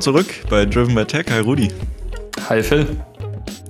Willkommen 0.00 0.24
zurück 0.24 0.48
bei 0.48 0.64
Driven 0.64 0.94
by 0.94 1.04
Tech. 1.04 1.26
Hi 1.28 1.40
Rudi. 1.40 1.68
Hi 2.48 2.62
Phil. 2.62 2.86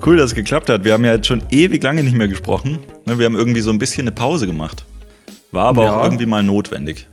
Cool, 0.06 0.16
dass 0.16 0.30
es 0.30 0.36
geklappt 0.36 0.68
hat. 0.68 0.84
Wir 0.84 0.92
haben 0.92 1.04
ja 1.04 1.14
jetzt 1.14 1.26
schon 1.26 1.42
ewig 1.50 1.82
lange 1.82 2.04
nicht 2.04 2.14
mehr 2.14 2.28
gesprochen. 2.28 2.78
Ne, 3.04 3.18
wir 3.18 3.26
haben 3.26 3.34
irgendwie 3.34 3.62
so 3.62 3.72
ein 3.72 3.80
bisschen 3.80 4.02
eine 4.02 4.12
Pause 4.12 4.46
gemacht. 4.46 4.84
War 5.50 5.66
aber 5.66 5.86
ja. 5.86 5.96
auch 5.96 6.04
irgendwie 6.04 6.26
mal 6.26 6.44
notwendig. 6.44 7.08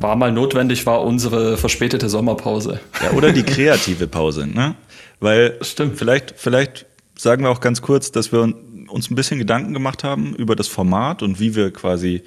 War 0.00 0.16
mal 0.16 0.32
notwendig, 0.32 0.84
war 0.84 1.04
unsere 1.04 1.56
verspätete 1.56 2.08
Sommerpause. 2.08 2.80
Ja, 3.00 3.12
oder 3.12 3.30
die 3.30 3.44
kreative 3.44 4.08
Pause, 4.08 4.48
ne? 4.48 4.74
Weil 5.20 5.56
Stimmt. 5.60 5.96
Vielleicht, 5.96 6.34
vielleicht 6.36 6.86
sagen 7.16 7.44
wir 7.44 7.50
auch 7.50 7.60
ganz 7.60 7.82
kurz, 7.82 8.10
dass 8.10 8.32
wir 8.32 8.52
uns 8.94 9.10
ein 9.10 9.16
bisschen 9.16 9.40
Gedanken 9.40 9.74
gemacht 9.74 10.04
haben 10.04 10.36
über 10.36 10.54
das 10.54 10.68
Format 10.68 11.22
und 11.22 11.40
wie 11.40 11.56
wir 11.56 11.72
quasi 11.72 12.22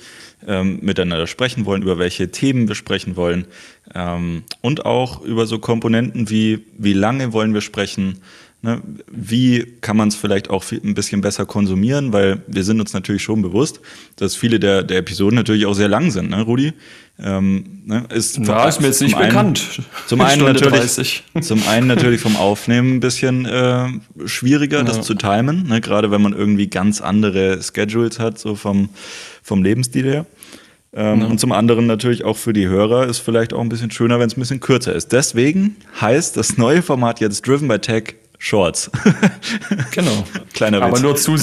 ähm, 0.46 0.80
miteinander 0.82 1.26
sprechen 1.26 1.66
wollen, 1.66 1.82
über 1.82 1.98
welche 1.98 2.30
Themen 2.30 2.68
wir 2.68 2.76
sprechen 2.76 3.16
wollen 3.16 3.48
ähm, 3.96 4.44
und 4.60 4.86
auch 4.86 5.22
über 5.22 5.48
so 5.48 5.60
Komponenten 5.60 6.30
wie, 6.30 6.66
wie 6.78 6.92
lange 6.92 7.32
wollen 7.32 7.54
wir 7.54 7.62
sprechen, 7.62 8.20
Ne, 8.64 8.82
wie 9.12 9.76
kann 9.82 9.96
man 9.96 10.08
es 10.08 10.16
vielleicht 10.16 10.50
auch 10.50 10.64
ein 10.72 10.96
bisschen 10.96 11.22
besser 11.22 11.46
konsumieren? 11.46 12.12
Weil 12.12 12.42
wir 12.48 12.64
sind 12.64 12.80
uns 12.80 12.92
natürlich 12.92 13.22
schon 13.22 13.44
bewusst, 13.44 13.80
dass 14.16 14.36
viele 14.36 14.60
der, 14.60 14.82
der 14.82 14.98
Episoden 14.98 15.36
natürlich 15.36 15.68
auch 15.68 15.76
sehr 15.76 15.88
lang 15.88 16.10
sind, 16.10 16.32
ne, 16.32 16.42
Rudi? 16.42 16.74
Ähm, 17.20 17.84
ne, 17.86 18.06
ist, 18.10 18.40
ja, 18.40 18.68
ist 18.68 18.82
mir 18.82 18.88
jetzt 18.88 19.02
nicht 19.04 19.16
einen, 19.16 19.30
bekannt. 19.30 19.82
Zum 20.08 20.22
einen, 20.22 20.44
natürlich, 20.44 21.23
zum 21.42 21.68
einen 21.68 21.86
natürlich 21.86 22.20
vom 22.20 22.36
Aufnehmen 22.36 22.96
ein 22.96 23.00
bisschen 23.00 23.46
äh, 23.46 23.90
schwieriger, 24.26 24.80
ja. 24.80 24.84
das 24.84 25.02
zu 25.06 25.14
timen, 25.14 25.68
ne, 25.68 25.80
gerade 25.80 26.09
wenn 26.09 26.24
man 26.24 26.34
irgendwie 26.34 26.68
ganz 26.68 27.00
andere 27.00 27.62
Schedules 27.62 28.18
hat, 28.18 28.40
so 28.40 28.56
vom, 28.56 28.90
vom 29.44 29.62
Lebensstil 29.62 30.06
her. 30.06 30.26
Ähm, 30.94 31.22
ja. 31.22 31.28
Und 31.28 31.40
zum 31.40 31.52
anderen 31.52 31.86
natürlich 31.86 32.24
auch 32.24 32.38
für 32.38 32.53
die 32.53 32.68
Hörer 32.68 33.06
ist 33.06 33.20
vielleicht 33.20 33.53
auch 33.53 33.62
ein 33.62 33.70
bisschen 33.70 33.92
schöner, 33.92 34.20
wenn 34.20 34.28
es 34.28 34.36
ein 34.36 34.40
bisschen 34.40 34.62
kürzer 34.62 34.94
ist. 34.94 35.12
Deswegen 35.12 35.76
heißt 36.02 36.36
das 36.36 36.58
neue 36.58 36.81
Format 36.81 37.20
jetzt 37.20 37.48
Driven 37.48 37.68
by 37.68 37.78
Tech 37.78 38.16
Shorts. 38.38 38.92
genau. 39.92 40.24
Kleiner 40.54 40.78
Witz. 40.80 40.86
Aber 40.86 41.00
nur 41.00 41.16
zu. 41.16 41.36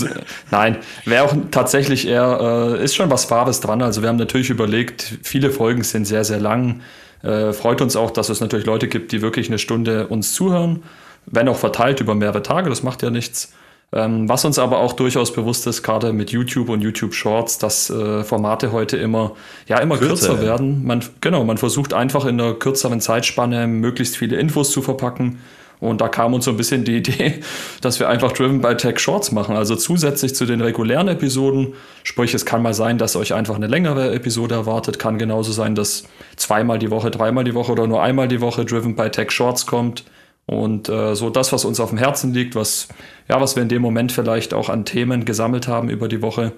Nein, 0.50 0.78
wäre 1.04 1.24
auch 1.24 1.34
tatsächlich 1.50 2.06
eher, 2.06 2.76
äh, 2.78 2.84
ist 2.84 2.94
schon 2.94 3.10
was 3.10 3.24
Fahres 3.24 3.60
dran. 3.60 3.82
Also 3.82 4.02
wir 4.02 4.08
haben 4.08 4.16
natürlich 4.16 4.50
überlegt, 4.50 5.18
viele 5.22 5.50
Folgen 5.50 5.82
sind 5.82 6.04
sehr, 6.04 6.24
sehr 6.24 6.40
lang. 6.40 6.82
Äh, 7.22 7.52
freut 7.52 7.80
uns 7.80 7.96
auch, 7.96 8.10
dass 8.10 8.28
es 8.28 8.40
natürlich 8.40 8.66
Leute 8.66 8.86
gibt, 8.86 9.10
die 9.12 9.22
wirklich 9.22 9.48
eine 9.48 9.58
Stunde 9.58 10.06
uns 10.06 10.34
zuhören. 10.34 10.82
Wenn 11.26 11.48
auch 11.48 11.56
verteilt 11.56 12.00
über 12.00 12.14
mehrere 12.14 12.42
Tage, 12.42 12.68
das 12.68 12.82
macht 12.82 13.02
ja 13.02 13.10
nichts. 13.10 13.52
Ähm, 13.92 14.28
was 14.28 14.44
uns 14.44 14.58
aber 14.58 14.78
auch 14.78 14.92
durchaus 14.92 15.32
bewusst 15.32 15.66
ist, 15.66 15.82
gerade 15.82 16.12
mit 16.12 16.30
YouTube 16.30 16.68
und 16.68 16.80
YouTube 16.80 17.14
Shorts, 17.14 17.58
dass 17.58 17.90
äh, 17.90 18.24
Formate 18.24 18.72
heute 18.72 18.96
immer, 18.96 19.32
ja, 19.66 19.78
immer 19.78 19.96
kürzer, 19.96 20.28
kürzer 20.28 20.42
werden. 20.42 20.84
Man, 20.84 21.02
genau, 21.20 21.44
man 21.44 21.58
versucht 21.58 21.92
einfach 21.92 22.24
in 22.24 22.40
einer 22.40 22.54
kürzeren 22.54 23.00
Zeitspanne 23.00 23.66
möglichst 23.66 24.16
viele 24.16 24.36
Infos 24.36 24.70
zu 24.70 24.82
verpacken 24.82 25.38
und 25.80 26.00
da 26.00 26.08
kam 26.08 26.34
uns 26.34 26.44
so 26.44 26.50
ein 26.50 26.56
bisschen 26.56 26.84
die 26.84 26.96
Idee, 26.96 27.40
dass 27.80 28.00
wir 28.00 28.08
einfach 28.08 28.32
Driven 28.32 28.60
by 28.60 28.76
Tech 28.76 28.98
Shorts 28.98 29.32
machen. 29.32 29.56
Also 29.56 29.76
zusätzlich 29.76 30.34
zu 30.34 30.46
den 30.46 30.60
regulären 30.60 31.08
Episoden. 31.08 31.74
Sprich, 32.02 32.34
es 32.34 32.46
kann 32.46 32.62
mal 32.62 32.74
sein, 32.74 32.98
dass 32.98 33.16
euch 33.16 33.34
einfach 33.34 33.56
eine 33.56 33.66
längere 33.66 34.14
Episode 34.14 34.54
erwartet. 34.54 34.98
Kann 34.98 35.18
genauso 35.18 35.52
sein, 35.52 35.74
dass 35.74 36.04
zweimal 36.36 36.78
die 36.78 36.90
Woche, 36.90 37.10
dreimal 37.10 37.44
die 37.44 37.54
Woche 37.54 37.72
oder 37.72 37.86
nur 37.86 38.02
einmal 38.02 38.28
die 38.28 38.40
Woche 38.40 38.64
Driven 38.64 38.96
by 38.96 39.10
Tech 39.10 39.30
Shorts 39.30 39.66
kommt. 39.66 40.04
Und 40.46 40.88
äh, 40.88 41.14
so 41.14 41.30
das, 41.30 41.52
was 41.52 41.64
uns 41.64 41.80
auf 41.80 41.90
dem 41.90 41.98
Herzen 41.98 42.34
liegt, 42.34 42.54
was, 42.54 42.88
ja, 43.28 43.40
was 43.40 43.56
wir 43.56 43.62
in 43.62 43.68
dem 43.68 43.82
Moment 43.82 44.12
vielleicht 44.12 44.52
auch 44.52 44.68
an 44.68 44.84
Themen 44.84 45.24
gesammelt 45.24 45.68
haben 45.68 45.88
über 45.88 46.08
die 46.08 46.22
Woche, 46.22 46.52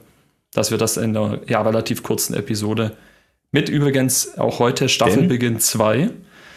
dass 0.53 0.71
wir 0.71 0.79
das 0.79 0.97
in 0.97 1.17
einer 1.17 1.39
ja, 1.49 1.63
relativ 1.63 2.03
kurzen 2.03 2.35
Episode 2.35 2.97
mit 3.53 3.69
übrigens 3.69 4.39
auch 4.39 4.59
heute 4.59 4.89
Staffelbeginn 4.89 5.61
2. 5.61 6.11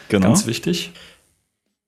Genau. 0.09 0.27
Ganz 0.27 0.47
wichtig. 0.47 0.91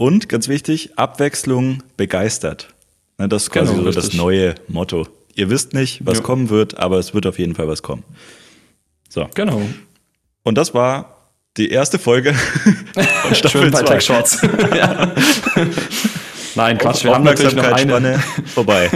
Und 0.02 0.30
ganz 0.30 0.48
wichtig, 0.48 0.98
Abwechslung 0.98 1.84
begeistert. 1.96 2.74
Ne, 3.20 3.30
das 3.30 3.44
ist 3.44 3.52
quasi 3.52 3.76
genau, 3.76 3.84
so 3.84 3.92
das 3.92 4.14
neue 4.14 4.56
Motto. 4.68 5.08
Ihr 5.36 5.52
wisst 5.52 5.76
nicht, 5.76 6.04
was 6.04 6.18
ja. 6.18 6.24
kommen 6.24 6.50
wird, 6.50 6.80
aber 6.80 6.98
es 6.98 7.14
wird 7.14 7.28
auf 7.28 7.38
jeden 7.38 7.54
Fall 7.54 7.68
was 7.68 7.84
kommen. 7.84 8.04
So. 9.10 9.30
Genau. 9.36 9.62
Und 10.42 10.58
das 10.58 10.74
war 10.74 11.30
die 11.56 11.70
erste 11.70 12.00
Folge 12.00 12.34
von 12.34 13.36
Staffel 13.36 13.72
2. 13.72 14.00
Shorts. 14.00 14.42
Nein, 16.56 16.80
Quatsch, 16.80 17.04
wir 17.04 17.14
haben 17.14 17.24
natürlich 17.24 17.54
noch 17.54 17.72
eine. 17.72 18.18
vorbei. 18.56 18.90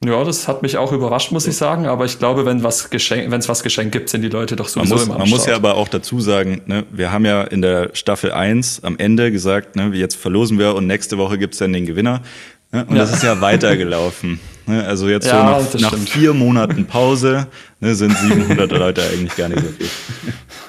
Ja, 0.03 0.23
das 0.23 0.47
hat 0.47 0.63
mich 0.63 0.77
auch 0.77 0.91
überrascht, 0.91 1.31
muss 1.31 1.45
ich 1.45 1.55
sagen. 1.55 1.85
Aber 1.85 2.05
ich 2.05 2.17
glaube, 2.17 2.45
wenn 2.45 2.63
was 2.63 2.89
geschenkt, 2.89 3.29
wenn 3.29 3.39
es 3.39 3.47
was 3.47 3.61
geschenkt 3.61 3.91
gibt, 3.91 4.09
sind 4.09 4.23
die 4.23 4.29
Leute 4.29 4.55
doch 4.55 4.67
sowieso 4.67 4.95
man 4.95 4.97
muss, 4.97 5.07
immer 5.07 5.17
Man 5.19 5.29
muss 5.29 5.45
ja 5.45 5.55
aber 5.55 5.75
auch 5.75 5.87
dazu 5.87 6.19
sagen, 6.19 6.61
ne, 6.65 6.85
wir 6.91 7.11
haben 7.11 7.23
ja 7.25 7.43
in 7.43 7.61
der 7.61 7.91
Staffel 7.93 8.31
1 8.31 8.83
am 8.83 8.97
Ende 8.97 9.31
gesagt, 9.31 9.75
ne, 9.75 9.91
jetzt 9.93 10.15
verlosen 10.15 10.57
wir 10.57 10.73
und 10.73 10.87
nächste 10.87 11.19
Woche 11.19 11.37
gibt's 11.37 11.59
dann 11.59 11.71
den 11.71 11.85
Gewinner. 11.85 12.23
Ne, 12.71 12.85
und 12.85 12.95
ja. 12.95 13.03
das 13.03 13.13
ist 13.13 13.23
ja 13.23 13.41
weitergelaufen. 13.41 14.39
Ne, 14.67 14.85
also 14.85 15.09
jetzt 15.09 15.25
ja, 15.25 15.59
so 15.59 15.77
nach, 15.79 15.91
nach 15.91 15.97
vier 15.97 16.33
Monaten 16.33 16.85
Pause 16.87 17.47
ne, 17.79 17.95
sind 17.95 18.15
700 18.15 18.71
Leute 18.71 19.01
eigentlich 19.01 19.35
gar 19.35 19.49
nicht 19.49 19.61
so 19.61 19.69
viel. 19.69 19.87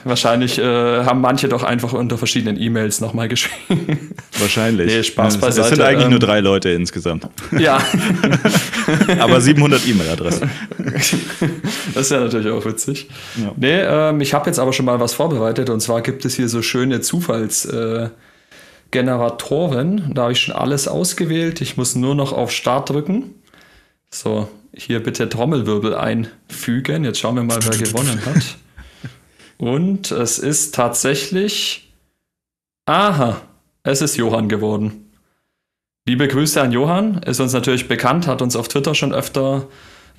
Wahrscheinlich 0.04 0.58
äh, 0.58 1.04
haben 1.04 1.20
manche 1.20 1.48
doch 1.48 1.62
einfach 1.62 1.92
unter 1.92 2.19
verschiedenen 2.19 2.60
E-Mails 2.60 3.00
nochmal 3.00 3.28
geschrieben. 3.28 4.12
Wahrscheinlich. 4.38 4.88
Nee, 4.88 5.02
Spaß 5.02 5.38
beiseite. 5.38 5.69
Es 5.69 5.76
sind 5.76 5.82
eigentlich 5.82 6.06
ähm, 6.06 6.10
nur 6.10 6.19
drei 6.19 6.41
Leute 6.41 6.70
insgesamt. 6.70 7.28
Ja. 7.58 7.81
Aber 9.20 9.41
700 9.41 9.86
E-Mail-Adressen. 9.86 10.50
Das 11.94 12.06
ist 12.06 12.10
ja 12.10 12.20
natürlich 12.20 12.50
auch 12.50 12.64
witzig. 12.64 13.08
Ja. 13.36 13.52
Nee, 13.56 13.82
ähm, 13.82 14.20
ich 14.20 14.34
habe 14.34 14.47
jetzt 14.47 14.58
aber 14.58 14.72
schon 14.72 14.86
mal 14.86 14.98
was 15.00 15.14
vorbereitet 15.14 15.70
und 15.70 15.81
zwar 15.81 16.00
gibt 16.00 16.25
es 16.25 16.34
hier 16.34 16.48
so 16.48 16.62
schöne 16.62 17.02
Zufallsgeneratoren. 17.02 19.98
Äh, 19.98 20.14
da 20.14 20.22
habe 20.22 20.32
ich 20.32 20.41
schon 20.41 20.54
alles 20.54 20.88
ausgewählt. 20.88 21.60
Ich 21.60 21.76
muss 21.76 21.94
nur 21.94 22.14
noch 22.14 22.32
auf 22.32 22.50
Start 22.50 22.88
drücken. 22.91 23.34
So, 24.15 24.49
hier 24.75 25.03
bitte 25.03 25.28
Trommelwirbel 25.28 25.95
einfügen. 25.95 27.05
Jetzt 27.05 27.19
schauen 27.19 27.37
wir 27.37 27.43
mal, 27.43 27.59
wer 27.62 27.78
gewonnen 27.78 28.21
hat. 28.27 28.56
Und 29.59 30.11
es 30.11 30.39
ist 30.39 30.75
tatsächlich. 30.75 31.93
Aha, 32.84 33.41
es 33.84 34.03
ist 34.03 34.17
Johann 34.17 34.49
geworden. 34.49 35.11
Liebe 36.06 36.28
Grüße 36.28 36.61
an 36.61 36.73
Johann, 36.73 37.23
ist 37.23 37.41
uns 37.41 37.53
natürlich 37.53 37.89
bekannt, 37.89 38.27
hat 38.27 38.43
uns 38.43 38.56
auf 38.56 38.69
Twitter 38.69 38.95
schon 38.95 39.15
öfter 39.15 39.69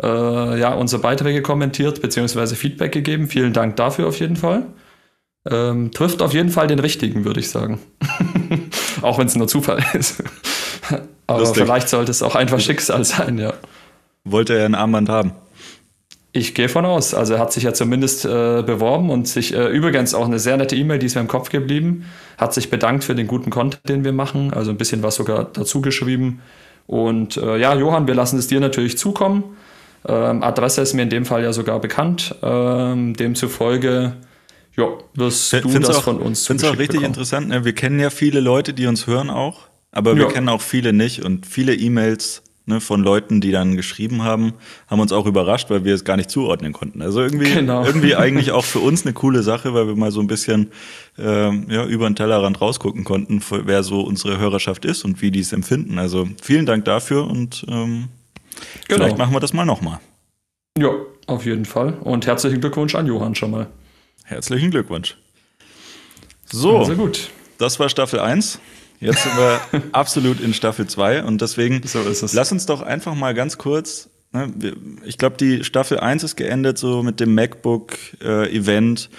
äh, 0.02 0.60
ja, 0.60 0.74
unsere 0.74 1.02
Beiträge 1.02 1.42
kommentiert 1.42 2.02
bzw. 2.02 2.56
Feedback 2.56 2.94
gegeben. 2.94 3.28
Vielen 3.28 3.54
Dank 3.54 3.76
dafür 3.76 4.08
auf 4.08 4.20
jeden 4.20 4.38
Fall. 4.38 4.66
Ähm, 5.50 5.92
trifft 5.92 6.22
auf 6.22 6.34
jeden 6.34 6.50
Fall 6.50 6.68
den 6.68 6.80
richtigen, 6.80 7.26
würde 7.26 7.42
ich 7.42 7.50
sagen. 7.50 7.80
auch 9.02 9.20
wenn 9.20 9.28
es 9.28 9.36
nur 9.36 9.48
Zufall 9.48 9.84
ist. 9.94 10.24
Aber 11.28 11.40
Lustig. 11.40 11.64
vielleicht 11.64 11.90
sollte 11.90 12.12
es 12.12 12.24
auch 12.24 12.36
einfach 12.36 12.60
Schicksal 12.60 13.04
sein, 13.04 13.38
ja. 13.38 13.54
Wollte 14.26 14.58
er 14.58 14.66
ein 14.66 14.76
Armband 14.76 15.10
haben? 15.10 15.34
Ich 16.36 16.56
gehe 16.56 16.68
von 16.68 16.86
aus. 16.86 17.14
Also 17.14 17.36
er 17.36 17.40
hat 17.40 17.54
sich 17.54 17.64
ja 17.64 17.74
zumindest 17.74 18.26
äh, 18.26 18.64
beworben 18.66 19.12
und 19.12 19.28
sich 19.28 19.54
äh, 19.54 19.68
übrigens 19.68 20.16
auch 20.16 20.26
eine 20.26 20.40
sehr 20.40 20.58
nette 20.58 20.76
E-Mail, 20.76 20.98
die 20.98 21.06
ist 21.06 21.14
mir 21.14 21.22
im 21.22 21.28
Kopf 21.28 21.50
geblieben, 21.50 22.06
hat 22.40 22.56
sich 22.56 22.72
bedankt 22.72 23.04
für 23.04 23.14
den 23.14 23.28
guten 23.28 23.52
Content, 23.52 23.88
den 23.88 24.04
wir 24.04 24.14
machen. 24.14 24.52
Also 24.52 24.72
ein 24.72 24.78
bisschen 24.78 25.04
was 25.04 25.16
sogar 25.16 25.46
dazu 25.46 25.82
geschrieben. 25.82 26.42
Und 26.88 27.38
äh, 27.38 27.58
ja, 27.58 27.76
Johann, 27.76 28.08
wir 28.08 28.16
lassen 28.16 28.40
es 28.40 28.48
dir 28.48 28.60
natürlich 28.60 28.98
zukommen. 28.98 29.44
Ähm, 30.08 30.42
Adresse 30.42 30.82
ist 30.82 30.94
mir 30.94 31.04
in 31.04 31.10
dem 31.10 31.26
Fall 31.26 31.44
ja 31.44 31.54
sogar 31.54 31.80
bekannt. 31.80 32.36
Ähm, 32.42 33.14
demzufolge 33.14 34.14
ja, 34.76 34.88
wirst 35.14 35.54
du 35.54 35.80
das 35.80 35.98
auch, 35.98 36.04
von 36.04 36.18
uns 36.18 36.42
Ich 36.42 36.48
finde 36.48 36.66
es 36.66 36.70
auch 36.70 36.74
richtig 36.74 36.88
bekommen. 36.88 37.06
interessant. 37.06 37.50
Ne? 37.50 37.64
Wir 37.64 37.74
kennen 37.74 38.00
ja 38.00 38.10
viele 38.10 38.40
Leute, 38.40 38.74
die 38.74 38.88
uns 38.88 39.06
hören 39.06 39.30
auch, 39.30 39.68
aber 39.92 40.16
wir 40.16 40.24
ja. 40.24 40.32
kennen 40.32 40.50
auch 40.50 40.62
viele 40.62 40.94
nicht 40.94 41.24
und 41.24 41.46
viele 41.46 41.76
E-Mails 41.76 42.42
ne, 42.66 42.80
von 42.80 43.04
Leuten, 43.04 43.42
die 43.42 43.52
dann 43.52 43.76
geschrieben 43.76 44.24
haben, 44.24 44.54
haben 44.88 45.00
uns 45.00 45.12
auch 45.12 45.26
überrascht, 45.26 45.70
weil 45.70 45.84
wir 45.84 45.94
es 45.94 46.04
gar 46.04 46.18
nicht 46.18 46.30
zuordnen 46.30 46.74
konnten. 46.74 47.02
Also 47.02 47.22
irgendwie, 47.22 47.54
genau. 47.54 47.84
irgendwie 47.86 48.16
eigentlich 48.16 48.52
auch 48.52 48.66
für 48.66 48.80
uns 48.80 49.06
eine 49.06 49.14
coole 49.14 49.44
Sache, 49.44 49.74
weil 49.74 49.88
wir 49.88 49.96
mal 49.96 50.12
so 50.12 50.20
ein 50.20 50.28
bisschen 50.28 50.72
ähm, 51.18 51.68
ja, 51.70 51.86
über 51.86 52.10
den 52.10 52.16
Tellerrand 52.16 52.62
rausgucken 52.62 53.04
konnten, 53.04 53.42
wer 53.66 53.84
so 53.84 54.02
unsere 54.02 54.38
Hörerschaft 54.38 54.86
ist 54.86 55.04
und 55.04 55.22
wie 55.22 55.32
die 55.32 55.42
es 55.42 55.54
empfinden. 55.54 56.00
Also 56.00 56.28
vielen 56.42 56.66
Dank 56.66 56.86
dafür 56.86 57.28
und 57.28 57.66
ähm, 57.68 58.10
genau. 58.88 59.04
vielleicht 59.04 59.18
machen 59.18 59.34
wir 59.34 59.40
das 59.40 59.54
mal 59.54 59.66
nochmal. 59.66 60.00
Ja, 60.78 60.90
auf 61.28 61.46
jeden 61.46 61.66
Fall. 61.66 61.94
Und 62.02 62.26
herzlichen 62.26 62.60
Glückwunsch 62.60 62.96
an 62.96 63.06
Johann 63.06 63.36
schon 63.36 63.52
mal. 63.52 63.68
Herzlichen 64.24 64.72
Glückwunsch. 64.72 65.18
So, 66.46 66.78
also 66.80 66.96
gut. 66.96 67.30
Das 67.58 67.80
war 67.80 67.90
Staffel 67.90 68.20
1. 68.20 68.60
Jetzt 69.04 69.24
sind 69.24 69.38
wir 69.38 69.62
absolut 69.92 70.40
in 70.40 70.54
Staffel 70.54 70.88
2 70.88 71.24
und 71.24 71.42
deswegen 71.42 71.82
so 71.86 72.00
lass 72.32 72.52
uns 72.52 72.66
doch 72.66 72.82
einfach 72.82 73.16
mal 73.16 73.34
ganz 73.34 73.58
kurz. 73.58 74.10
Ne, 74.32 74.52
ich 75.06 75.18
glaube, 75.18 75.38
die 75.38 75.64
Staffel 75.64 76.00
1 76.00 76.24
ist 76.24 76.36
geendet 76.36 76.78
so 76.78 77.04
mit 77.04 77.20
dem 77.20 77.36
MacBook-Event, 77.36 79.10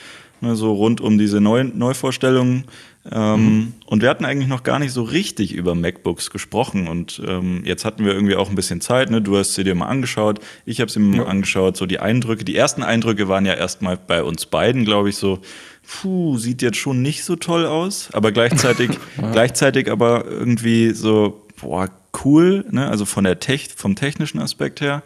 äh, 0.42 0.46
ne, 0.46 0.56
so 0.56 0.72
rund 0.72 1.00
um 1.00 1.18
diese 1.18 1.40
Neu 1.40 1.64
Neuvorstellungen. 1.64 2.64
Ähm, 3.12 3.44
mhm. 3.44 3.72
Und 3.86 4.00
wir 4.00 4.08
hatten 4.08 4.24
eigentlich 4.24 4.48
noch 4.48 4.62
gar 4.62 4.78
nicht 4.78 4.92
so 4.92 5.02
richtig 5.02 5.52
über 5.52 5.74
MacBooks 5.74 6.30
gesprochen. 6.30 6.88
Und 6.88 7.22
ähm, 7.26 7.62
jetzt 7.64 7.84
hatten 7.84 8.04
wir 8.04 8.14
irgendwie 8.14 8.34
auch 8.34 8.48
ein 8.48 8.54
bisschen 8.54 8.80
Zeit. 8.80 9.10
Ne? 9.10 9.20
Du 9.20 9.36
hast 9.36 9.54
sie 9.54 9.64
dir 9.64 9.74
mal 9.74 9.88
angeschaut, 9.88 10.40
ich 10.64 10.80
habe 10.80 10.90
sie 10.90 11.00
mir 11.00 11.18
ja. 11.18 11.22
mal 11.24 11.30
angeschaut. 11.30 11.76
So 11.76 11.84
die 11.84 12.00
Eindrücke, 12.00 12.44
die 12.44 12.56
ersten 12.56 12.82
Eindrücke 12.82 13.28
waren 13.28 13.44
ja 13.44 13.54
erstmal 13.54 13.98
bei 13.98 14.22
uns 14.22 14.46
beiden, 14.46 14.86
glaube 14.86 15.10
ich, 15.10 15.16
so 15.16 15.40
puh, 15.86 16.38
sieht 16.38 16.62
jetzt 16.62 16.78
schon 16.78 17.02
nicht 17.02 17.24
so 17.24 17.36
toll 17.36 17.66
aus, 17.66 18.08
aber 18.12 18.32
gleichzeitig, 18.32 18.90
gleichzeitig 19.32 19.90
aber 19.90 20.26
irgendwie 20.26 20.90
so, 20.90 21.46
boah, 21.60 21.88
cool, 22.24 22.64
ne? 22.70 22.88
Also 22.88 23.04
von 23.04 23.24
der 23.24 23.40
Tech, 23.40 23.68
vom 23.76 23.96
technischen 23.96 24.40
Aspekt 24.40 24.80
her, 24.80 25.02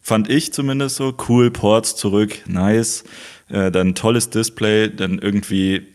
fand 0.00 0.28
ich 0.28 0.52
zumindest 0.52 0.96
so, 0.96 1.14
cool, 1.28 1.50
Ports 1.50 1.96
zurück, 1.96 2.38
nice, 2.46 3.04
äh, 3.48 3.70
dann 3.70 3.94
tolles 3.94 4.30
Display, 4.30 4.90
dann 4.90 5.18
irgendwie 5.18 5.86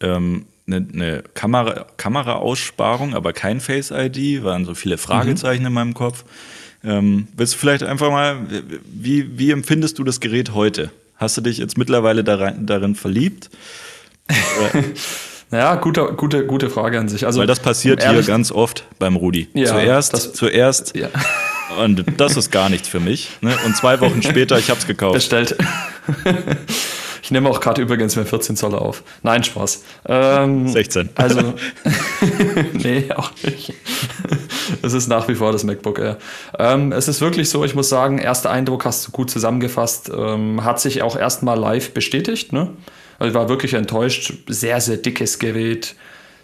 ähm, 0.00 0.46
eine, 0.66 0.86
eine 0.92 1.22
Kamera, 1.34 1.86
Kameraaussparung, 1.96 3.14
aber 3.14 3.32
kein 3.32 3.60
Face 3.60 3.90
ID, 3.90 4.42
waren 4.44 4.64
so 4.64 4.74
viele 4.74 4.98
Fragezeichen 4.98 5.62
mhm. 5.62 5.68
in 5.68 5.72
meinem 5.72 5.94
Kopf. 5.94 6.24
Ähm, 6.82 7.28
willst 7.36 7.54
du 7.54 7.58
vielleicht 7.58 7.82
einfach 7.82 8.10
mal, 8.10 8.46
wie, 8.84 9.38
wie 9.38 9.50
empfindest 9.50 9.98
du 9.98 10.04
das 10.04 10.20
Gerät 10.20 10.54
heute? 10.54 10.90
Hast 11.20 11.36
du 11.36 11.42
dich 11.42 11.58
jetzt 11.58 11.76
mittlerweile 11.76 12.24
darin, 12.24 12.66
darin 12.66 12.94
verliebt? 12.96 13.50
Ja, 15.52 15.74
gute, 15.74 16.12
gute, 16.12 16.46
gute 16.46 16.70
Frage 16.70 17.00
an 17.00 17.08
sich. 17.08 17.26
Also, 17.26 17.40
Weil 17.40 17.48
das 17.48 17.58
passiert 17.58 18.08
hier 18.08 18.22
ganz 18.22 18.52
oft 18.52 18.84
beim 19.00 19.16
Rudi. 19.16 19.48
Ja, 19.52 19.66
zuerst, 19.66 20.12
das, 20.12 20.32
zuerst. 20.32 20.96
Ja. 20.96 21.08
Und 21.82 22.04
das 22.18 22.36
ist 22.36 22.52
gar 22.52 22.68
nichts 22.68 22.86
für 22.86 23.00
mich. 23.00 23.30
Ne? 23.40 23.52
Und 23.66 23.76
zwei 23.76 24.00
Wochen 24.00 24.22
später, 24.22 24.60
ich 24.60 24.70
habe 24.70 24.78
es 24.78 24.86
gekauft. 24.86 25.14
Bestellt. 25.14 25.56
Ich 27.22 27.30
nehme 27.30 27.48
auch 27.48 27.60
gerade 27.60 27.80
übrigens 27.80 28.16
mit 28.16 28.28
14 28.28 28.56
Zoll 28.56 28.74
auf. 28.74 29.04
Nein, 29.22 29.44
Spaß. 29.44 29.84
Ähm, 30.08 30.66
16. 30.66 31.10
Also, 31.14 31.54
nee, 32.72 33.12
auch 33.14 33.30
nicht. 33.44 33.72
Es 34.82 34.92
ist 34.92 35.08
nach 35.08 35.28
wie 35.28 35.34
vor 35.34 35.52
das 35.52 35.64
MacBook 35.64 35.98
Air. 35.98 36.18
Ähm, 36.58 36.92
es 36.92 37.08
ist 37.08 37.20
wirklich 37.20 37.48
so, 37.48 37.64
ich 37.64 37.74
muss 37.74 37.88
sagen, 37.88 38.18
erster 38.18 38.50
Eindruck 38.50 38.84
hast 38.84 39.06
du 39.06 39.12
gut 39.12 39.30
zusammengefasst. 39.30 40.10
Ähm, 40.14 40.64
hat 40.64 40.80
sich 40.80 41.02
auch 41.02 41.16
erstmal 41.16 41.58
live 41.58 41.92
bestätigt. 41.92 42.52
Ne? 42.52 42.70
Also 43.18 43.30
ich 43.30 43.34
war 43.34 43.48
wirklich 43.48 43.74
enttäuscht. 43.74 44.34
Sehr, 44.48 44.80
sehr 44.80 44.96
dickes 44.96 45.38
Gerät. 45.38 45.94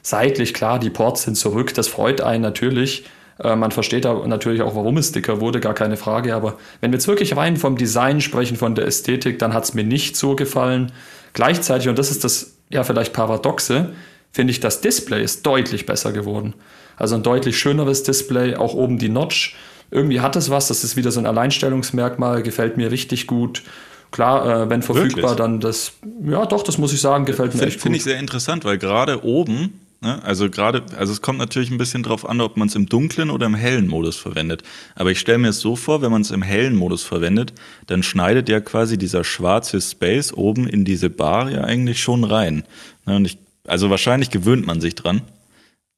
Seitlich, 0.03 0.55
klar, 0.55 0.79
die 0.79 0.91
Ports 0.91 1.23
sind 1.23 1.37
zurück. 1.37 1.75
Das 1.75 1.89
freut 1.89 2.21
einen 2.21 2.43
natürlich. 2.43 3.05
Äh, 3.43 3.57
man 3.57 3.73
versteht 3.73 4.05
da 4.05 4.27
natürlich 4.27 4.63
auch, 4.63 4.75
warum 4.75 4.97
es 4.97 5.13
dicker 5.13 5.41
wurde, 5.41 5.61
gar 5.61 5.75
keine 5.75 5.97
Frage. 5.97 6.35
Aber 6.35 6.59
wenn 6.81 6.93
wir 6.93 6.97
jetzt 6.97 7.09
wirklich 7.09 7.37
rein 7.37 7.57
vom 7.57 7.77
Design 7.77 8.21
sprechen, 8.21 8.57
von 8.57 8.75
der 8.75 8.87
Ästhetik, 8.87 9.39
dann 9.39 9.53
hat 9.53 9.65
es 9.65 9.75
mir 9.75 9.85
nicht 9.85 10.17
so 10.17 10.37
gefallen. 10.37 10.93
Gleichzeitig, 11.33 11.89
und 11.89 11.99
das 11.99 12.11
ist 12.11 12.25
das 12.25 12.57
ja 12.71 12.83
vielleicht 12.85 13.13
Paradoxe, 13.13 13.91
finde 14.33 14.51
ich, 14.51 14.61
das 14.61 14.81
Display 14.81 15.23
ist 15.23 15.45
deutlich 15.47 15.87
besser 15.87 16.13
geworden. 16.13 16.55
Also 16.97 17.15
ein 17.15 17.23
deutlich 17.23 17.59
schöneres 17.59 18.03
Display, 18.03 18.57
auch 18.57 18.75
oben 18.75 18.99
die 18.99 19.09
Notch. 19.09 19.57
Irgendwie 19.91 20.21
hat 20.21 20.37
es 20.37 20.51
was, 20.51 20.69
das 20.69 20.83
ist 20.85 20.97
wieder 20.97 21.13
so 21.13 21.21
ein 21.21 21.27
Alleinstellungsmerkmal, 21.27 22.43
gefällt 22.43 22.77
mir 22.77 22.91
richtig 22.91 23.27
gut. 23.27 23.63
Klar, 24.11 24.63
äh, 24.63 24.71
wenn 24.71 24.83
verfügbar, 24.83 25.23
Wirklich? 25.23 25.37
dann 25.37 25.61
das, 25.61 25.93
ja 26.25 26.47
doch, 26.47 26.63
das 26.63 26.79
muss 26.79 26.93
ich 26.93 27.01
sagen, 27.01 27.25
gefällt 27.25 27.55
mir 27.55 27.61
Find, 27.61 27.69
echt 27.69 27.79
gut. 27.79 27.83
Finde 27.83 27.99
ich 27.99 28.05
sehr 28.05 28.19
interessant, 28.19 28.65
weil 28.65 28.79
gerade 28.79 29.25
oben 29.25 29.73
Ne? 30.03 30.23
Also 30.23 30.51
gerade, 30.51 30.83
also 30.97 31.13
es 31.13 31.23
kommt 31.23 31.39
natürlich 31.39 31.71
ein 31.71 31.79
bisschen 31.79 32.03
drauf 32.03 32.29
an, 32.29 32.41
ob 32.41 32.57
man 32.57 32.69
es 32.69 32.75
im 32.75 32.87
dunklen 32.87 33.31
oder 33.31 33.47
im 33.47 33.55
hellen 33.55 33.89
Modus 33.89 34.17
verwendet. 34.17 34.63
Aber 34.95 35.11
ich 35.11 35.19
stelle 35.19 35.39
mir 35.39 35.49
es 35.49 35.61
so 35.61 35.75
vor, 35.75 36.03
wenn 36.03 36.13
man 36.13 36.23
es 36.23 36.31
im 36.31 36.43
hellen 36.43 36.77
Modus 36.77 37.03
verwendet, 37.03 37.53
dann 37.87 38.03
schneidet 38.03 38.49
ja 38.49 38.61
quasi 38.61 38.99
dieser 38.99 39.25
schwarze 39.25 39.81
Space 39.81 40.33
oben 40.33 40.69
in 40.69 40.85
diese 40.85 41.09
Bar 41.11 41.51
ja 41.51 41.63
eigentlich 41.63 42.01
schon 42.01 42.25
rein. 42.25 42.65
Ne? 43.07 43.17
Und 43.17 43.25
ich, 43.25 43.39
also 43.67 43.89
wahrscheinlich 43.89 44.31
gewöhnt 44.31 44.67
man 44.67 44.81
sich 44.81 44.95
dran. 44.95 45.23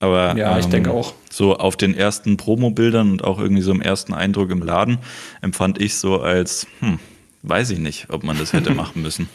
Aber 0.00 0.36
ja, 0.36 0.58
ich 0.58 0.66
ähm, 0.66 0.70
denke 0.70 0.90
auch. 0.92 1.14
So 1.30 1.56
auf 1.56 1.76
den 1.76 1.94
ersten 1.94 2.36
Promo-Bildern 2.36 3.10
und 3.10 3.24
auch 3.24 3.38
irgendwie 3.38 3.62
so 3.62 3.72
im 3.72 3.80
ersten 3.80 4.14
Eindruck 4.14 4.50
im 4.50 4.62
Laden 4.62 4.98
empfand 5.42 5.80
ich 5.80 5.96
so 5.96 6.20
als, 6.20 6.66
hm, 6.80 6.98
weiß 7.42 7.70
ich 7.70 7.78
nicht, 7.78 8.06
ob 8.10 8.22
man 8.22 8.38
das 8.38 8.52
hätte 8.52 8.70
machen 8.74 9.02
müssen. 9.02 9.28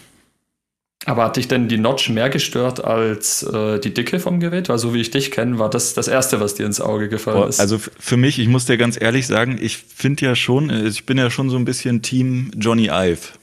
Aber 1.05 1.25
hat 1.25 1.35
dich 1.35 1.49
denn 1.49 1.67
die 1.67 1.77
Notch 1.77 2.09
mehr 2.09 2.29
gestört 2.29 2.83
als 2.83 3.43
äh, 3.43 3.79
die 3.79 3.93
Dicke 3.93 4.19
vom 4.19 4.39
Gerät? 4.39 4.69
Weil 4.69 4.77
so 4.77 4.93
wie 4.93 5.01
ich 5.01 5.11
dich 5.11 5.31
kenne, 5.31 5.59
war 5.59 5.69
das 5.69 5.93
das 5.93 6.07
Erste, 6.07 6.39
was 6.39 6.55
dir 6.55 6.65
ins 6.65 6.79
Auge 6.79 7.09
gefallen 7.09 7.49
ist. 7.49 7.59
Also 7.59 7.77
für 7.77 8.15
mich, 8.15 8.39
ich 8.39 8.47
muss 8.47 8.65
dir 8.65 8.77
ganz 8.77 8.99
ehrlich 8.99 9.27
sagen, 9.27 9.59
ich 9.61 9.77
finde 9.77 10.25
ja 10.25 10.35
schon, 10.35 10.69
äh, 10.69 10.87
ich 10.87 11.05
bin 11.05 11.17
ja 11.17 11.29
schon 11.29 11.49
so 11.49 11.57
ein 11.57 11.65
bisschen 11.65 12.01
Team 12.01 12.51
Johnny 12.57 12.85
Ive. 12.85 13.33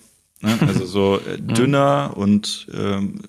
Ne? 0.40 0.58
Also 0.66 0.86
so 0.86 1.16
äh, 1.18 1.36
mhm. 1.40 1.54
dünner 1.54 2.12
und 2.16 2.66
ähm, 2.72 3.20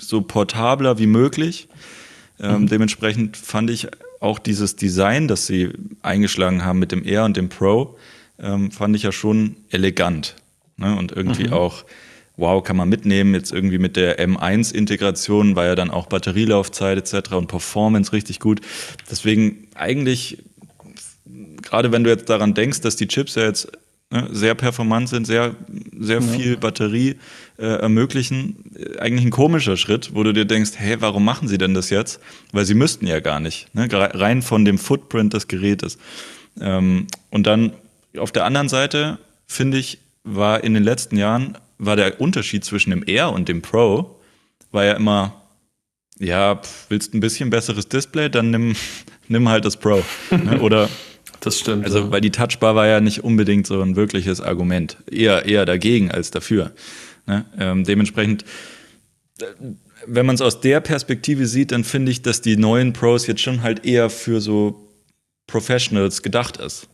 so 0.00 0.22
portabler 0.22 0.98
wie 0.98 1.08
möglich. 1.08 1.68
Ähm, 2.42 2.62
mhm. 2.62 2.66
Dementsprechend 2.66 3.36
fand 3.36 3.70
ich 3.70 3.88
auch 4.20 4.38
dieses 4.38 4.76
Design, 4.76 5.28
das 5.28 5.46
sie 5.46 5.70
eingeschlagen 6.02 6.64
haben 6.64 6.78
mit 6.78 6.92
dem 6.92 7.06
Air 7.06 7.24
und 7.24 7.36
dem 7.36 7.48
Pro, 7.48 7.96
ähm, 8.38 8.70
fand 8.70 8.94
ich 8.96 9.04
ja 9.04 9.12
schon 9.12 9.56
elegant. 9.70 10.36
Ne? 10.76 10.96
Und 10.96 11.12
irgendwie 11.12 11.48
mhm. 11.48 11.52
auch 11.52 11.84
wow, 12.36 12.62
kann 12.62 12.76
man 12.76 12.88
mitnehmen. 12.88 13.34
Jetzt 13.34 13.52
irgendwie 13.52 13.78
mit 13.78 13.96
der 13.96 14.18
M1-Integration 14.18 15.56
war 15.56 15.66
ja 15.66 15.74
dann 15.74 15.90
auch 15.90 16.06
Batterielaufzeit 16.06 16.98
etc. 16.98 17.32
und 17.32 17.46
Performance 17.46 18.12
richtig 18.12 18.40
gut. 18.40 18.60
Deswegen 19.10 19.68
eigentlich, 19.74 20.38
gerade 21.62 21.92
wenn 21.92 22.04
du 22.04 22.10
jetzt 22.10 22.28
daran 22.28 22.54
denkst, 22.54 22.80
dass 22.80 22.96
die 22.96 23.06
Chips 23.06 23.34
ja 23.34 23.44
jetzt 23.44 23.70
ne, 24.12 24.28
sehr 24.30 24.54
performant 24.54 25.08
sind, 25.08 25.26
sehr, 25.26 25.56
sehr 25.98 26.20
ja. 26.20 26.26
viel 26.26 26.56
Batterie 26.56 27.16
äh, 27.58 27.64
ermöglichen, 27.66 28.56
eigentlich 28.98 29.24
ein 29.24 29.30
komischer 29.30 29.76
Schritt, 29.76 30.10
wo 30.14 30.22
du 30.22 30.32
dir 30.32 30.44
denkst, 30.44 30.72
hey, 30.76 31.00
warum 31.00 31.24
machen 31.24 31.48
sie 31.48 31.58
denn 31.58 31.74
das 31.74 31.90
jetzt? 31.90 32.20
Weil 32.52 32.64
sie 32.64 32.74
müssten 32.74 33.06
ja 33.06 33.20
gar 33.20 33.40
nicht, 33.40 33.74
ne? 33.74 33.88
rein 33.90 34.42
von 34.42 34.64
dem 34.64 34.78
Footprint 34.78 35.34
des 35.34 35.48
Gerätes. 35.48 35.98
Ähm, 36.60 37.06
und 37.30 37.46
dann 37.46 37.72
auf 38.18 38.30
der 38.30 38.44
anderen 38.44 38.68
Seite, 38.68 39.18
finde 39.46 39.78
ich, 39.78 39.98
war 40.24 40.62
in 40.62 40.74
den 40.74 40.84
letzten 40.84 41.16
Jahren 41.16 41.58
war 41.78 41.96
der 41.96 42.20
Unterschied 42.20 42.64
zwischen 42.64 42.90
dem 42.90 43.02
Air 43.06 43.32
und 43.32 43.48
dem 43.48 43.60
Pro, 43.60 44.20
war 44.70 44.84
ja 44.84 44.92
immer, 44.92 45.34
ja, 46.18 46.60
willst 46.88 47.12
ein 47.12 47.20
bisschen 47.20 47.50
besseres 47.50 47.88
Display, 47.88 48.28
dann 48.28 48.50
nimm, 48.50 48.76
nimm 49.28 49.48
halt 49.48 49.64
das 49.64 49.76
Pro. 49.76 50.04
ne? 50.30 50.60
Oder 50.60 50.88
das 51.42 51.58
stimmt. 51.58 51.84
Also, 51.84 52.12
weil 52.12 52.20
die 52.20 52.30
Touchbar 52.30 52.76
war 52.76 52.86
ja 52.86 53.00
nicht 53.00 53.24
unbedingt 53.24 53.66
so 53.66 53.82
ein 53.82 53.96
wirkliches 53.96 54.40
Argument. 54.40 54.96
Eher, 55.10 55.44
eher 55.44 55.66
dagegen 55.66 56.10
als 56.10 56.30
dafür. 56.30 56.70
Ne? 57.26 57.44
Ähm, 57.58 57.82
dementsprechend, 57.82 58.44
äh, 59.40 59.46
wenn 60.06 60.24
man 60.24 60.36
es 60.36 60.40
aus 60.40 60.60
der 60.60 60.80
Perspektive 60.80 61.46
sieht, 61.46 61.72
dann 61.72 61.82
finde 61.82 62.12
ich, 62.12 62.22
dass 62.22 62.42
die 62.42 62.56
neuen 62.56 62.92
Pros 62.92 63.26
jetzt 63.26 63.40
schon 63.40 63.62
halt 63.62 63.84
eher 63.84 64.08
für 64.08 64.40
so 64.40 64.88
Professionals 65.48 66.22
gedacht 66.22 66.58
ist. 66.58 66.88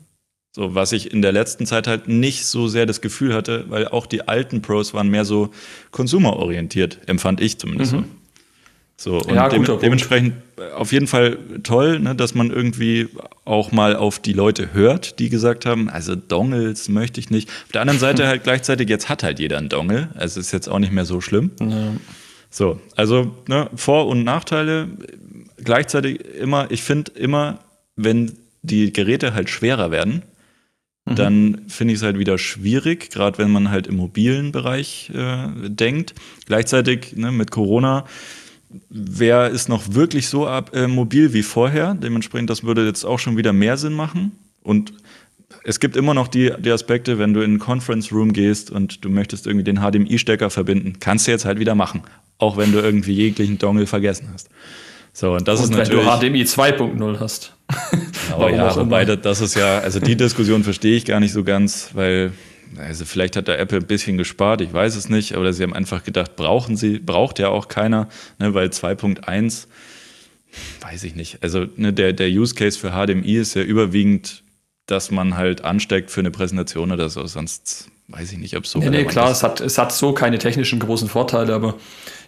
So, 0.57 0.75
was 0.75 0.93
ich 0.93 1.13
in 1.13 1.21
der 1.21 1.33
letzten 1.33 1.67
Zeit 1.67 1.87
halt 1.87 2.09
nicht 2.09 2.47
so 2.47 2.69
sehr 2.69 2.87
das 2.87 3.03
Gefühl 3.03 3.35
hatte, 3.35 3.67
weil 3.69 3.87
auch 3.87 4.07
die 4.07 4.29
alten 4.29 4.63
Pros 4.63 4.95
waren 4.95 5.09
mehr 5.09 5.27
so 5.27 5.51
konsumerorientiert, 5.91 7.01
empfand 7.07 7.43
ich 7.43 7.59
zumindest 7.59 7.93
mhm. 7.93 7.99
so. 7.99 8.05
So, 9.01 9.19
und 9.21 9.35
ja, 9.35 9.49
de 9.49 9.79
dementsprechend 9.79 10.33
auf 10.77 10.93
jeden 10.93 11.07
Fall 11.07 11.39
toll, 11.63 12.01
ne, 12.01 12.15
dass 12.15 12.35
man 12.35 12.51
irgendwie 12.51 13.09
auch 13.45 13.73
mal 13.73 13.97
auf 13.97 14.19
die 14.19 14.33
Leute 14.33 14.73
hört, 14.73 15.19
die 15.19 15.29
gesagt 15.29 15.67
haben, 15.67 15.89
also 15.89 16.15
Dongles 16.15 16.89
möchte 16.89 17.21
ich 17.21 17.31
nicht. 17.31 17.49
Auf 17.67 17.73
der 17.73 17.81
anderen 17.83 18.01
Seite 18.01 18.27
halt 18.29 18.45
gleichzeitig, 18.45 18.89
jetzt 18.89 19.09
hat 19.09 19.23
halt 19.23 19.39
jeder 19.39 19.59
einen 19.59 19.69
Dongle, 19.69 20.11
also 20.15 20.41
ist 20.41 20.53
jetzt 20.53 20.69
auch 20.69 20.79
nicht 20.79 20.93
mehr 20.93 21.05
so 21.05 21.21
schlimm. 21.21 21.51
Ja. 21.61 21.93
So, 22.51 22.81
also 22.97 23.35
ne, 23.47 23.69
Vor- 23.75 24.07
und 24.07 24.25
Nachteile 24.25 24.89
gleichzeitig 25.63 26.21
immer, 26.41 26.71
ich 26.71 26.83
finde 26.83 27.13
immer, 27.13 27.59
wenn 27.97 28.33
die 28.63 28.93
Geräte 28.93 29.35
halt 29.35 29.51
schwerer 29.51 29.91
werden, 29.91 30.23
Mhm. 31.09 31.15
dann 31.17 31.61
finde 31.69 31.95
ich 31.95 32.01
es 32.01 32.05
halt 32.05 32.19
wieder 32.19 32.39
schwierig, 32.39 33.11
gerade 33.11 33.39
wenn 33.39 33.51
man 33.51 33.71
halt 33.71 33.87
im 33.87 33.97
mobilen 33.97 34.53
Bereich 34.53 35.11
äh, 35.15 35.49
denkt. 35.69 36.15
Gleichzeitig 36.47 37.17
ne, 37.17 37.33
mit 37.33 37.51
Corona, 37.51 38.05
wer 38.91 39.49
ist 39.49 39.69
noch 39.69 39.95
wirklich 39.95 40.29
so 40.29 40.47
ab, 40.47 40.75
äh, 40.75 40.87
mobil 40.87 41.33
wie 41.33 41.43
vorher? 41.43 41.95
Dementsprechend, 41.95 42.51
das 42.51 42.65
würde 42.65 42.87
jetzt 42.87 43.05
auch 43.05 43.19
schon 43.19 43.37
wieder 43.37 43.53
mehr 43.53 43.77
Sinn 43.77 43.95
machen. 43.95 44.33
Und 44.63 44.93
es 45.65 45.81
gibt 45.81 45.97
immer 45.97 46.15
noch 46.15 46.29
die, 46.29 46.53
die 46.59 46.71
Aspekte, 46.71 47.19
wenn 47.19 47.35
du 47.35 47.41
in 47.41 47.53
einen 47.53 47.59
Conference 47.59 48.13
Room 48.13 48.33
gehst 48.33 48.71
und 48.71 49.05
du 49.05 49.09
möchtest 49.09 49.47
irgendwie 49.47 49.65
den 49.65 49.81
HDMI-Stecker 49.81 50.51
verbinden, 50.51 50.95
kannst 51.01 51.27
du 51.27 51.31
jetzt 51.31 51.45
halt 51.45 51.59
wieder 51.59 51.75
machen. 51.75 52.03
Auch 52.39 52.57
wenn 52.57 52.73
du 52.73 52.79
irgendwie 52.79 53.13
jeglichen 53.13 53.59
Dongle 53.59 53.87
vergessen 53.87 54.29
hast. 54.33 54.49
So, 55.13 55.33
und 55.33 55.49
das 55.49 55.61
und 55.61 55.71
ist 55.71 55.77
natürlich. 55.77 56.07
Wenn 56.07 56.21
du 56.21 56.29
HDMI 56.29 56.43
2.0 56.43 57.21
hast. 57.21 57.55
Aber 58.33 58.51
ja, 58.51 58.75
wobei 58.77 59.05
das 59.05 59.41
ist 59.41 59.57
ja, 59.57 59.79
also 59.79 60.01
die 60.01 60.17
Diskussion 60.17 60.63
verstehe 60.65 60.97
ich 60.97 61.05
gar 61.05 61.21
nicht 61.21 61.33
so 61.33 61.45
ganz, 61.45 61.91
weil 61.95 62.33
also 62.77 63.05
vielleicht 63.05 63.37
hat 63.37 63.49
da 63.49 63.55
Apple 63.55 63.79
ein 63.79 63.87
bisschen 63.87 64.19
gespart, 64.19 64.61
ich 64.61 64.73
weiß 64.73 64.97
es 64.97 65.09
nicht, 65.09 65.37
oder 65.37 65.53
sie 65.53 65.63
haben 65.63 65.75
einfach 65.75 66.05
gedacht, 66.05 66.37
brauchen 66.37 66.77
sie, 66.77 66.99
braucht 66.99 67.39
ja 67.39 67.49
auch 67.49 67.69
keiner, 67.69 68.09
ne, 68.39 68.55
weil 68.55 68.69
2.1, 68.69 69.67
weiß 70.81 71.05
ich 71.05 71.15
nicht. 71.15 71.43
Also 71.43 71.67
ne, 71.77 71.93
der, 71.93 72.13
der 72.13 72.29
Use 72.29 72.55
Case 72.55 72.79
für 72.79 72.91
HDMI 72.91 73.37
ist 73.37 73.55
ja 73.55 73.63
überwiegend, 73.63 74.43
dass 74.87 75.11
man 75.11 75.37
halt 75.37 75.65
ansteckt 75.65 76.11
für 76.11 76.21
eine 76.21 76.31
Präsentation 76.31 76.93
oder 76.93 77.09
so, 77.09 77.27
sonst 77.27 77.89
weiß 78.09 78.33
ich 78.33 78.39
nicht, 78.39 78.57
ob 78.57 78.65
es 78.65 78.71
so 78.71 78.79
Nee, 78.79 78.91
nee 78.91 79.05
klar, 79.05 79.31
es 79.31 79.43
hat, 79.43 79.61
es 79.61 79.79
hat 79.79 79.93
so 79.93 80.13
keine 80.13 80.39
technischen 80.39 80.79
großen 80.79 81.09
Vorteile, 81.09 81.55
aber 81.55 81.75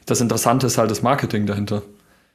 das 0.06 0.20
Interessante 0.20 0.66
ist 0.66 0.78
halt 0.78 0.90
das 0.90 1.02
Marketing 1.02 1.46
dahinter. 1.46 1.82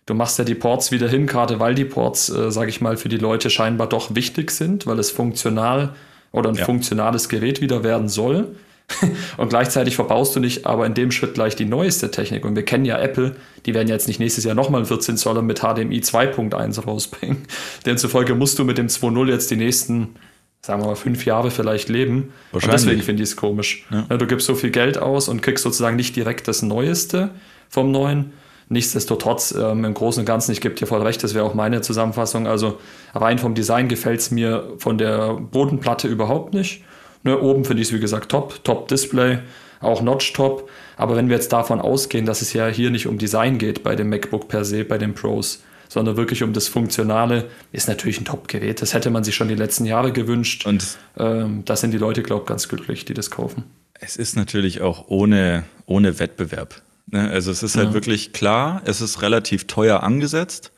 Du 0.08 0.14
machst 0.14 0.38
ja 0.38 0.46
die 0.46 0.56
Ports 0.56 0.92
wieder 0.92 1.08
hin, 1.08 1.26
gerade 1.26 1.60
weil 1.60 1.74
die 1.74 1.86
Ports, 1.86 2.30
äh, 2.30 2.52
sage 2.52 2.70
ich 2.70 2.80
mal, 2.80 2.98
für 2.98 3.10
die 3.10 3.18
Leute 3.18 3.50
scheinbar 3.50 3.90
doch 3.90 4.14
wichtig 4.14 4.52
sind, 4.52 4.86
weil 4.86 5.00
es 5.00 5.10
funktional 5.10 5.96
oder 6.32 6.50
ein 6.50 6.56
ja. 6.56 6.66
funktionales 6.66 7.30
Gerät 7.30 7.62
wieder 7.62 7.84
werden 7.84 8.10
soll. 8.10 8.56
und 9.38 9.50
gleichzeitig 9.50 9.96
verbaust 9.96 10.36
du 10.36 10.40
nicht 10.40 10.66
aber 10.66 10.86
in 10.86 10.94
dem 10.94 11.12
Schritt 11.12 11.34
gleich 11.34 11.56
die 11.56 11.66
neueste 11.66 12.12
Technik. 12.12 12.46
Und 12.46 12.56
wir 12.56 12.64
kennen 12.64 12.86
ja 12.86 13.00
Apple, 13.00 13.36
die 13.66 13.74
werden 13.74 13.88
jetzt 13.88 14.08
nicht 14.08 14.20
nächstes 14.20 14.44
Jahr 14.44 14.56
nochmal 14.56 14.82
einen 14.82 14.88
14 14.88 15.18
Zoller 15.18 15.42
mit 15.42 15.60
HDMI 15.60 16.00
2.1 16.00 16.84
rausbringen. 16.84 17.38
Demzufolge 17.86 18.36
musst 18.36 18.60
du 18.60 18.64
mit 18.64 18.78
dem 18.78 18.88
2.0 18.88 19.30
jetzt 19.30 19.50
die 19.50 19.56
nächsten, 19.56 20.16
sagen 20.62 20.84
wir 20.84 20.88
mal, 20.88 20.96
fünf 20.96 21.26
Jahre 21.26 21.50
vielleicht 21.50 21.90
leben. 21.90 22.34
Und 22.52 22.72
deswegen 22.72 23.02
finde 23.02 23.24
ich 23.24 23.30
es 23.30 23.36
komisch. 23.36 23.86
Ja. 23.90 24.18
Du 24.18 24.28
gibst 24.28 24.46
so 24.46 24.54
viel 24.54 24.72
Geld 24.72 25.00
aus 25.00 25.30
und 25.30 25.42
kriegst 25.42 25.64
sozusagen 25.64 25.96
nicht 25.96 26.16
direkt 26.16 26.48
das 26.48 26.62
Neueste 26.62 27.32
vom 27.70 27.92
Neuen, 27.92 28.34
Nichtsdestotrotz, 28.68 29.54
ähm, 29.58 29.86
im 29.86 29.94
Großen 29.94 30.22
und 30.22 30.26
Ganzen, 30.26 30.52
ich 30.52 30.62
gebe 30.62 30.74
dir 30.76 30.88
voll 30.88 31.02
recht, 31.02 31.24
das 31.24 31.34
wäre 31.34 31.46
auch 31.46 31.54
meine 31.54 31.82
Zusammenfassung. 31.82 32.48
Also 32.48 32.80
rein 33.14 33.38
vom 33.38 33.54
Design 33.54 33.88
gefällt 33.88 34.22
es 34.22 34.32
mir 34.32 34.74
von 34.78 34.98
der 34.98 35.34
Bodenplatte 35.36 36.08
überhaupt 36.08 36.54
nicht. 36.54 36.84
Ne, 37.24 37.40
oben 37.40 37.66
finde 37.66 37.82
ich 37.82 37.90
es, 37.90 37.94
wie 37.94 38.00
gesagt, 38.00 38.30
top, 38.30 38.64
top 38.64 38.88
Display, 38.88 39.40
auch 39.82 40.02
Notch 40.02 40.34
top. 40.34 40.70
Aber 40.98 41.16
wenn 41.16 41.30
wir 41.30 41.36
jetzt 41.36 41.54
davon 41.54 41.80
ausgehen, 41.80 42.26
dass 42.26 42.42
es 42.42 42.54
ja 42.54 42.68
hier 42.68 42.90
nicht 42.90 43.08
um 43.08 43.18
Design 43.18 43.58
geht 43.58 43.84
bei 43.84 43.96
dem 43.96 44.10
MacBook 44.10 44.48
per 44.48 44.66
se, 44.66 44.84
bei 44.84 44.98
den 44.98 45.14
Pros, 45.14 45.64
sondern 45.88 46.18
wirklich 46.18 46.44
um 46.44 46.54
das 46.54 46.68
Funktionale, 46.68 47.46
ist 47.72 47.88
natürlich 47.88 48.20
ein 48.20 48.26
Top-Gerät. 48.26 48.82
Das 48.82 48.94
hätte 48.94 49.12
man 49.12 49.24
sich 49.24 49.36
schon 49.36 49.48
die 49.48 49.56
letzten 49.56 49.86
Jahre 49.86 50.12
gewünscht. 50.12 50.66
Und 50.66 50.98
ähm, 51.18 51.64
da 51.66 51.76
sind 51.76 51.92
die 51.92 51.98
Leute, 51.98 52.24
glaube 52.24 52.44
ich, 52.44 52.48
ganz 52.48 52.68
glücklich, 52.68 53.06
die 53.06 53.14
das 53.14 53.30
kaufen. 53.30 53.64
Es 53.94 54.18
ist 54.18 54.36
natürlich 54.36 54.82
auch 54.82 55.06
ohne, 55.08 55.64
ohne 55.86 56.20
Wettbewerb. 56.20 56.82
Ne? 57.08 57.30
Also 57.30 57.52
es 57.52 57.64
ist 57.64 57.78
halt 57.78 57.90
ja. 57.90 57.94
wirklich 57.94 58.34
klar, 58.34 58.82
es 58.86 59.02
ist 59.02 59.22
relativ 59.22 59.66
teuer 59.68 60.04
angesetzt. 60.04 60.72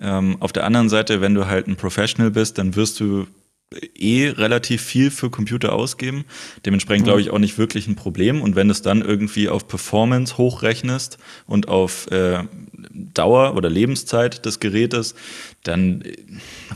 Ähm, 0.00 0.36
auf 0.40 0.52
der 0.52 0.64
anderen 0.64 0.88
Seite, 0.88 1.20
wenn 1.20 1.34
du 1.34 1.46
halt 1.46 1.66
ein 1.68 1.76
Professional 1.76 2.30
bist, 2.30 2.58
dann 2.58 2.74
wirst 2.76 3.00
du 3.00 3.26
eh 3.96 4.28
relativ 4.28 4.82
viel 4.82 5.10
für 5.10 5.30
Computer 5.30 5.72
ausgeben. 5.72 6.24
Dementsprechend 6.64 7.06
glaube 7.06 7.20
ich 7.20 7.30
auch 7.30 7.38
nicht 7.38 7.58
wirklich 7.58 7.86
ein 7.86 7.96
Problem. 7.96 8.42
Und 8.42 8.56
wenn 8.56 8.68
du 8.68 8.72
es 8.72 8.82
dann 8.82 9.02
irgendwie 9.02 9.48
auf 9.48 9.68
Performance 9.68 10.38
hochrechnest 10.38 11.18
und 11.46 11.68
auf 11.68 12.10
äh, 12.10 12.44
Dauer 12.90 13.56
oder 13.56 13.70
Lebenszeit 13.70 14.44
des 14.44 14.60
Gerätes, 14.60 15.14
dann 15.62 16.04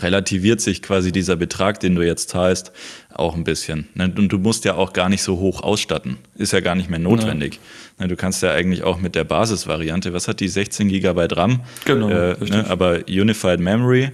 relativiert 0.01 0.61
sich 0.61 0.83
quasi 0.83 1.13
dieser 1.13 1.37
Betrag, 1.37 1.81
den 1.81 1.95
du 1.95 2.03
jetzt 2.03 2.31
zahlst, 2.31 2.73
auch 3.13 3.35
ein 3.35 3.45
bisschen. 3.45 3.89
Ne? 3.95 4.13
Und 4.17 4.29
du 4.29 4.39
musst 4.39 4.65
ja 4.65 4.75
auch 4.75 4.93
gar 4.93 5.09
nicht 5.09 5.23
so 5.23 5.39
hoch 5.39 5.63
ausstatten. 5.63 6.19
Ist 6.37 6.53
ja 6.53 6.61
gar 6.61 6.75
nicht 6.75 6.89
mehr 6.89 6.99
notwendig. 6.99 7.55
Ja. 7.55 8.05
Ne, 8.05 8.09
du 8.09 8.17
kannst 8.17 8.43
ja 8.43 8.53
eigentlich 8.53 8.85
auch 8.85 8.99
mit 8.99 9.15
der 9.15 9.25
Basisvariante, 9.25 10.13
was 10.13 10.29
hat 10.29 10.41
die 10.41 10.49
16 10.49 10.89
GB 10.89 11.27
RAM? 11.33 11.61
Genau. 11.85 12.09
Äh, 12.09 12.37
ne, 12.45 12.67
aber 12.69 13.01
Unified 13.09 13.61
Memory, 13.61 14.11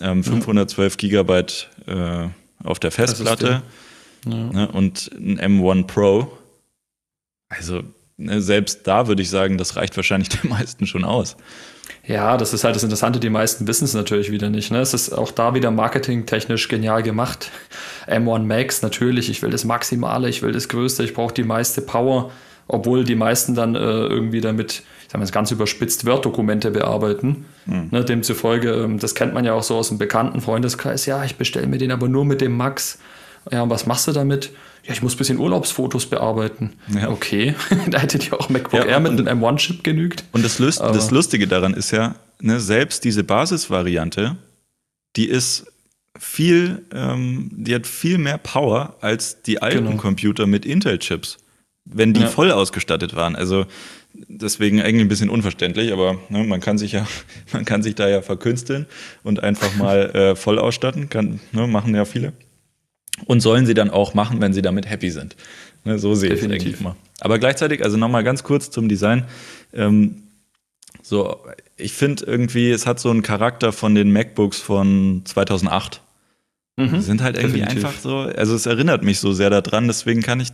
ähm, 0.00 0.22
512 0.22 0.96
ja. 1.00 1.08
Äh, 1.86 2.28
auf 2.64 2.78
der 2.78 2.90
Festplatte 2.90 3.62
ja. 4.26 4.34
ne, 4.34 4.68
und 4.72 5.10
ein 5.14 5.38
M1 5.38 5.86
Pro. 5.86 6.30
Also 7.48 7.82
ne, 8.16 8.40
selbst 8.40 8.86
da 8.86 9.08
würde 9.08 9.22
ich 9.22 9.30
sagen, 9.30 9.58
das 9.58 9.76
reicht 9.76 9.96
wahrscheinlich 9.96 10.28
den 10.28 10.50
meisten 10.50 10.86
schon 10.86 11.04
aus. 11.04 11.36
Ja, 12.06 12.36
das 12.36 12.52
ist 12.52 12.64
halt 12.64 12.74
das 12.74 12.82
Interessante, 12.82 13.20
die 13.20 13.30
meisten 13.30 13.66
wissen 13.68 13.84
es 13.84 13.94
natürlich 13.94 14.30
wieder 14.30 14.50
nicht. 14.50 14.72
Ne? 14.72 14.80
Es 14.80 14.94
ist 14.94 15.12
auch 15.12 15.30
da 15.30 15.54
wieder 15.54 15.70
marketingtechnisch 15.70 16.68
genial 16.68 17.02
gemacht. 17.02 17.50
M1 18.06 18.40
Max, 18.40 18.82
natürlich, 18.82 19.30
ich 19.30 19.42
will 19.42 19.50
das 19.50 19.64
Maximale, 19.64 20.28
ich 20.28 20.42
will 20.42 20.52
das 20.52 20.68
Größte, 20.68 21.04
ich 21.04 21.14
brauche 21.14 21.34
die 21.34 21.44
meiste 21.44 21.80
Power, 21.82 22.30
obwohl 22.66 23.04
die 23.04 23.14
meisten 23.14 23.54
dann 23.54 23.74
äh, 23.74 23.78
irgendwie 23.78 24.40
damit, 24.40 24.82
ich 25.04 25.12
sage 25.12 25.24
mal, 25.24 25.30
ganz 25.30 25.50
überspitzt 25.50 26.04
Word-Dokumente 26.04 26.70
bearbeiten. 26.70 27.44
Mhm. 27.66 27.88
Ne? 27.90 28.04
Demzufolge, 28.04 28.70
ähm, 28.72 28.98
das 28.98 29.14
kennt 29.14 29.34
man 29.34 29.44
ja 29.44 29.54
auch 29.54 29.62
so 29.62 29.76
aus 29.76 29.88
dem 29.88 29.98
bekannten 29.98 30.40
Freundeskreis, 30.40 31.06
ja, 31.06 31.24
ich 31.24 31.36
bestelle 31.36 31.66
mir 31.66 31.78
den 31.78 31.90
aber 31.90 32.08
nur 32.08 32.24
mit 32.24 32.40
dem 32.40 32.56
Max. 32.56 32.98
Ja, 33.50 33.62
und 33.62 33.70
was 33.70 33.86
machst 33.86 34.06
du 34.06 34.12
damit? 34.12 34.50
Ja, 34.84 34.92
ich 34.92 35.02
muss 35.02 35.14
ein 35.14 35.18
bisschen 35.18 35.38
Urlaubsfotos 35.38 36.06
bearbeiten. 36.06 36.72
Ja. 36.88 37.08
Okay, 37.08 37.54
da 37.90 37.98
hätte 37.98 38.18
dir 38.18 38.38
auch 38.38 38.48
MacBook 38.48 38.80
ja, 38.80 38.86
Air 38.86 39.00
mit 39.00 39.12
einem 39.12 39.42
M1-Chip 39.42 39.84
genügt. 39.84 40.24
Und 40.32 40.44
das, 40.44 40.58
Lust, 40.58 40.80
das 40.80 41.10
Lustige 41.10 41.46
daran 41.46 41.74
ist 41.74 41.92
ja, 41.92 42.16
ne, 42.40 42.60
selbst 42.60 43.04
diese 43.04 43.24
Basisvariante, 43.24 44.36
die 45.16 45.28
ist 45.28 45.66
viel, 46.18 46.82
ähm, 46.92 47.50
die 47.52 47.74
hat 47.74 47.86
viel 47.86 48.18
mehr 48.18 48.38
Power 48.38 48.96
als 49.00 49.42
die 49.42 49.62
alten 49.62 49.86
genau. 49.86 49.96
Computer 50.00 50.46
mit 50.46 50.66
Intel-Chips, 50.66 51.38
wenn 51.84 52.12
die 52.12 52.22
ja. 52.22 52.26
voll 52.28 52.50
ausgestattet 52.50 53.14
waren. 53.14 53.36
Also 53.36 53.66
deswegen 54.40 54.80
eigentlich 54.80 55.04
ein 55.04 55.08
bisschen 55.08 55.30
unverständlich, 55.30 55.92
aber 55.92 56.18
ne, 56.28 56.44
man 56.44 56.60
kann 56.60 56.78
sich 56.78 56.92
ja, 56.92 57.06
man 57.52 57.64
kann 57.64 57.82
sich 57.82 57.94
da 57.94 58.08
ja 58.08 58.22
verkünsteln 58.22 58.86
und 59.22 59.42
einfach 59.42 59.74
mal 59.76 60.10
äh, 60.14 60.36
voll 60.36 60.58
ausstatten, 60.58 61.08
kann, 61.08 61.40
ne, 61.52 61.66
machen 61.66 61.94
ja 61.94 62.04
viele. 62.04 62.32
Und 63.26 63.40
sollen 63.40 63.66
sie 63.66 63.74
dann 63.74 63.90
auch 63.90 64.14
machen, 64.14 64.40
wenn 64.40 64.52
sie 64.52 64.62
damit 64.62 64.88
happy 64.88 65.10
sind. 65.10 65.36
Ne, 65.84 65.98
so 65.98 66.14
sehe 66.14 66.32
ich 66.32 66.42
es 66.42 66.50
eigentlich 66.50 66.80
mal. 66.80 66.96
Aber 67.20 67.38
gleichzeitig, 67.38 67.84
also 67.84 67.96
nochmal 67.96 68.24
ganz 68.24 68.42
kurz 68.42 68.70
zum 68.70 68.88
Design. 68.88 69.24
Ähm, 69.72 70.22
so, 71.02 71.38
ich 71.76 71.92
finde 71.92 72.24
irgendwie, 72.24 72.70
es 72.70 72.86
hat 72.86 73.00
so 73.00 73.10
einen 73.10 73.22
Charakter 73.22 73.72
von 73.72 73.94
den 73.94 74.12
MacBooks 74.12 74.60
von 74.60 75.22
2008. 75.24 76.00
Mhm, 76.76 76.94
die 76.94 77.00
sind 77.00 77.22
halt 77.22 77.36
irgendwie 77.36 77.60
definitiv. 77.60 77.84
einfach 77.84 78.00
so, 78.00 78.16
also 78.18 78.54
es 78.54 78.66
erinnert 78.66 79.02
mich 79.02 79.18
so 79.18 79.32
sehr 79.32 79.50
daran, 79.50 79.88
deswegen 79.88 80.22
kann 80.22 80.40
ich, 80.40 80.48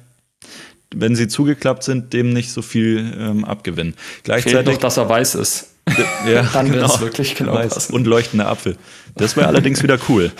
wenn 0.94 1.14
sie 1.14 1.28
zugeklappt 1.28 1.82
sind, 1.82 2.12
dem 2.12 2.32
nicht 2.32 2.50
so 2.50 2.62
viel 2.62 3.14
ähm, 3.18 3.44
abgewinnen. 3.44 3.94
Gleichzeitig, 4.22 4.52
Fehlt 4.52 4.66
noch, 4.66 4.78
dass 4.78 4.96
er 4.96 5.08
weiß 5.08 5.34
ist. 5.36 5.74
Ja, 6.26 6.42
dann 6.52 6.70
genau, 6.70 6.86
es 6.86 7.00
wirklich 7.00 7.34
genau 7.34 7.54
weiß. 7.54 7.90
Und 7.90 8.06
leuchtender 8.06 8.48
Apfel. 8.48 8.76
Das 9.16 9.36
wäre 9.36 9.46
allerdings 9.46 9.82
wieder 9.82 9.98
cool. 10.08 10.32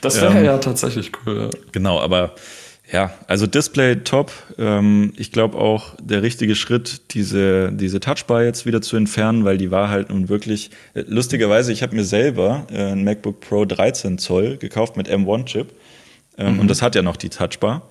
Das 0.00 0.20
wäre 0.20 0.38
ähm, 0.38 0.44
ja 0.44 0.58
tatsächlich 0.58 1.12
cool. 1.26 1.50
Ja. 1.52 1.60
Genau, 1.72 2.00
aber 2.00 2.34
ja, 2.92 3.12
also 3.28 3.46
Display 3.46 3.96
top. 3.96 4.30
Ähm, 4.58 5.12
ich 5.16 5.32
glaube 5.32 5.58
auch 5.58 5.94
der 6.00 6.22
richtige 6.22 6.54
Schritt, 6.54 7.14
diese, 7.14 7.72
diese 7.72 7.98
Touchbar 8.00 8.44
jetzt 8.44 8.66
wieder 8.66 8.82
zu 8.82 8.96
entfernen, 8.96 9.44
weil 9.44 9.56
die 9.56 9.70
war 9.70 9.88
halt 9.88 10.10
nun 10.10 10.28
wirklich, 10.28 10.70
äh, 10.94 11.02
lustigerweise, 11.06 11.72
ich 11.72 11.82
habe 11.82 11.96
mir 11.96 12.04
selber 12.04 12.66
äh, 12.70 12.92
ein 12.92 13.04
MacBook 13.04 13.40
Pro 13.40 13.64
13 13.64 14.18
Zoll 14.18 14.58
gekauft 14.58 14.96
mit 14.96 15.08
M1-Chip 15.08 15.72
ähm, 16.36 16.54
mhm. 16.54 16.60
und 16.60 16.68
das 16.68 16.82
hat 16.82 16.94
ja 16.94 17.02
noch 17.02 17.16
die 17.16 17.30
Touchbar 17.30 17.88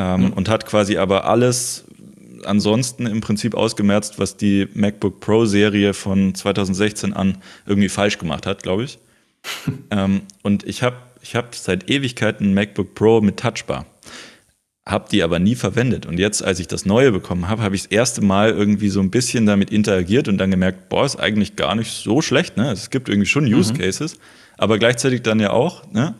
ähm, 0.00 0.22
mhm. 0.22 0.32
und 0.32 0.48
hat 0.48 0.66
quasi 0.66 0.96
aber 0.96 1.26
alles 1.26 1.84
ansonsten 2.44 3.06
im 3.06 3.20
Prinzip 3.20 3.54
ausgemerzt, 3.54 4.18
was 4.18 4.36
die 4.36 4.66
MacBook 4.72 5.20
Pro 5.20 5.44
Serie 5.44 5.92
von 5.92 6.34
2016 6.34 7.12
an 7.12 7.36
irgendwie 7.66 7.90
falsch 7.90 8.18
gemacht 8.18 8.46
hat, 8.46 8.62
glaube 8.62 8.84
ich. 8.84 8.98
ähm, 9.90 10.22
und 10.42 10.64
ich 10.64 10.82
habe 10.82 10.96
ich 11.22 11.36
hab 11.36 11.54
seit 11.54 11.90
Ewigkeiten 11.90 12.50
ein 12.50 12.54
MacBook 12.54 12.94
Pro 12.94 13.20
mit 13.20 13.38
Touchbar 13.38 13.84
habe 14.86 15.08
die 15.10 15.22
aber 15.22 15.38
nie 15.38 15.54
verwendet. 15.54 16.06
Und 16.06 16.18
jetzt, 16.18 16.42
als 16.42 16.58
ich 16.58 16.66
das 16.66 16.84
Neue 16.84 17.12
bekommen 17.12 17.48
habe, 17.48 17.62
habe 17.62 17.76
ich 17.76 17.82
das 17.82 17.92
erste 17.92 18.22
Mal 18.22 18.50
irgendwie 18.50 18.88
so 18.88 19.00
ein 19.00 19.10
bisschen 19.10 19.46
damit 19.46 19.70
interagiert 19.70 20.26
und 20.26 20.38
dann 20.38 20.50
gemerkt, 20.50 20.88
boah, 20.88 21.04
ist 21.04 21.16
eigentlich 21.16 21.54
gar 21.54 21.74
nicht 21.74 21.92
so 21.92 22.22
schlecht. 22.22 22.56
Ne? 22.56 22.72
Es 22.72 22.90
gibt 22.90 23.08
irgendwie 23.08 23.28
schon 23.28 23.44
Use 23.44 23.72
mhm. 23.72 23.78
Cases, 23.78 24.16
mhm. 24.16 24.20
aber 24.56 24.78
gleichzeitig 24.78 25.22
dann 25.22 25.38
ja 25.38 25.50
auch, 25.50 25.90
ne? 25.92 26.14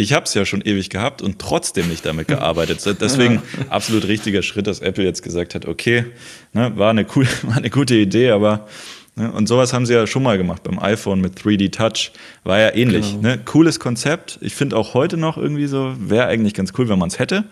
Ich 0.00 0.12
habe 0.12 0.24
es 0.24 0.34
ja 0.34 0.46
schon 0.46 0.62
ewig 0.62 0.90
gehabt 0.90 1.22
und 1.22 1.40
trotzdem 1.40 1.88
nicht 1.88 2.06
damit 2.06 2.28
gearbeitet. 2.28 2.80
Deswegen 3.00 3.42
absolut 3.68 4.06
richtiger 4.06 4.42
Schritt, 4.42 4.68
dass 4.68 4.78
Apple 4.78 5.02
jetzt 5.02 5.22
gesagt 5.22 5.56
hat, 5.56 5.66
okay, 5.66 6.06
ne, 6.52 6.72
war, 6.76 6.90
eine 6.90 7.04
cool, 7.16 7.26
war 7.42 7.56
eine 7.56 7.68
gute 7.68 7.96
Idee, 7.96 8.30
aber 8.30 8.68
ne, 9.16 9.30
und 9.32 9.48
sowas 9.48 9.72
haben 9.72 9.86
sie 9.86 9.94
ja 9.94 10.06
schon 10.06 10.22
mal 10.22 10.38
gemacht 10.38 10.62
beim 10.62 10.78
iPhone 10.78 11.20
mit 11.20 11.40
3D 11.40 11.72
Touch. 11.72 12.12
War 12.44 12.60
ja 12.60 12.74
ähnlich. 12.74 13.10
Genau. 13.10 13.22
Ne? 13.22 13.38
Cooles 13.44 13.80
Konzept. 13.80 14.38
Ich 14.40 14.54
finde 14.54 14.76
auch 14.76 14.94
heute 14.94 15.16
noch 15.16 15.36
irgendwie 15.36 15.66
so, 15.66 15.96
wäre 15.98 16.28
eigentlich 16.28 16.54
ganz 16.54 16.72
cool, 16.78 16.88
wenn 16.88 16.98
man 17.00 17.08
es 17.08 17.18
hätte 17.18 17.44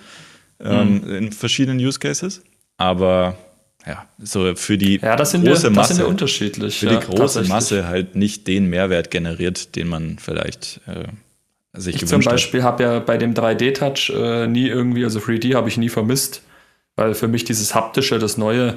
ähm, 0.60 1.02
mhm. 1.04 1.14
in 1.14 1.32
verschiedenen 1.32 1.84
Use 1.84 1.98
Cases. 1.98 2.42
Aber 2.76 3.36
ja, 3.84 4.06
so 4.18 4.54
für 4.54 4.78
die 4.78 5.00
ja, 5.00 5.16
große 5.16 5.42
wir, 5.42 5.70
Masse. 5.70 5.94
sind 5.94 6.04
wir 6.04 6.08
unterschiedlich. 6.08 6.78
Für 6.78 6.86
ja, 6.86 7.00
die 7.00 7.06
große 7.06 7.42
Masse 7.44 7.88
halt 7.88 8.14
nicht 8.14 8.46
den 8.46 8.66
Mehrwert 8.66 9.10
generiert, 9.10 9.74
den 9.74 9.88
man 9.88 10.18
vielleicht 10.20 10.80
äh, 10.86 11.08
sich 11.76 11.96
ich 11.96 12.06
zum 12.06 12.22
Beispiel 12.22 12.62
habe 12.62 12.82
ja 12.82 12.98
bei 12.98 13.16
dem 13.16 13.34
3D-Touch 13.34 14.12
äh, 14.14 14.46
nie 14.46 14.66
irgendwie, 14.66 15.04
also 15.04 15.18
3D 15.18 15.54
habe 15.54 15.68
ich 15.68 15.76
nie 15.76 15.88
vermisst, 15.88 16.42
weil 16.96 17.14
für 17.14 17.28
mich 17.28 17.44
dieses 17.44 17.74
haptische, 17.74 18.18
das 18.18 18.36
Neue, 18.36 18.76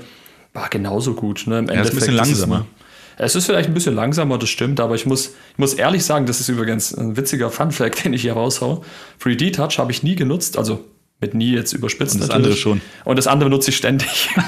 war 0.53 0.69
genauso 0.69 1.13
gut. 1.13 1.43
Ne? 1.47 1.59
Im 1.59 1.67
ja, 1.67 1.73
Endeffekt 1.73 1.97
ist 1.97 2.09
ein 2.09 2.17
bisschen 2.17 2.49
langsamer. 2.49 2.65
Es 3.17 3.35
ist 3.35 3.45
vielleicht 3.45 3.67
ein 3.67 3.73
bisschen 3.73 3.95
langsamer, 3.95 4.37
das 4.37 4.49
stimmt, 4.49 4.79
aber 4.79 4.95
ich 4.95 5.05
muss, 5.05 5.27
ich 5.27 5.57
muss 5.57 5.73
ehrlich 5.73 6.05
sagen, 6.05 6.25
das 6.25 6.39
ist 6.39 6.47
übrigens 6.47 6.97
ein 6.97 7.17
witziger 7.17 7.49
Fun-Fact, 7.49 8.03
den 8.05 8.13
ich 8.13 8.21
hier 8.21 8.33
raushau. 8.33 8.83
3D-Touch 9.21 9.77
habe 9.77 9.91
ich 9.91 10.03
nie 10.03 10.15
genutzt, 10.15 10.57
also 10.57 10.85
mit 11.19 11.33
nie 11.33 11.51
jetzt 11.51 11.73
überspitzt. 11.73 12.15
Und 12.15 12.21
das 12.21 12.29
natürlich. 12.29 12.47
andere 12.47 12.57
schon. 12.57 12.81
Und 13.03 13.17
das 13.17 13.27
andere 13.27 13.49
nutze 13.49 13.71
ich 13.71 13.77
ständig. 13.77 14.29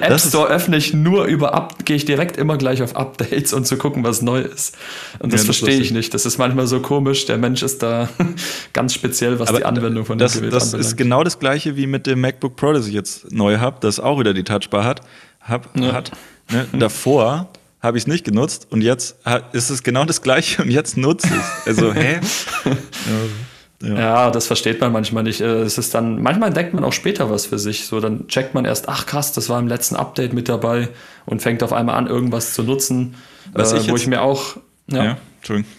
App 0.00 0.20
Store 0.20 0.48
öffne 0.48 0.76
ich 0.76 0.92
nur 0.92 1.24
über 1.24 1.54
Up, 1.54 1.84
gehe 1.84 1.96
ich 1.96 2.04
direkt 2.04 2.36
immer 2.36 2.56
gleich 2.56 2.82
auf 2.82 2.96
Updates 2.96 3.52
und 3.52 3.66
zu 3.66 3.76
gucken, 3.76 4.04
was 4.04 4.22
neu 4.22 4.40
ist. 4.40 4.76
Und 5.18 5.32
das 5.32 5.42
ja, 5.42 5.44
verstehe 5.46 5.80
ich 5.80 5.90
nicht. 5.90 6.14
Das 6.14 6.26
ist 6.26 6.38
manchmal 6.38 6.66
so 6.66 6.80
komisch. 6.80 7.26
Der 7.26 7.38
Mensch 7.38 7.62
ist 7.62 7.82
da 7.82 8.08
ganz 8.72 8.94
speziell, 8.94 9.38
was 9.38 9.48
Aber 9.48 9.58
die 9.58 9.64
Anwendung 9.64 10.04
von 10.04 10.18
das, 10.18 10.32
dem 10.32 10.42
Gerät 10.42 10.54
Das 10.54 10.64
anbelangt. 10.64 10.86
ist 10.86 10.96
genau 10.96 11.24
das 11.24 11.38
gleiche 11.38 11.76
wie 11.76 11.86
mit 11.86 12.06
dem 12.06 12.20
MacBook 12.20 12.56
Pro, 12.56 12.72
das 12.72 12.86
ich 12.86 12.94
jetzt 12.94 13.32
neu 13.32 13.58
habe, 13.58 13.78
das 13.80 14.00
auch 14.00 14.18
wieder 14.18 14.34
die 14.34 14.44
Touchbar 14.44 14.84
hat. 14.84 15.00
Hab, 15.40 15.68
ja. 15.78 15.92
hat 15.92 16.12
ne? 16.50 16.66
Davor 16.72 17.48
habe 17.80 17.98
ich 17.98 18.04
es 18.04 18.06
nicht 18.08 18.24
genutzt 18.24 18.66
und 18.70 18.82
jetzt 18.82 19.16
ist 19.52 19.70
es 19.70 19.82
genau 19.82 20.04
das 20.04 20.22
gleiche 20.22 20.62
und 20.62 20.70
jetzt 20.70 20.96
nutze 20.96 21.28
ich 21.28 21.34
es. 21.34 21.66
Also, 21.78 21.94
hä? 21.94 22.20
Ja. 23.82 23.94
ja. 23.94 24.30
das 24.30 24.46
versteht 24.46 24.80
man 24.80 24.92
manchmal 24.92 25.22
nicht. 25.22 25.40
Äh, 25.40 25.62
es 25.62 25.78
ist 25.78 25.94
dann, 25.94 26.22
manchmal 26.22 26.48
entdeckt 26.48 26.74
man 26.74 26.84
auch 26.84 26.92
später 26.92 27.30
was 27.30 27.46
für 27.46 27.58
sich. 27.58 27.86
So, 27.86 28.00
dann 28.00 28.28
checkt 28.28 28.54
man 28.54 28.64
erst, 28.64 28.88
ach 28.88 29.06
krass, 29.06 29.32
das 29.32 29.48
war 29.48 29.58
im 29.58 29.68
letzten 29.68 29.96
Update 29.96 30.32
mit 30.32 30.48
dabei 30.48 30.88
und 31.24 31.42
fängt 31.42 31.62
auf 31.62 31.72
einmal 31.72 31.96
an, 31.96 32.06
irgendwas 32.06 32.54
zu 32.54 32.62
nutzen. 32.62 33.14
Was 33.52 33.72
äh, 33.72 33.78
ich 33.78 33.90
wo 33.90 33.96
ich 33.96 34.06
mir 34.06 34.22
auch. 34.22 34.56
Ja, 34.88 35.04
ja 35.04 35.16
Entschuldigung. 35.38 35.70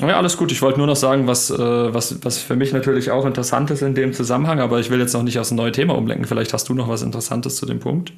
Ja, 0.00 0.16
alles 0.16 0.36
gut. 0.36 0.50
Ich 0.50 0.60
wollte 0.60 0.78
nur 0.78 0.88
noch 0.88 0.96
sagen, 0.96 1.26
was, 1.28 1.50
äh, 1.50 1.56
was, 1.58 2.24
was 2.24 2.38
für 2.38 2.56
mich 2.56 2.72
natürlich 2.72 3.10
auch 3.12 3.24
interessant 3.24 3.70
ist 3.70 3.82
in 3.82 3.94
dem 3.94 4.12
Zusammenhang, 4.12 4.58
aber 4.58 4.80
ich 4.80 4.90
will 4.90 4.98
jetzt 4.98 5.12
noch 5.12 5.22
nicht 5.22 5.38
aus 5.38 5.52
ein 5.52 5.56
neues 5.56 5.76
Thema 5.76 5.96
umlenken. 5.96 6.26
Vielleicht 6.26 6.52
hast 6.52 6.68
du 6.68 6.74
noch 6.74 6.88
was 6.88 7.02
Interessantes 7.02 7.56
zu 7.56 7.66
dem 7.66 7.78
Punkt. 7.78 8.12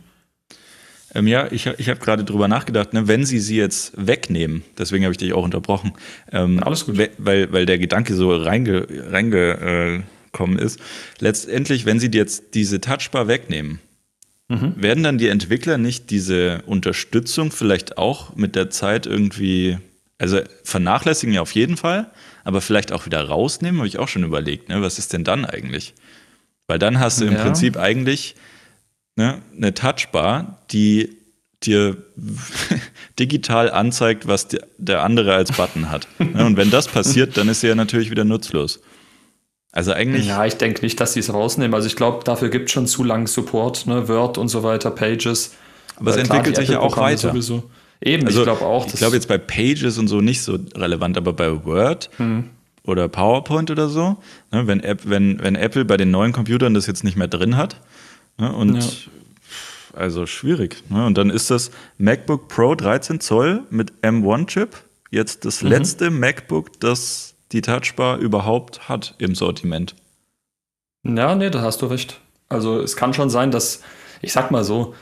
Ähm, 1.14 1.26
ja, 1.26 1.50
ich, 1.50 1.66
ich 1.66 1.88
habe 1.88 2.00
gerade 2.00 2.25
drüber 2.25 2.48
nachgedacht, 2.48 2.92
ne, 2.92 3.08
wenn 3.08 3.25
sie 3.25 3.38
sie 3.38 3.56
jetzt 3.56 3.92
wegnehmen, 3.96 4.62
deswegen 4.78 5.04
habe 5.04 5.12
ich 5.12 5.18
dich 5.18 5.32
auch 5.32 5.44
unterbrochen. 5.44 5.92
Ähm, 6.32 6.62
Alles 6.62 6.86
gut. 6.86 6.98
Weil, 7.18 7.52
weil 7.52 7.66
der 7.66 7.78
Gedanke 7.78 8.14
so 8.14 8.34
reingekommen 8.34 9.08
reinge, 9.08 10.04
äh, 10.58 10.64
ist. 10.64 10.80
Letztendlich, 11.18 11.86
wenn 11.86 11.98
sie 11.98 12.10
jetzt 12.12 12.54
diese 12.54 12.80
Touchbar 12.80 13.28
wegnehmen, 13.28 13.80
mhm. 14.48 14.75
werden 14.76 15.02
dann 15.02 15.18
die 15.18 15.28
Entwickler 15.28 15.78
nicht 15.78 16.10
diese 16.10 16.62
Unterstützung 16.66 17.52
vielleicht 17.52 17.96
auch 17.96 18.34
mit 18.36 18.54
der 18.54 18.68
Zeit 18.68 19.06
irgendwie, 19.06 19.78
also 20.18 20.40
vernachlässigen 20.64 21.34
ja 21.34 21.40
auf 21.40 21.52
jeden 21.52 21.76
Fall, 21.76 22.10
aber 22.44 22.60
vielleicht 22.60 22.92
auch 22.92 23.06
wieder 23.06 23.22
rausnehmen, 23.22 23.78
habe 23.78 23.88
ich 23.88 23.98
auch 23.98 24.08
schon 24.08 24.25
überlegt. 24.25 24.68
Ne? 24.68 24.82
Was 24.82 24.98
ist 24.98 25.12
denn 25.12 25.25
dann 25.25 25.44
eigentlich? 25.44 25.94
Weil 26.66 26.78
dann 26.78 27.00
hast 27.00 27.20
du 27.20 27.25
im 27.25 27.34
ja. 27.34 27.42
Prinzip 27.42 27.76
eigentlich 27.76 28.34
ne, 29.16 29.42
eine 29.56 29.75
Touchbar, 29.75 30.58
die 30.70 31.16
dir 31.62 31.96
digital 33.18 33.70
anzeigt, 33.70 34.28
was 34.28 34.49
der 34.78 35.02
andere 35.02 35.35
als 35.35 35.52
Button 35.52 35.90
hat. 35.90 36.06
Ne, 36.18 36.44
und 36.44 36.56
wenn 36.56 36.70
das 36.70 36.88
passiert, 36.88 37.37
dann 37.37 37.49
ist 37.49 37.61
sie 37.61 37.68
ja 37.68 37.75
natürlich 37.75 38.11
wieder 38.11 38.25
nutzlos. 38.25 38.80
Also 39.73 39.92
eigentlich. 39.92 40.26
Ja, 40.26 40.46
ich 40.46 40.56
denke 40.56 40.82
nicht, 40.82 40.99
dass 41.00 41.12
sie 41.12 41.20
es 41.20 41.32
rausnehmen. 41.32 41.75
Also 41.75 41.87
ich 41.87 41.96
glaube, 41.96 42.25
dafür 42.25 42.49
gibt 42.49 42.66
es 42.66 42.73
schon 42.73 42.87
zu 42.87 43.04
lange 43.04 43.26
Support, 43.26 43.87
ne? 43.87 44.08
Word 44.08 44.38
und 44.38 44.49
so 44.49 44.62
weiter, 44.62 44.90
Pages. 44.90 45.54
Aber 45.96 46.11
es 46.11 46.16
entwickelt 46.16 46.56
sich 46.56 46.70
ja 46.70 46.80
auch 46.80 46.96
weiter. 46.96 47.28
Sowieso. 47.30 47.64
Eben, 48.00 48.26
also, 48.26 48.40
ich 48.40 48.44
glaube 48.44 48.64
auch. 48.64 48.87
Ich 48.87 48.94
glaube 48.94 49.16
jetzt 49.16 49.28
bei 49.28 49.38
Pages 49.38 49.99
und 49.99 50.08
so 50.08 50.20
nicht 50.20 50.42
so 50.42 50.58
relevant, 50.75 51.16
aber 51.18 51.32
bei 51.32 51.64
Word 51.64 52.11
hm. 52.16 52.44
oder 52.85 53.08
PowerPoint 53.08 53.70
oder 53.70 53.88
so, 53.88 54.16
ne, 54.50 54.66
wenn, 54.66 54.82
wenn, 55.04 55.42
wenn 55.42 55.56
Apple 55.56 55.85
bei 55.85 55.96
den 55.96 56.11
neuen 56.11 56.32
Computern 56.32 56.73
das 56.73 56.87
jetzt 56.87 57.04
nicht 57.04 57.16
mehr 57.16 57.28
drin 57.28 57.56
hat, 57.56 57.76
Ne? 58.38 58.52
Und 58.52 58.76
ja. 58.76 59.99
also 59.99 60.26
schwierig. 60.26 60.83
Ne? 60.88 61.07
Und 61.07 61.16
dann 61.19 61.31
ist 61.31 61.50
das 61.50 61.71
MacBook 61.99 62.49
Pro 62.49 62.75
13 62.75 63.20
Zoll 63.20 63.64
mit 63.70 63.92
M1-Chip 64.03 64.77
jetzt 65.11 65.44
das 65.44 65.62
mhm. 65.62 65.70
letzte 65.70 66.11
MacBook, 66.11 66.79
das 66.81 67.35
die 67.53 67.62
Touchbar 67.62 68.18
überhaupt 68.18 68.88
hat 68.88 69.14
im 69.18 69.35
Sortiment. 69.35 69.94
Ja, 71.05 71.35
nee, 71.35 71.51
da 71.51 71.62
hast 71.62 71.83
du 71.83 71.87
recht. 71.87 72.20
Also 72.49 72.81
es 72.81 72.96
kann 72.96 73.14
schon 73.14 73.31
sein, 73.31 73.51
dass, 73.51 73.83
ich 74.22 74.33
sag 74.33 74.51
mal 74.51 74.64
so, 74.64 74.94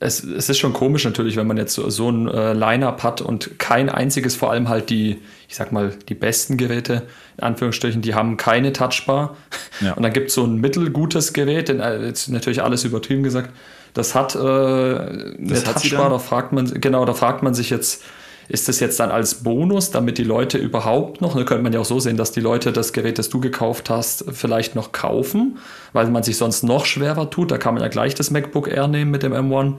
es, 0.00 0.22
es 0.22 0.48
ist 0.48 0.58
schon 0.58 0.72
komisch 0.72 1.04
natürlich, 1.04 1.36
wenn 1.36 1.46
man 1.46 1.56
jetzt 1.56 1.74
so, 1.74 1.90
so 1.90 2.10
ein 2.10 2.28
äh, 2.28 2.52
Line-Up 2.52 3.02
hat 3.02 3.20
und 3.20 3.58
kein 3.58 3.88
einziges, 3.88 4.36
vor 4.36 4.50
allem 4.50 4.68
halt 4.68 4.90
die, 4.90 5.20
ich 5.48 5.56
sag 5.56 5.72
mal, 5.72 5.92
die 6.08 6.14
besten 6.14 6.56
Geräte, 6.56 7.02
in 7.36 7.44
Anführungsstrichen, 7.44 8.00
die 8.00 8.14
haben 8.14 8.36
keine 8.36 8.72
Touchbar. 8.72 9.36
Ja. 9.80 9.94
Und 9.94 10.02
dann 10.02 10.12
gibt 10.12 10.28
es 10.28 10.34
so 10.34 10.44
ein 10.44 10.56
mittelgutes 10.60 11.32
Gerät, 11.32 11.68
denn, 11.68 11.80
äh, 11.80 12.04
jetzt 12.04 12.28
natürlich 12.28 12.62
alles 12.62 12.84
übertrieben 12.84 13.22
gesagt, 13.22 13.50
das 13.94 14.14
hat 14.14 14.34
äh, 14.34 14.38
eine 14.38 15.36
das 15.40 15.64
Touchbar, 15.64 16.10
da 16.10 16.18
fragt 16.18 16.52
man, 16.52 16.80
genau, 16.80 17.04
da 17.04 17.14
fragt 17.14 17.42
man 17.42 17.54
sich 17.54 17.70
jetzt, 17.70 18.04
ist 18.48 18.68
das 18.68 18.80
jetzt 18.80 18.98
dann 18.98 19.10
als 19.10 19.42
Bonus, 19.42 19.90
damit 19.90 20.18
die 20.18 20.24
Leute 20.24 20.58
überhaupt 20.58 21.20
noch, 21.20 21.36
da 21.36 21.44
könnte 21.44 21.62
man 21.62 21.72
ja 21.72 21.80
auch 21.80 21.84
so 21.84 22.00
sehen, 22.00 22.16
dass 22.16 22.32
die 22.32 22.40
Leute 22.40 22.72
das 22.72 22.92
Gerät, 22.92 23.18
das 23.18 23.28
du 23.28 23.40
gekauft 23.40 23.90
hast, 23.90 24.24
vielleicht 24.32 24.74
noch 24.74 24.92
kaufen, 24.92 25.58
weil 25.92 26.10
man 26.10 26.22
sich 26.22 26.38
sonst 26.38 26.62
noch 26.62 26.86
schwerer 26.86 27.28
tut. 27.30 27.50
Da 27.50 27.58
kann 27.58 27.74
man 27.74 27.82
ja 27.82 27.88
gleich 27.88 28.14
das 28.14 28.30
MacBook 28.30 28.68
Air 28.68 28.88
nehmen 28.88 29.10
mit 29.10 29.22
dem 29.22 29.34
M1. 29.34 29.74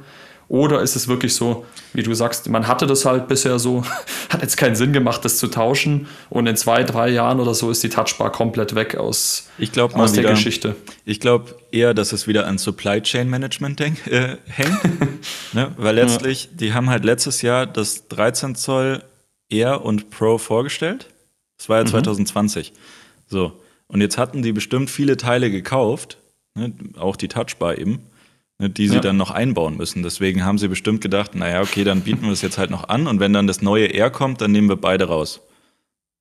Oder 0.50 0.82
ist 0.82 0.96
es 0.96 1.08
wirklich 1.08 1.36
so, 1.36 1.64
wie 1.94 2.02
du 2.02 2.12
sagst, 2.16 2.50
man 2.50 2.68
hatte 2.68 2.88
das 2.88 3.06
halt 3.06 3.28
bisher 3.28 3.60
so, 3.60 3.84
hat 4.30 4.42
jetzt 4.42 4.58
keinen 4.58 4.76
Sinn 4.76 4.92
gemacht, 4.92 5.24
das 5.24 5.38
zu 5.38 5.48
tauschen 5.48 6.08
und 6.32 6.48
in 6.48 6.58
zwei, 6.58 6.84
drei 6.84 7.10
Jahren 7.10 7.40
oder 7.40 7.54
so 7.54 7.70
ist 7.70 7.84
die 7.84 7.90
Touchbar 7.90 8.32
komplett 8.32 8.74
weg 8.74 8.96
aus, 8.96 9.48
ich 9.60 9.72
glaub, 9.72 9.96
aus 9.96 10.14
der 10.14 10.24
wieder, 10.24 10.34
Geschichte. 10.34 10.76
Ich 11.06 11.20
glaube 11.20 11.56
eher, 11.72 11.94
dass 11.94 12.14
es 12.14 12.28
wieder 12.28 12.48
an 12.48 12.58
Supply 12.58 13.00
Chain 13.02 13.30
Management 13.30 13.80
denk, 13.80 14.08
äh, 14.08 14.38
hängt, 14.48 14.80
ne? 15.54 15.72
weil 15.78 15.94
letztlich, 15.94 16.46
ja. 16.46 16.50
die 16.54 16.74
haben 16.74 16.90
halt 16.90 17.06
letztes 17.06 17.44
Jahr 17.44 17.68
das 17.68 18.08
13 18.08 18.56
Zoll 18.56 19.04
Air 19.50 19.86
und 19.86 20.10
Pro 20.10 20.40
vorgestellt. 20.40 21.08
Das 21.58 21.70
war 21.70 21.78
ja 21.78 21.84
mhm. 21.84 21.90
2020. 21.90 22.74
So. 23.28 23.60
Und 23.88 24.02
jetzt 24.02 24.18
hatten 24.18 24.42
die 24.42 24.52
bestimmt 24.52 24.90
viele 24.90 25.18
Teile 25.18 25.52
gekauft, 25.52 26.18
ne? 26.56 26.74
auch 26.98 27.16
die 27.16 27.28
Touchbar 27.28 27.78
eben 27.78 28.04
die 28.60 28.90
sie 28.90 28.96
ja. 28.96 29.02
dann 29.02 29.16
noch 29.16 29.32
einbauen 29.32 29.78
müssen. 29.78 30.04
Deswegen 30.04 30.44
haben 30.44 30.58
sie 30.58 30.68
bestimmt 30.68 31.02
gedacht, 31.02 31.34
naja, 31.34 31.62
okay, 31.62 31.86
dann 31.86 32.02
bieten 32.02 32.24
wir 32.24 32.32
es 32.34 32.42
jetzt 32.42 32.58
halt 32.58 32.70
noch 32.70 32.90
an 32.90 33.08
und 33.08 33.20
wenn 33.20 33.32
dann 33.32 33.48
das 33.48 33.62
neue 33.62 33.88
Air 33.88 34.10
kommt, 34.10 34.42
dann 34.42 34.52
nehmen 34.52 34.68
wir 34.68 34.76
beide 34.76 35.06
raus. 35.06 35.40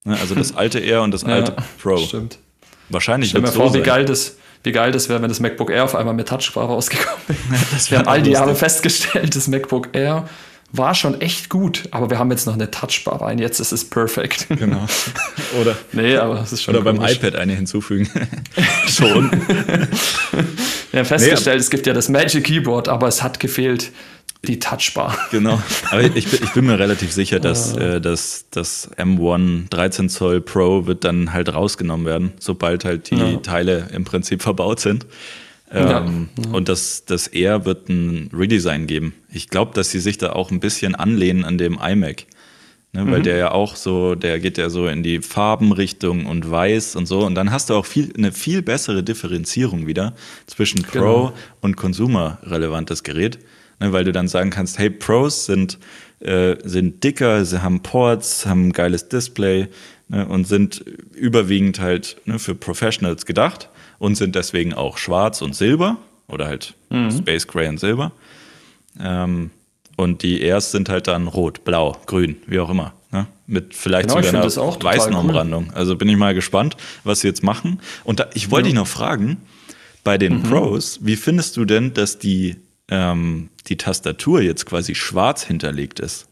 Ne, 0.04 0.16
also 0.20 0.34
das 0.34 0.54
alte 0.56 0.78
Air 0.78 1.02
und 1.02 1.12
das 1.12 1.22
ja, 1.22 1.28
alte 1.28 1.56
Pro. 1.82 1.96
Stimmt. 1.96 2.38
Wahrscheinlich 2.90 3.30
Stell 3.30 3.42
mir 3.42 3.48
vor, 3.48 3.70
so 3.70 3.74
wie 3.74 3.82
geil 3.82 4.04
das, 4.04 4.36
wie 4.62 4.70
geil 4.70 4.92
das 4.92 5.08
wäre, 5.08 5.20
wenn 5.20 5.28
das 5.28 5.40
MacBook 5.40 5.70
Air 5.70 5.84
auf 5.84 5.96
einmal 5.96 6.14
mit 6.14 6.28
Touchbar 6.28 6.66
rausgekommen 6.66 7.18
wäre. 7.26 7.60
wir 7.88 7.98
haben 7.98 8.08
all 8.08 8.22
die 8.22 8.30
Jahre 8.30 8.54
festgestellt, 8.54 9.34
das 9.34 9.48
MacBook 9.48 9.88
Air 9.92 10.28
war 10.70 10.94
schon 10.94 11.20
echt 11.20 11.48
gut, 11.48 11.84
aber 11.92 12.10
wir 12.10 12.18
haben 12.18 12.30
jetzt 12.30 12.46
noch 12.46 12.54
eine 12.54 12.70
Touchbar 12.70 13.22
rein, 13.22 13.38
jetzt 13.38 13.58
ist 13.58 13.72
es 13.72 13.88
perfekt. 13.88 14.46
Genau. 14.48 14.86
Oder, 15.60 15.76
nee, 15.92 16.16
aber 16.16 16.42
es 16.42 16.52
ist 16.52 16.62
schon 16.62 16.74
oder 16.76 16.84
beim 16.84 17.02
iPad 17.02 17.36
eine 17.36 17.54
hinzufügen. 17.54 18.08
schon. 18.86 19.30
Wir 20.98 21.04
haben 21.04 21.08
festgestellt, 21.10 21.58
nee, 21.58 21.60
es 21.60 21.70
gibt 21.70 21.86
ja 21.86 21.92
das 21.92 22.08
Magic 22.08 22.42
Keyboard, 22.42 22.88
aber 22.88 23.06
es 23.06 23.22
hat 23.22 23.38
gefehlt 23.38 23.92
die 24.42 24.58
Touchbar. 24.58 25.16
Genau. 25.30 25.62
Aber 25.92 26.02
ich, 26.02 26.32
ich 26.32 26.52
bin 26.54 26.66
mir 26.66 26.76
relativ 26.76 27.12
sicher, 27.12 27.38
dass 27.38 27.76
äh, 27.76 28.00
das, 28.00 28.46
das 28.50 28.90
M1 28.96 29.68
13 29.70 30.08
Zoll 30.08 30.40
Pro 30.40 30.86
wird 30.86 31.04
dann 31.04 31.32
halt 31.32 31.54
rausgenommen 31.54 32.04
werden, 32.04 32.32
sobald 32.40 32.84
halt 32.84 33.12
die 33.12 33.14
ja. 33.14 33.36
Teile 33.36 33.86
im 33.92 34.04
Prinzip 34.04 34.42
verbaut 34.48 34.80
sind. 34.80 35.06
Ähm, 35.70 36.30
ja. 36.36 36.50
Und 36.50 36.68
das, 36.68 37.04
das 37.04 37.28
Air 37.28 37.64
wird 37.64 37.88
ein 37.88 38.28
Redesign 38.36 38.88
geben. 38.88 39.14
Ich 39.32 39.50
glaube, 39.50 39.74
dass 39.74 39.92
sie 39.92 40.00
sich 40.00 40.18
da 40.18 40.32
auch 40.32 40.50
ein 40.50 40.58
bisschen 40.58 40.96
anlehnen 40.96 41.44
an 41.44 41.58
dem 41.58 41.78
iMac. 41.80 42.24
Ne, 42.92 43.04
mhm. 43.04 43.10
Weil 43.10 43.22
der 43.22 43.36
ja 43.36 43.50
auch 43.50 43.76
so, 43.76 44.14
der 44.14 44.40
geht 44.40 44.56
ja 44.56 44.70
so 44.70 44.86
in 44.86 45.02
die 45.02 45.20
Farbenrichtung 45.20 46.26
und 46.26 46.50
weiß 46.50 46.96
und 46.96 47.06
so. 47.06 47.24
Und 47.26 47.34
dann 47.34 47.52
hast 47.52 47.70
du 47.70 47.74
auch 47.74 47.86
viel, 47.86 48.12
eine 48.16 48.32
viel 48.32 48.62
bessere 48.62 49.02
Differenzierung 49.02 49.86
wieder 49.86 50.14
zwischen 50.46 50.82
Pro 50.82 50.98
genau. 50.98 51.32
und 51.60 51.76
Consumer-relevantes 51.76 53.02
Gerät. 53.02 53.38
Ne, 53.80 53.92
weil 53.92 54.04
du 54.04 54.12
dann 54.12 54.26
sagen 54.26 54.50
kannst, 54.50 54.78
hey, 54.78 54.90
Pros 54.90 55.46
sind, 55.46 55.78
äh, 56.20 56.56
sind 56.64 57.04
dicker, 57.04 57.44
sie 57.44 57.62
haben 57.62 57.80
Ports, 57.82 58.46
haben 58.46 58.68
ein 58.68 58.72
geiles 58.72 59.08
Display 59.08 59.68
ne, 60.08 60.26
und 60.26 60.48
sind 60.48 60.84
überwiegend 61.14 61.78
halt 61.78 62.16
ne, 62.24 62.38
für 62.38 62.54
Professionals 62.54 63.24
gedacht 63.26 63.68
und 63.98 64.16
sind 64.16 64.34
deswegen 64.34 64.74
auch 64.74 64.98
schwarz 64.98 65.42
und 65.42 65.54
silber 65.54 65.98
oder 66.26 66.46
halt 66.46 66.74
mhm. 66.90 67.10
Space 67.10 67.46
Gray 67.46 67.68
und 67.68 67.78
Silber. 67.78 68.12
Ähm, 69.00 69.50
und 69.98 70.22
die 70.22 70.42
Airs 70.42 70.70
sind 70.70 70.88
halt 70.88 71.08
dann 71.08 71.26
rot, 71.26 71.64
blau, 71.64 71.96
grün, 72.06 72.36
wie 72.46 72.60
auch 72.60 72.70
immer. 72.70 72.94
Ne? 73.10 73.26
Mit 73.48 73.74
vielleicht 73.74 74.08
genau, 74.08 74.22
sogar 74.22 74.42
einer 74.42 74.84
weißen 74.84 75.12
cool. 75.12 75.18
Umrandung. 75.18 75.72
Also 75.74 75.96
bin 75.96 76.08
ich 76.08 76.16
mal 76.16 76.34
gespannt, 76.34 76.76
was 77.02 77.20
sie 77.20 77.26
jetzt 77.26 77.42
machen. 77.42 77.80
Und 78.04 78.20
da, 78.20 78.28
ich 78.32 78.52
wollte 78.52 78.68
ja. 78.68 78.74
dich 78.74 78.78
noch 78.78 78.86
fragen, 78.86 79.38
bei 80.04 80.16
den 80.16 80.34
mhm. 80.34 80.42
Pros, 80.44 81.00
wie 81.02 81.16
findest 81.16 81.56
du 81.56 81.64
denn, 81.64 81.94
dass 81.94 82.20
die, 82.20 82.56
ähm, 82.88 83.48
die 83.66 83.76
Tastatur 83.76 84.40
jetzt 84.40 84.66
quasi 84.66 84.94
schwarz 84.94 85.42
hinterlegt 85.42 85.98
ist? 85.98 86.28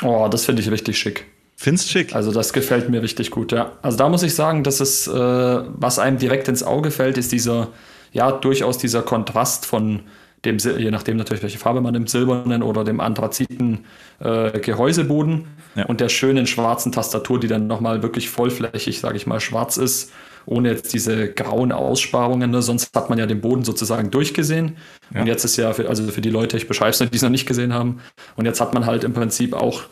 Oh, 0.00 0.26
das 0.30 0.46
finde 0.46 0.62
ich 0.62 0.70
richtig 0.70 0.98
schick. 0.98 1.26
Findest 1.56 1.90
schick? 1.90 2.14
Also 2.14 2.32
das 2.32 2.54
gefällt 2.54 2.88
mir 2.88 3.02
richtig 3.02 3.30
gut, 3.30 3.52
ja. 3.52 3.72
Also 3.82 3.98
da 3.98 4.08
muss 4.08 4.22
ich 4.22 4.34
sagen, 4.34 4.64
dass 4.64 4.80
es, 4.80 5.06
äh, 5.06 5.12
was 5.12 5.98
einem 5.98 6.16
direkt 6.16 6.48
ins 6.48 6.62
Auge 6.62 6.90
fällt, 6.90 7.18
ist 7.18 7.32
dieser, 7.32 7.68
ja, 8.12 8.32
durchaus 8.32 8.78
dieser 8.78 9.02
Kontrast 9.02 9.66
von 9.66 10.00
dem, 10.44 10.58
je 10.58 10.90
nachdem 10.90 11.16
natürlich, 11.16 11.42
welche 11.42 11.58
Farbe 11.58 11.80
man 11.80 11.92
nimmt, 11.92 12.10
silbernen 12.10 12.62
oder 12.62 12.84
dem 12.84 13.00
anthraziten 13.00 13.84
äh, 14.20 14.58
Gehäuseboden 14.60 15.46
ja. 15.74 15.86
und 15.86 16.00
der 16.00 16.08
schönen 16.08 16.46
schwarzen 16.46 16.92
Tastatur, 16.92 17.40
die 17.40 17.48
dann 17.48 17.66
nochmal 17.66 18.02
wirklich 18.02 18.30
vollflächig, 18.30 19.00
sage 19.00 19.16
ich 19.16 19.26
mal, 19.26 19.40
schwarz 19.40 19.76
ist, 19.76 20.12
ohne 20.46 20.70
jetzt 20.70 20.92
diese 20.92 21.32
grauen 21.32 21.72
Aussparungen. 21.72 22.50
Ne? 22.50 22.62
Sonst 22.62 22.94
hat 22.94 23.08
man 23.08 23.18
ja 23.18 23.26
den 23.26 23.40
Boden 23.40 23.64
sozusagen 23.64 24.10
durchgesehen. 24.10 24.76
Ja. 25.12 25.20
Und 25.20 25.26
jetzt 25.26 25.44
ist 25.44 25.56
ja, 25.56 25.72
für, 25.72 25.88
also 25.88 26.06
für 26.08 26.20
die 26.20 26.30
Leute, 26.30 26.56
ich 26.56 26.68
beschreibe 26.68 26.90
es 26.90 27.00
nicht, 27.00 27.12
die 27.12 27.16
es 27.16 27.22
noch 27.22 27.30
nicht 27.30 27.46
gesehen 27.46 27.72
haben. 27.72 28.00
Und 28.36 28.44
jetzt 28.44 28.60
hat 28.60 28.74
man 28.74 28.86
halt 28.86 29.04
im 29.04 29.12
Prinzip 29.12 29.54
auch 29.54 29.84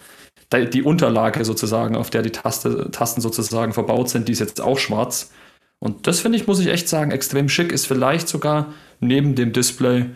die 0.53 0.83
Unterlage 0.83 1.45
sozusagen, 1.47 1.97
auf 1.97 2.11
der 2.11 2.21
die 2.21 2.31
Taste, 2.31 2.91
Tasten 2.91 3.23
sozusagen 3.23 3.73
verbaut 3.73 4.11
sind, 4.11 4.29
die 4.29 4.33
ist 4.33 4.41
jetzt 4.41 4.61
auch 4.61 4.79
schwarz. 4.79 5.31
Und 5.79 6.07
das 6.07 6.21
finde 6.21 6.37
ich, 6.37 6.47
muss 6.47 6.61
ich 6.61 6.69
echt 6.69 6.89
sagen, 6.89 7.11
extrem 7.11 7.49
schick. 7.49 7.73
Ist 7.73 7.87
vielleicht 7.87 8.29
sogar 8.29 8.73
neben 9.01 9.35
dem 9.35 9.53
Display 9.53 10.07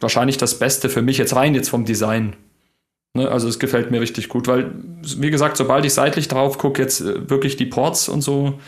wahrscheinlich 0.00 0.38
das 0.38 0.58
Beste 0.58 0.88
für 0.88 1.02
mich 1.02 1.18
jetzt 1.18 1.34
rein 1.34 1.54
jetzt 1.54 1.68
vom 1.68 1.84
Design. 1.84 2.36
Ne, 3.14 3.30
also 3.30 3.48
es 3.48 3.58
gefällt 3.58 3.90
mir 3.90 4.00
richtig 4.00 4.28
gut, 4.28 4.46
weil, 4.46 4.72
wie 5.16 5.30
gesagt, 5.30 5.56
sobald 5.56 5.84
ich 5.84 5.94
seitlich 5.94 6.28
drauf 6.28 6.58
gucke, 6.58 6.82
jetzt 6.82 7.00
äh, 7.00 7.30
wirklich 7.30 7.56
die 7.56 7.66
Ports 7.66 8.08
und 8.08 8.20
so, 8.20 8.58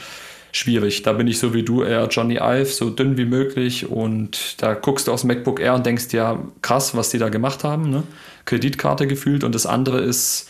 schwierig. 0.53 1.03
Da 1.03 1.13
bin 1.13 1.27
ich 1.27 1.39
so 1.39 1.53
wie 1.53 1.63
du 1.63 1.83
eher 1.83 2.07
Johnny 2.09 2.37
Ive, 2.37 2.65
so 2.65 2.91
dünn 2.91 3.19
wie 3.19 3.27
möglich 3.27 3.91
und 3.91 4.63
da 4.63 4.75
guckst 4.75 5.07
du 5.07 5.13
aufs 5.13 5.25
MacBook 5.25 5.61
Air 5.61 5.75
und 5.75 5.85
denkst, 5.85 6.07
ja, 6.13 6.43
krass, 6.63 6.97
was 6.97 7.11
die 7.11 7.19
da 7.19 7.29
gemacht 7.29 7.65
haben. 7.65 7.91
Ne? 7.91 8.03
Kreditkarte 8.47 9.07
gefühlt 9.07 9.45
und 9.45 9.55
das 9.55 9.67
andere 9.67 10.01
ist, 10.01 10.49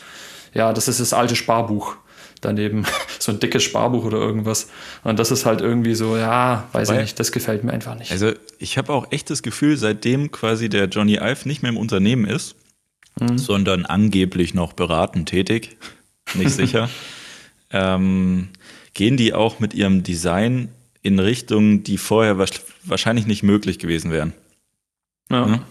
ja, 0.55 0.73
das 0.73 0.87
ist 0.87 1.01
das 1.01 1.13
alte 1.13 1.35
Sparbuch 1.35 1.97
daneben 2.41 2.87
so 3.19 3.33
ein 3.33 3.41
dickes 3.41 3.63
Sparbuch 3.63 4.05
oder 4.05 4.19
irgendwas. 4.19 4.69
Und 5.05 5.19
das 5.19 5.31
ist 5.31 5.47
halt 5.47 5.61
irgendwie 5.61 5.95
so, 5.95 6.17
ja, 6.17 6.69
weiß 6.73 6.89
Weil, 6.89 6.97
ich 6.97 7.03
nicht, 7.03 7.21
das 7.21 7.33
gefällt 7.33 7.65
mir 7.65 7.73
einfach 7.73 7.97
nicht. 7.99 8.11
Also 8.11 8.33
ich 8.59 8.79
habe 8.79 8.93
auch 8.93 9.11
echt 9.13 9.31
das 9.31 9.43
Gefühl, 9.43 9.77
seitdem 9.77 10.31
quasi 10.31 10.69
der 10.69 10.87
Johnny 10.87 11.17
Ive 11.17 11.49
nicht 11.49 11.63
mehr 11.63 11.71
im 11.71 11.77
Unternehmen 11.77 12.27
ist, 12.27 12.57
mhm. 13.21 13.39
sondern 13.39 13.87
angeblich 13.87 14.55
noch 14.55 14.73
beratend 14.73 15.29
tätig, 15.29 15.77
nicht 16.35 16.51
sicher, 16.55 16.89
ähm, 17.71 18.49
gehen 18.95 19.17
die 19.17 19.35
auch 19.35 19.61
mit 19.61 19.75
ihrem 19.75 20.03
Design 20.03 20.69
in 21.03 21.19
Richtungen, 21.19 21.85
die 21.85 21.99
vorher 21.99 22.39
wahrscheinlich 22.85 23.27
nicht 23.27 23.43
möglich 23.43 23.79
gewesen 23.79 24.11
wären. 24.11 24.33
Ja. 25.31 25.47
ja? 25.47 25.65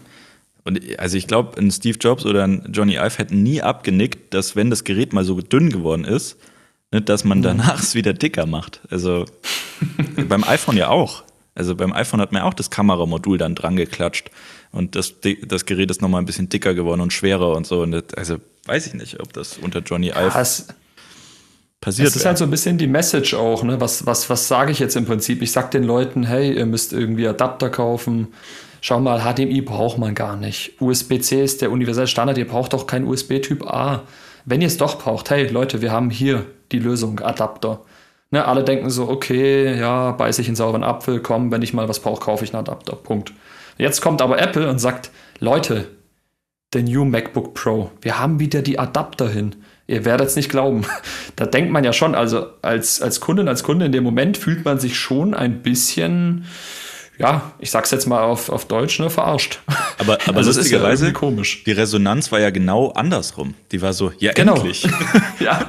Und 0.64 0.98
also 0.98 1.16
ich 1.16 1.26
glaube, 1.26 1.58
ein 1.58 1.70
Steve 1.70 1.96
Jobs 1.98 2.26
oder 2.26 2.44
ein 2.44 2.68
Johnny 2.72 2.96
Ive 2.96 3.18
hätten 3.18 3.42
nie 3.42 3.62
abgenickt, 3.62 4.34
dass 4.34 4.54
wenn 4.54 4.68
das 4.68 4.84
Gerät 4.84 5.14
mal 5.14 5.24
so 5.24 5.40
dünn 5.40 5.70
geworden 5.70 6.04
ist, 6.04 6.36
dass 6.90 7.24
man 7.24 7.42
danach 7.42 7.82
es 7.82 7.94
wieder 7.94 8.12
dicker 8.12 8.46
macht. 8.46 8.80
Also 8.90 9.26
beim 10.28 10.44
iPhone 10.44 10.76
ja 10.76 10.88
auch. 10.88 11.22
Also 11.54 11.74
beim 11.74 11.92
iPhone 11.92 12.20
hat 12.20 12.32
man 12.32 12.42
auch 12.42 12.54
das 12.54 12.70
Kameramodul 12.70 13.36
dann 13.36 13.56
dran 13.56 13.74
geklatscht 13.74 14.30
und 14.70 14.94
das, 14.94 15.14
das 15.46 15.66
Gerät 15.66 15.90
ist 15.90 16.02
nochmal 16.02 16.22
ein 16.22 16.26
bisschen 16.26 16.48
dicker 16.48 16.74
geworden 16.74 17.00
und 17.00 17.12
schwerer 17.12 17.56
und 17.56 17.66
so. 17.66 17.82
Und 17.82 17.92
das, 17.92 18.04
also 18.16 18.36
weiß 18.66 18.86
ich 18.86 18.94
nicht, 18.94 19.20
ob 19.20 19.32
das 19.32 19.58
unter 19.58 19.80
Johnny 19.80 20.08
Ive 20.08 20.30
ja, 20.34 20.44
passiert. 21.80 22.08
Das 22.08 22.16
ist 22.16 22.26
halt 22.26 22.38
so 22.38 22.44
ein 22.44 22.50
bisschen 22.50 22.78
die 22.78 22.86
Message 22.86 23.34
auch. 23.34 23.62
Ne? 23.62 23.80
Was, 23.80 24.04
was, 24.04 24.28
was 24.28 24.46
sage 24.46 24.72
ich 24.72 24.78
jetzt 24.78 24.96
im 24.96 25.06
Prinzip? 25.06 25.42
Ich 25.42 25.52
sage 25.52 25.70
den 25.70 25.84
Leuten, 25.84 26.24
hey, 26.24 26.54
ihr 26.54 26.66
müsst 26.66 26.92
irgendwie 26.92 27.26
Adapter 27.26 27.70
kaufen. 27.70 28.28
Schau 28.80 29.00
mal, 29.00 29.20
HDMI 29.20 29.62
braucht 29.62 29.98
man 29.98 30.14
gar 30.14 30.36
nicht. 30.36 30.80
USB-C 30.80 31.42
ist 31.42 31.62
der 31.62 31.72
universelle 31.72 32.06
Standard. 32.06 32.38
Ihr 32.38 32.46
braucht 32.46 32.74
doch 32.74 32.86
kein 32.86 33.04
USB-Typ 33.04 33.66
A. 33.66 34.04
Wenn 34.50 34.62
ihr 34.62 34.66
es 34.68 34.78
doch 34.78 34.98
braucht, 34.98 35.28
hey 35.28 35.46
Leute, 35.48 35.82
wir 35.82 35.92
haben 35.92 36.08
hier 36.08 36.46
die 36.72 36.78
Lösung, 36.78 37.20
Adapter. 37.20 37.82
Ne, 38.30 38.46
alle 38.46 38.64
denken 38.64 38.88
so, 38.88 39.06
okay, 39.06 39.78
ja, 39.78 40.12
beiße 40.12 40.40
ich 40.40 40.48
in 40.48 40.56
sauren 40.56 40.82
Apfel, 40.82 41.20
komm, 41.20 41.52
wenn 41.52 41.60
ich 41.60 41.74
mal 41.74 41.86
was 41.86 42.00
brauche, 42.00 42.20
kaufe 42.20 42.44
ich 42.44 42.54
einen 42.54 42.66
Adapter. 42.66 42.96
Punkt. 42.96 43.34
Jetzt 43.76 44.00
kommt 44.00 44.22
aber 44.22 44.40
Apple 44.40 44.66
und 44.70 44.78
sagt, 44.78 45.10
Leute, 45.38 45.88
der 46.72 46.82
New 46.82 47.04
MacBook 47.04 47.52
Pro, 47.52 47.90
wir 48.00 48.18
haben 48.18 48.40
wieder 48.40 48.62
die 48.62 48.78
Adapter 48.78 49.28
hin. 49.28 49.54
Ihr 49.86 50.06
werdet 50.06 50.28
es 50.28 50.36
nicht 50.36 50.48
glauben. 50.48 50.86
Da 51.36 51.44
denkt 51.46 51.70
man 51.70 51.84
ja 51.84 51.92
schon, 51.92 52.14
also 52.16 52.46
als, 52.62 53.02
als 53.02 53.20
Kundin, 53.20 53.48
als 53.48 53.62
Kunde 53.62 53.84
in 53.84 53.92
dem 53.92 54.02
Moment 54.02 54.38
fühlt 54.38 54.64
man 54.64 54.80
sich 54.80 54.98
schon 54.98 55.34
ein 55.34 55.62
bisschen 55.62 56.46
ja, 57.18 57.52
ich 57.58 57.70
sag's 57.70 57.90
jetzt 57.90 58.06
mal 58.06 58.22
auf, 58.22 58.48
auf 58.48 58.66
Deutsch, 58.66 59.00
ne, 59.00 59.10
verarscht. 59.10 59.60
Aber, 59.98 60.18
aber 60.26 60.38
also 60.38 60.52
lustigerweise, 60.52 61.06
ja 61.06 61.12
komisch. 61.12 61.64
die 61.64 61.72
Resonanz 61.72 62.30
war 62.30 62.38
ja 62.38 62.50
genau 62.50 62.90
andersrum. 62.90 63.54
Die 63.72 63.82
war 63.82 63.92
so, 63.92 64.12
ja, 64.18 64.32
genau. 64.32 64.54
endlich. 64.54 64.84
ja. 65.40 65.68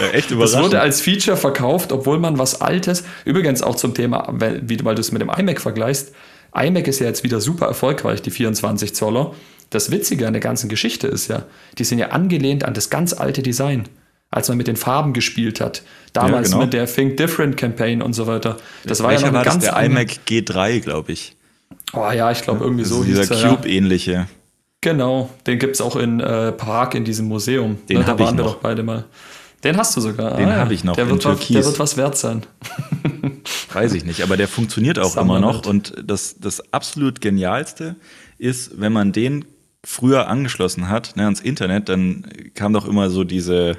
ja. 0.00 0.06
Echt 0.12 0.30
überraschend. 0.30 0.58
Das 0.58 0.64
wurde 0.64 0.80
als 0.80 1.02
Feature 1.02 1.36
verkauft, 1.36 1.92
obwohl 1.92 2.18
man 2.18 2.38
was 2.38 2.62
Altes, 2.62 3.04
übrigens 3.26 3.62
auch 3.62 3.76
zum 3.76 3.94
Thema, 3.94 4.26
weil, 4.30 4.62
weil 4.84 4.94
du 4.94 5.00
es 5.00 5.12
mit 5.12 5.20
dem 5.20 5.28
iMac 5.28 5.60
vergleichst, 5.60 6.12
iMac 6.54 6.88
ist 6.88 7.00
ja 7.00 7.06
jetzt 7.06 7.24
wieder 7.24 7.40
super 7.40 7.66
erfolgreich, 7.66 8.22
die 8.22 8.30
24 8.30 8.94
Zoller. 8.94 9.34
Das 9.68 9.90
Witzige 9.90 10.26
an 10.26 10.32
der 10.32 10.40
ganzen 10.40 10.68
Geschichte 10.68 11.08
ist 11.08 11.28
ja, 11.28 11.44
die 11.78 11.84
sind 11.84 11.98
ja 11.98 12.08
angelehnt 12.08 12.64
an 12.64 12.74
das 12.74 12.90
ganz 12.90 13.12
alte 13.12 13.42
Design 13.42 13.88
als 14.34 14.48
man 14.48 14.58
mit 14.58 14.66
den 14.66 14.76
Farben 14.76 15.12
gespielt 15.12 15.60
hat. 15.60 15.82
Damals 16.12 16.48
ja, 16.48 16.54
genau. 16.54 16.64
mit 16.64 16.72
der 16.72 16.86
Think 16.86 17.16
Different 17.16 17.56
Campaign 17.56 18.02
und 18.02 18.14
so 18.14 18.26
weiter. 18.26 18.56
Das 18.84 19.00
war 19.02 19.10
Welcher 19.10 19.26
ja 19.26 19.30
noch 19.30 19.38
war 19.38 19.44
ganz 19.44 19.64
das 19.64 19.74
der 19.74 19.84
iMac 19.84 20.20
G3, 20.28 20.80
glaube 20.80 21.12
ich. 21.12 21.36
Oh 21.92 22.10
ja, 22.10 22.32
ich 22.32 22.42
glaube 22.42 22.64
irgendwie 22.64 22.84
so. 22.84 23.04
Dieser 23.04 23.26
Cube-ähnliche. 23.26 24.26
Genau, 24.80 25.30
den 25.46 25.58
gibt 25.60 25.76
es 25.76 25.80
auch 25.80 25.94
in 25.94 26.18
äh, 26.18 26.50
Prag 26.50 26.94
in 26.94 27.04
diesem 27.04 27.26
Museum. 27.26 27.78
Den 27.88 28.00
ne, 28.00 28.06
waren 28.06 28.36
wir 28.36 28.44
doch 28.44 28.56
beide 28.56 28.82
mal. 28.82 29.04
Den 29.62 29.76
hast 29.76 29.96
du 29.96 30.00
sogar. 30.00 30.36
Den 30.36 30.48
ah, 30.48 30.56
habe 30.56 30.74
ich 30.74 30.82
noch. 30.82 30.96
Der 30.96 31.08
wird, 31.08 31.24
was, 31.24 31.46
der 31.46 31.64
wird 31.64 31.78
was 31.78 31.96
wert 31.96 32.18
sein. 32.18 32.42
Weiß 33.72 33.94
ich 33.94 34.04
nicht, 34.04 34.22
aber 34.22 34.36
der 34.36 34.48
funktioniert 34.48 34.98
auch 34.98 35.16
immer 35.16 35.38
noch. 35.38 35.64
Und 35.64 35.94
das, 36.04 36.36
das 36.40 36.72
absolut 36.72 37.20
Genialste 37.20 37.94
ist, 38.36 38.78
wenn 38.80 38.92
man 38.92 39.12
den 39.12 39.44
früher 39.84 40.28
angeschlossen 40.28 40.88
hat 40.88 41.16
ne, 41.16 41.24
ans 41.24 41.40
Internet, 41.40 41.88
dann 41.88 42.26
kam 42.54 42.72
doch 42.72 42.86
immer 42.86 43.10
so 43.10 43.22
diese 43.22 43.76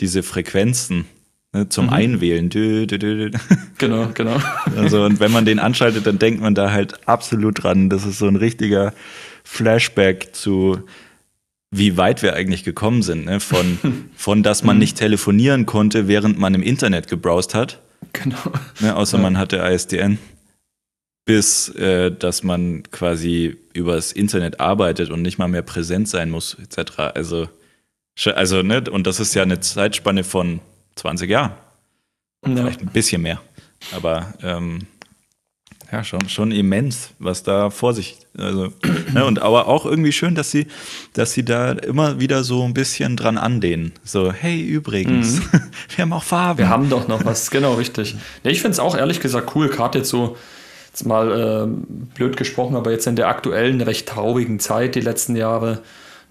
diese 0.00 0.22
Frequenzen 0.22 1.06
ne, 1.52 1.68
zum 1.68 1.86
mhm. 1.86 1.92
Einwählen. 1.92 2.48
Dö, 2.50 2.86
dö, 2.86 2.98
dö, 2.98 3.30
genau, 3.78 4.08
genau. 4.12 4.36
Also, 4.76 5.04
und 5.04 5.20
wenn 5.20 5.32
man 5.32 5.44
den 5.44 5.58
anschaltet, 5.58 6.06
dann 6.06 6.18
denkt 6.18 6.40
man 6.40 6.54
da 6.54 6.72
halt 6.72 7.08
absolut 7.08 7.62
dran. 7.62 7.88
Das 7.88 8.04
ist 8.04 8.18
so 8.18 8.26
ein 8.26 8.36
richtiger 8.36 8.92
Flashback 9.44 10.34
zu, 10.34 10.80
wie 11.70 11.96
weit 11.96 12.22
wir 12.22 12.34
eigentlich 12.34 12.64
gekommen 12.64 13.02
sind. 13.02 13.26
Ne? 13.26 13.40
Von, 13.40 13.78
von, 14.16 14.42
dass 14.42 14.64
man 14.64 14.76
mhm. 14.76 14.80
nicht 14.80 14.96
telefonieren 14.96 15.66
konnte, 15.66 16.08
während 16.08 16.38
man 16.38 16.54
im 16.54 16.62
Internet 16.62 17.08
gebrowst 17.08 17.54
hat. 17.54 17.80
Genau. 18.12 18.52
Ne, 18.80 18.94
außer 18.94 19.16
ja. 19.16 19.22
man 19.22 19.38
hatte 19.38 19.56
ISDN. 19.58 20.18
Bis, 21.26 21.70
äh, 21.70 22.12
dass 22.12 22.42
man 22.42 22.82
quasi 22.90 23.56
übers 23.72 24.12
Internet 24.12 24.60
arbeitet 24.60 25.08
und 25.08 25.22
nicht 25.22 25.38
mal 25.38 25.48
mehr 25.48 25.62
präsent 25.62 26.06
sein 26.06 26.30
muss, 26.30 26.54
etc. 26.62 26.98
Also, 27.14 27.48
also, 28.34 28.62
ne, 28.62 28.84
und 28.90 29.06
das 29.06 29.20
ist 29.20 29.34
ja 29.34 29.42
eine 29.42 29.60
Zeitspanne 29.60 30.24
von 30.24 30.60
20 30.96 31.28
Jahren. 31.28 31.52
Ja. 32.46 32.54
Vielleicht 32.54 32.80
ein 32.80 32.88
bisschen 32.88 33.22
mehr. 33.22 33.40
Aber 33.92 34.34
ähm, 34.42 34.86
ja, 35.94 36.02
schon, 36.02 36.28
schon 36.28 36.50
immens, 36.50 37.10
was 37.18 37.42
da 37.42 37.70
vor 37.70 37.92
sich. 37.92 38.18
Also, 38.36 38.72
ne, 39.12 39.24
und 39.24 39.40
aber 39.40 39.68
auch 39.68 39.86
irgendwie 39.86 40.12
schön, 40.12 40.34
dass 40.34 40.50
sie, 40.50 40.66
dass 41.12 41.32
sie 41.32 41.44
da 41.44 41.72
immer 41.72 42.20
wieder 42.20 42.42
so 42.42 42.64
ein 42.64 42.74
bisschen 42.74 43.16
dran 43.16 43.38
anlehnen. 43.38 43.92
So, 44.02 44.32
hey, 44.32 44.60
übrigens, 44.60 45.40
mhm. 45.40 45.60
wir 45.96 46.02
haben 46.02 46.12
auch 46.12 46.24
Farben. 46.24 46.58
Wir 46.58 46.68
haben 46.68 46.90
doch 46.90 47.06
noch 47.06 47.24
was, 47.24 47.50
genau, 47.50 47.74
richtig. 47.74 48.16
Ja, 48.42 48.50
ich 48.50 48.60
finde 48.60 48.72
es 48.72 48.80
auch 48.80 48.96
ehrlich 48.96 49.20
gesagt 49.20 49.54
cool, 49.54 49.68
gerade 49.68 49.98
jetzt 49.98 50.10
so, 50.10 50.36
jetzt 50.88 51.06
mal 51.06 51.68
äh, 51.68 52.14
blöd 52.16 52.36
gesprochen, 52.36 52.76
aber 52.76 52.90
jetzt 52.90 53.06
in 53.06 53.16
der 53.16 53.28
aktuellen, 53.28 53.80
recht 53.80 54.08
traurigen 54.08 54.58
Zeit, 54.58 54.94
die 54.94 55.00
letzten 55.00 55.36
Jahre, 55.36 55.82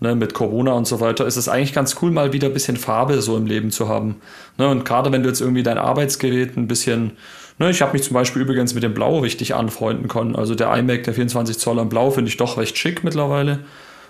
ne, 0.03 0.15
mit 0.15 0.33
Corona 0.35 0.73
und 0.73 0.85
so 0.85 0.99
weiter, 0.99 1.25
ist 1.25 1.37
es 1.37 1.49
eigentlich 1.49 1.73
ganz 1.73 1.95
cool, 2.01 2.11
mal 2.11 2.33
wieder 2.33 2.47
ein 2.47 2.53
bisschen 2.53 2.77
Farbe 2.77 3.21
so 3.21 3.35
im 3.35 3.47
Leben 3.47 3.71
zu 3.71 3.87
haben. 3.87 4.17
Ne, 4.59 4.67
und 4.67 4.85
gerade 4.85 5.11
wenn 5.11 5.23
du 5.23 5.29
jetzt 5.29 5.41
irgendwie 5.41 5.63
dein 5.63 5.79
Arbeitsgerät 5.79 6.55
ein 6.57 6.67
bisschen, 6.67 7.13
ne, 7.57 7.71
ich 7.71 7.81
habe 7.81 7.93
mich 7.93 8.03
zum 8.03 8.13
Beispiel 8.13 8.43
übrigens 8.43 8.75
mit 8.75 8.83
dem 8.83 8.93
Blau 8.93 9.19
richtig 9.19 9.55
anfreunden 9.55 10.09
können. 10.09 10.35
Also 10.35 10.53
der 10.53 10.75
iMac, 10.75 11.03
der 11.03 11.13
24 11.13 11.57
Zoll 11.57 11.79
am 11.79 11.89
Blau, 11.89 12.11
finde 12.11 12.29
ich 12.29 12.37
doch 12.37 12.57
recht 12.57 12.77
schick 12.77 13.03
mittlerweile. 13.03 13.59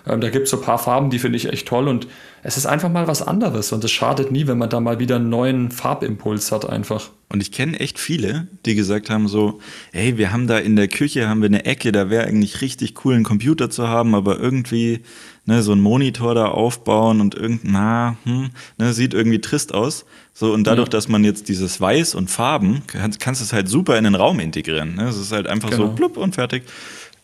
Ähm, 0.06 0.20
da 0.20 0.30
gibt 0.30 0.44
es 0.44 0.50
so 0.50 0.58
ein 0.58 0.62
paar 0.62 0.78
Farben, 0.78 1.10
die 1.10 1.18
finde 1.18 1.36
ich 1.36 1.48
echt 1.50 1.66
toll 1.66 1.88
und 1.88 2.06
es 2.42 2.58
ist 2.58 2.66
einfach 2.66 2.90
mal 2.90 3.08
was 3.08 3.22
anderes 3.22 3.72
und 3.72 3.82
es 3.84 3.90
schadet 3.90 4.30
nie, 4.30 4.46
wenn 4.46 4.58
man 4.58 4.68
da 4.68 4.78
mal 4.80 4.98
wieder 4.98 5.16
einen 5.16 5.30
neuen 5.30 5.70
Farbimpuls 5.70 6.52
hat 6.52 6.68
einfach. 6.68 7.10
Und 7.30 7.40
ich 7.40 7.50
kenne 7.52 7.80
echt 7.80 7.98
viele, 7.98 8.46
die 8.66 8.74
gesagt 8.74 9.08
haben 9.08 9.28
so, 9.28 9.60
hey, 9.92 10.18
wir 10.18 10.30
haben 10.30 10.46
da 10.46 10.58
in 10.58 10.76
der 10.76 10.88
Küche 10.88 11.26
haben 11.28 11.40
wir 11.40 11.48
eine 11.48 11.64
Ecke, 11.64 11.90
da 11.90 12.10
wäre 12.10 12.26
eigentlich 12.26 12.60
richtig 12.60 13.04
cool, 13.04 13.14
einen 13.14 13.24
Computer 13.24 13.70
zu 13.70 13.88
haben, 13.88 14.14
aber 14.14 14.38
irgendwie 14.38 15.00
ne, 15.46 15.62
so 15.62 15.72
einen 15.72 15.80
Monitor 15.80 16.34
da 16.34 16.46
aufbauen 16.46 17.20
und 17.20 17.34
irgend, 17.34 17.62
na, 17.64 18.16
hm, 18.24 18.50
ne, 18.78 18.92
sieht 18.92 19.14
irgendwie 19.14 19.40
trist 19.40 19.74
aus. 19.74 20.04
So, 20.32 20.52
und 20.52 20.66
dadurch, 20.66 20.88
ja. 20.88 20.92
dass 20.92 21.08
man 21.08 21.24
jetzt 21.24 21.48
dieses 21.48 21.80
Weiß 21.80 22.14
und 22.14 22.30
Farben, 22.30 22.82
kannst, 22.86 23.20
kannst 23.20 23.40
du 23.40 23.44
es 23.44 23.52
halt 23.52 23.68
super 23.68 23.96
in 23.96 24.04
den 24.04 24.14
Raum 24.14 24.38
integrieren. 24.38 24.96
Ne? 24.96 25.08
Es 25.08 25.16
ist 25.16 25.32
halt 25.32 25.46
einfach 25.46 25.70
genau. 25.70 25.86
so 25.86 25.92
blub 25.92 26.16
und 26.16 26.34
fertig. 26.34 26.64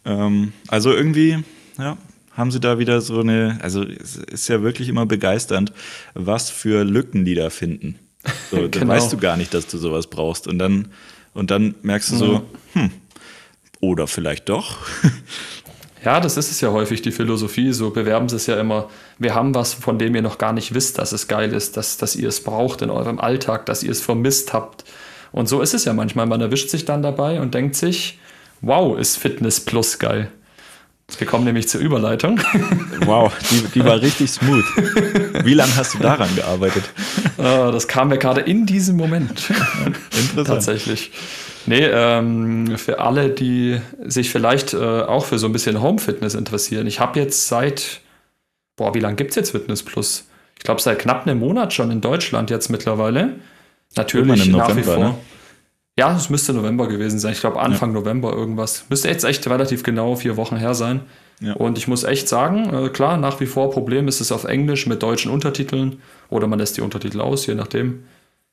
Ähm, 0.05 0.53
also 0.69 0.93
irgendwie, 0.93 1.39
ja, 1.79 1.99
haben 2.33 2.51
sie 2.51 2.61
da 2.61 2.79
wieder 2.79 3.01
so 3.01 3.21
eine, 3.21 3.59
also 3.63 3.83
es 3.83 4.17
ist 4.17 4.49
ja 4.49 4.63
wirklich 4.63 4.89
immer 4.89 5.07
begeisternd, 5.07 5.73
was 6.15 6.51
für 6.51 6.85
Lücken 6.85 7.25
die 7.25 7.35
da 7.35 7.51
finden. 7.51 7.99
So, 8.51 8.57
genau. 8.57 8.69
Dann 8.71 8.89
weißt 8.89 9.13
du 9.13 9.19
gar 9.19 9.37
nicht, 9.37 9.55
dass 9.55 9.67
du 9.67 9.79
sowas 9.79 10.07
brauchst. 10.07 10.47
Und 10.47 10.59
dann, 10.59 10.89
und 11.35 11.51
dann 11.51 11.75
merkst 11.83 12.13
du 12.13 12.17
so, 12.17 12.43
hm, 12.75 12.91
oder 13.81 14.07
vielleicht 14.07 14.49
doch. 14.49 14.79
Ja, 16.03 16.19
das 16.19 16.39
ist 16.39 16.51
es 16.51 16.63
ja 16.63 16.71
häufig, 16.71 17.03
die 17.03 17.13
Philosophie. 17.13 17.73
So 17.73 17.91
bewerben 17.91 18.29
sie 18.29 18.37
es 18.37 18.47
ja 18.47 18.59
immer. 18.59 18.89
Wir 19.19 19.35
haben 19.35 19.55
was, 19.55 19.75
von 19.75 19.99
dem 19.99 20.15
ihr 20.15 20.23
noch 20.23 20.39
gar 20.39 20.55
nicht 20.55 20.73
wisst, 20.73 20.99
dass 20.99 21.13
es 21.13 21.29
geil 21.29 21.53
ist, 21.53 21.77
dass, 21.77 21.99
dass 21.99 22.17
ihr 22.17 22.29
es 22.29 22.43
braucht 22.43 22.81
in 22.81 22.89
eurem 22.89 23.19
Alltag, 23.19 23.67
dass 23.67 23.83
ihr 23.83 23.91
es 23.91 24.01
vermisst 24.01 24.55
habt. 24.55 24.85
Und 25.31 25.49
so 25.49 25.61
ist 25.61 25.75
es 25.75 25.85
ja 25.85 25.93
manchmal. 25.93 26.25
Man 26.27 26.41
erwischt 26.41 26.71
sich 26.71 26.87
dann 26.87 27.03
dabei 27.03 27.41
und 27.41 27.53
denkt 27.53 27.77
sich, 27.77 28.19
wow, 28.63 28.99
ist 28.99 29.19
Fitness 29.19 29.61
Plus 29.61 29.99
geil. 29.99 30.31
Wir 31.19 31.27
kommen 31.27 31.45
nämlich 31.45 31.69
zur 31.69 31.81
Überleitung. 31.81 32.41
Wow, 33.07 33.33
die, 33.51 33.63
die 33.75 33.85
war 33.85 34.01
richtig 34.01 34.31
smooth. 34.31 34.65
Wie 35.43 35.55
lange 35.55 35.75
hast 35.75 35.95
du 35.95 35.99
daran 35.99 36.29
gearbeitet? 36.37 36.85
Ah, 37.39 37.71
das 37.71 37.89
kam 37.89 38.09
mir 38.09 38.19
gerade 38.19 38.43
in 38.43 38.67
diesem 38.67 38.97
Moment. 38.97 39.51
Interessant. 40.15 40.47
Tatsächlich. 40.47 41.11
Nee, 41.67 41.87
ähm, 41.87 42.77
für 42.77 43.01
alle, 43.01 43.31
die 43.31 43.81
sich 44.05 44.31
vielleicht 44.31 44.75
äh, 44.75 44.77
auch 44.77 45.25
für 45.25 45.39
so 45.39 45.47
ein 45.47 45.53
bisschen 45.53 45.81
Home-Fitness 45.81 46.35
interessieren. 46.35 46.87
Ich 46.87 47.01
habe 47.01 47.19
jetzt 47.19 47.49
seit, 47.49 48.03
boah, 48.77 48.95
wie 48.95 49.01
lange 49.01 49.17
gibt 49.17 49.31
es 49.31 49.37
jetzt 49.37 49.51
Fitness 49.53 49.83
Plus? 49.83 50.29
Ich 50.59 50.65
glaube, 50.65 50.81
seit 50.81 50.99
knapp 50.99 51.27
einem 51.27 51.39
Monat 51.39 51.73
schon 51.73 51.91
in 51.91 52.03
Deutschland 52.03 52.51
jetzt 52.51 52.69
mittlerweile. 52.69 53.37
Natürlich 53.97 54.49
nach 54.49 54.77
wie 54.77 54.83
vor. 54.83 54.99
Ne? 54.99 55.15
Ja, 55.99 56.17
es 56.17 56.31
müsste 56.31 56.53
November 56.53 56.89
gewesen 56.89 57.19
sein. 57.19 57.33
Ich 57.33 57.41
glaube, 57.41 57.61
Anfang 57.61 57.91
ja. 57.91 58.01
November 58.01 58.33
irgendwas. 58.33 58.85
Müsste 58.89 59.09
jetzt 59.09 59.25
echt 59.25 59.47
relativ 59.49 59.83
genau 59.83 60.17
vier 60.17 60.37
Wochen 60.37 60.57
her 60.57 60.75
sein. 60.75 61.03
Ja. 61.41 61.55
Und 61.55 61.79
ich 61.79 61.89
muss 61.89 62.05
echt 62.05 62.29
sagen, 62.29 62.73
äh, 62.73 62.89
klar, 62.91 63.17
nach 63.17 63.41
wie 63.41 63.47
vor 63.47 63.71
Problem 63.71 64.09
ist 64.09 64.21
es 64.21 64.31
auf 64.31 64.45
Englisch 64.45 64.87
mit 64.87 65.03
deutschen 65.03 65.31
Untertiteln 65.31 66.01
oder 66.29 66.47
man 66.47 66.59
lässt 66.59 66.77
die 66.77 66.83
Untertitel 66.83 67.21
aus, 67.21 67.47
je 67.47 67.55
nachdem, 67.55 68.05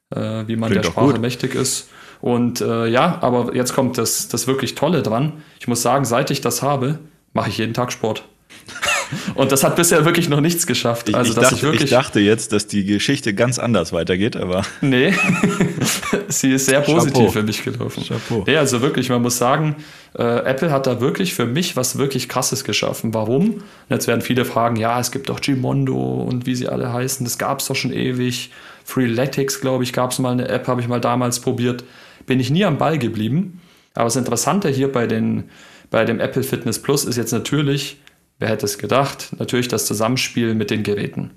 äh, 0.09 0.43
wie 0.47 0.55
man 0.55 0.71
Klingt 0.71 0.85
der 0.85 0.91
Sprache 0.91 1.19
mächtig 1.19 1.53
ist. 1.53 1.89
Und 2.21 2.61
äh, 2.61 2.87
ja, 2.87 3.19
aber 3.21 3.53
jetzt 3.55 3.73
kommt 3.73 3.97
das, 3.97 4.27
das 4.29 4.47
wirklich 4.47 4.75
Tolle 4.75 5.03
dran. 5.03 5.33
Ich 5.59 5.67
muss 5.67 5.81
sagen, 5.81 6.05
seit 6.05 6.31
ich 6.31 6.41
das 6.41 6.61
habe, 6.61 6.99
mache 7.33 7.49
ich 7.49 7.57
jeden 7.57 7.73
Tag 7.73 7.91
Sport. 7.91 8.23
Und 9.35 9.51
das 9.51 9.63
hat 9.63 9.75
bisher 9.75 10.03
wirklich 10.03 10.27
noch 10.29 10.41
nichts 10.41 10.67
geschafft. 10.67 11.13
Also, 11.13 11.31
ich, 11.31 11.39
dachte, 11.39 11.55
ich, 11.55 11.63
wirklich, 11.63 11.83
ich 11.83 11.89
dachte 11.89 12.19
jetzt, 12.19 12.51
dass 12.51 12.67
die 12.67 12.85
Geschichte 12.85 13.33
ganz 13.33 13.59
anders 13.59 13.93
weitergeht, 13.93 14.35
aber. 14.35 14.63
Nee, 14.81 15.13
sie 16.27 16.53
ist 16.53 16.65
sehr 16.65 16.81
positiv 16.81 17.13
Chapeau. 17.13 17.31
für 17.31 17.43
mich 17.43 17.63
gelaufen. 17.63 18.03
Chapeau. 18.07 18.43
Nee, 18.45 18.57
also 18.57 18.81
wirklich, 18.81 19.09
man 19.09 19.21
muss 19.21 19.37
sagen, 19.37 19.75
äh, 20.17 20.23
Apple 20.23 20.71
hat 20.71 20.87
da 20.87 21.01
wirklich 21.01 21.33
für 21.33 21.45
mich 21.45 21.75
was 21.75 21.97
wirklich 21.97 22.29
Krasses 22.29 22.63
geschaffen. 22.63 23.13
Warum? 23.13 23.55
Und 23.55 23.63
jetzt 23.89 24.07
werden 24.07 24.21
viele 24.21 24.45
fragen, 24.45 24.75
ja, 24.75 24.99
es 24.99 25.11
gibt 25.11 25.29
doch 25.29 25.41
Gmondo 25.41 25.95
und 25.95 26.45
wie 26.45 26.55
sie 26.55 26.67
alle 26.67 26.91
heißen, 26.91 27.25
das 27.25 27.37
gab 27.37 27.59
es 27.59 27.67
doch 27.67 27.75
schon 27.75 27.93
ewig. 27.93 28.51
Freeletics, 28.83 29.59
glaube 29.59 29.83
ich, 29.83 29.93
gab 29.93 30.11
es 30.11 30.19
mal 30.19 30.31
eine 30.31 30.47
App, 30.47 30.67
habe 30.67 30.81
ich 30.81 30.87
mal 30.87 31.01
damals 31.01 31.39
probiert. 31.39 31.83
Bin 32.25 32.39
ich 32.39 32.49
nie 32.49 32.65
am 32.65 32.77
Ball 32.77 32.97
geblieben. 32.97 33.61
Aber 33.93 34.05
das 34.05 34.15
Interessante 34.15 34.69
hier 34.69 34.91
bei, 34.91 35.07
den, 35.07 35.49
bei 35.89 36.05
dem 36.05 36.19
Apple 36.19 36.43
Fitness 36.43 36.81
Plus 36.81 37.03
ist 37.03 37.17
jetzt 37.17 37.31
natürlich, 37.31 37.99
wer 38.39 38.49
hätte 38.49 38.65
es 38.65 38.77
gedacht, 38.77 39.29
natürlich 39.39 39.67
das 39.67 39.85
Zusammenspiel 39.85 40.53
mit 40.53 40.69
den 40.69 40.83
Geräten. 40.83 41.31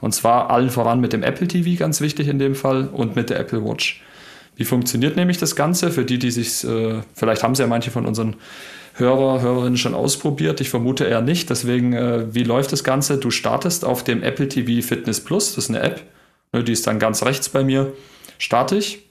Und 0.00 0.14
zwar 0.14 0.50
allen 0.50 0.70
voran 0.70 1.00
mit 1.00 1.12
dem 1.12 1.22
Apple 1.22 1.48
TV, 1.48 1.78
ganz 1.78 2.00
wichtig 2.00 2.28
in 2.28 2.38
dem 2.38 2.54
Fall, 2.54 2.88
und 2.88 3.16
mit 3.16 3.30
der 3.30 3.40
Apple 3.40 3.64
Watch. 3.64 4.02
Wie 4.56 4.64
funktioniert 4.64 5.16
nämlich 5.16 5.38
das 5.38 5.54
Ganze? 5.54 5.90
Für 5.90 6.04
die, 6.04 6.18
die 6.18 6.30
sich, 6.30 6.64
äh, 6.64 7.02
vielleicht 7.14 7.42
haben 7.42 7.54
sie 7.54 7.62
ja 7.62 7.68
manche 7.68 7.90
von 7.90 8.06
unseren 8.06 8.36
Hörer, 8.94 9.42
Hörerinnen 9.42 9.76
schon 9.76 9.94
ausprobiert. 9.94 10.60
Ich 10.62 10.70
vermute 10.70 11.04
eher 11.04 11.20
nicht. 11.20 11.50
Deswegen, 11.50 11.92
äh, 11.92 12.34
wie 12.34 12.44
läuft 12.44 12.72
das 12.72 12.82
Ganze? 12.82 13.18
Du 13.18 13.30
startest 13.30 13.84
auf 13.84 14.02
dem 14.02 14.22
Apple 14.22 14.48
TV 14.48 14.86
Fitness 14.86 15.20
Plus, 15.20 15.54
das 15.54 15.64
ist 15.64 15.70
eine 15.70 15.80
App, 15.80 16.02
ne, 16.52 16.64
die 16.64 16.72
ist 16.72 16.86
dann 16.86 16.98
ganz 16.98 17.22
rechts 17.22 17.50
bei 17.50 17.62
mir. 17.62 17.92
Starte 18.38 18.76
ich, 18.76 19.04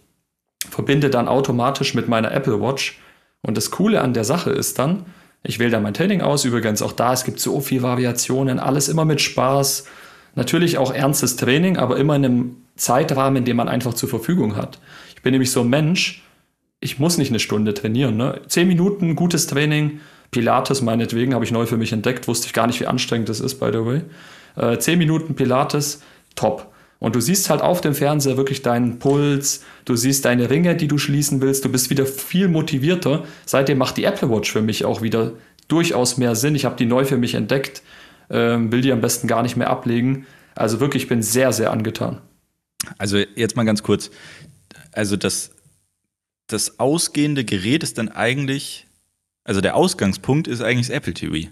verbinde 0.69 1.11
dann 1.11 1.27
automatisch 1.27 1.93
mit 1.93 2.07
meiner 2.07 2.31
Apple 2.31 2.59
Watch. 2.59 2.99
Und 3.43 3.55
das 3.57 3.69
Coole 3.69 4.01
an 4.01 4.15
der 4.15 4.23
Sache 4.23 4.49
ist 4.49 4.79
dann, 4.79 5.05
ich 5.43 5.59
wähle 5.59 5.69
dann 5.69 5.83
mein 5.83 5.93
Training 5.93 6.21
aus. 6.21 6.43
Übrigens 6.45 6.81
auch 6.81 6.91
da, 6.91 7.13
es 7.13 7.23
gibt 7.23 7.39
so 7.39 7.61
viele 7.61 7.83
Variationen, 7.83 8.57
alles 8.57 8.89
immer 8.89 9.05
mit 9.05 9.21
Spaß. 9.21 9.85
Natürlich 10.35 10.77
auch 10.77 10.93
ernstes 10.93 11.37
Training, 11.37 11.77
aber 11.77 11.97
immer 11.97 12.15
in 12.15 12.25
einem 12.25 12.55
Zeitrahmen, 12.75 13.45
den 13.45 13.55
man 13.55 13.69
einfach 13.69 13.93
zur 13.93 14.09
Verfügung 14.09 14.55
hat. 14.55 14.79
Ich 15.15 15.21
bin 15.21 15.31
nämlich 15.31 15.51
so 15.51 15.61
ein 15.61 15.69
Mensch, 15.69 16.23
ich 16.81 16.99
muss 16.99 17.17
nicht 17.17 17.29
eine 17.29 17.39
Stunde 17.39 17.73
trainieren. 17.73 18.17
Ne? 18.17 18.41
Zehn 18.47 18.67
Minuten 18.67 19.15
gutes 19.15 19.47
Training, 19.47 20.01
Pilates 20.31 20.81
meinetwegen, 20.81 21.33
habe 21.33 21.45
ich 21.45 21.51
neu 21.51 21.65
für 21.65 21.77
mich 21.77 21.93
entdeckt, 21.93 22.27
wusste 22.27 22.47
ich 22.47 22.53
gar 22.53 22.67
nicht, 22.67 22.79
wie 22.79 22.87
anstrengend 22.87 23.29
das 23.29 23.39
ist, 23.39 23.59
by 23.59 23.69
the 23.71 23.85
way. 23.85 24.01
Äh, 24.57 24.77
zehn 24.77 24.99
Minuten 24.99 25.35
Pilates, 25.35 26.01
top. 26.35 26.71
Und 26.99 27.15
du 27.15 27.21
siehst 27.21 27.49
halt 27.49 27.61
auf 27.61 27.81
dem 27.81 27.93
Fernseher 27.93 28.37
wirklich 28.37 28.61
deinen 28.61 28.99
Puls, 28.99 29.63
du 29.85 29.95
siehst 29.95 30.25
deine 30.25 30.49
Ringe, 30.49 30.75
die 30.75 30.87
du 30.87 30.97
schließen 30.97 31.41
willst, 31.41 31.65
du 31.65 31.69
bist 31.69 31.89
wieder 31.89 32.05
viel 32.05 32.47
motivierter. 32.47 33.25
Seitdem 33.45 33.77
macht 33.77 33.97
die 33.97 34.05
Apple 34.05 34.29
Watch 34.29 34.51
für 34.51 34.61
mich 34.61 34.85
auch 34.85 35.01
wieder 35.01 35.33
durchaus 35.67 36.17
mehr 36.17 36.35
Sinn. 36.35 36.55
Ich 36.55 36.65
habe 36.65 36.75
die 36.77 36.85
neu 36.85 37.05
für 37.05 37.17
mich 37.17 37.35
entdeckt, 37.35 37.81
will 38.29 38.81
die 38.81 38.91
am 38.91 39.01
besten 39.01 39.27
gar 39.27 39.43
nicht 39.43 39.55
mehr 39.55 39.69
ablegen. 39.69 40.25
Also 40.55 40.79
wirklich, 40.79 41.03
ich 41.03 41.09
bin 41.09 41.21
sehr, 41.21 41.51
sehr 41.53 41.71
angetan. 41.71 42.21
Also 42.97 43.17
jetzt 43.17 43.55
mal 43.55 43.63
ganz 43.63 43.83
kurz. 43.83 44.11
Also 44.91 45.17
das, 45.17 45.51
das 46.47 46.79
ausgehende 46.79 47.43
Gerät 47.43 47.83
ist 47.83 47.97
dann 47.97 48.09
eigentlich, 48.09 48.87
also 49.43 49.61
der 49.61 49.75
Ausgangspunkt 49.75 50.47
ist 50.47 50.61
eigentlich 50.61 50.87
das 50.87 50.95
Apple 50.95 51.13
TV. 51.13 51.49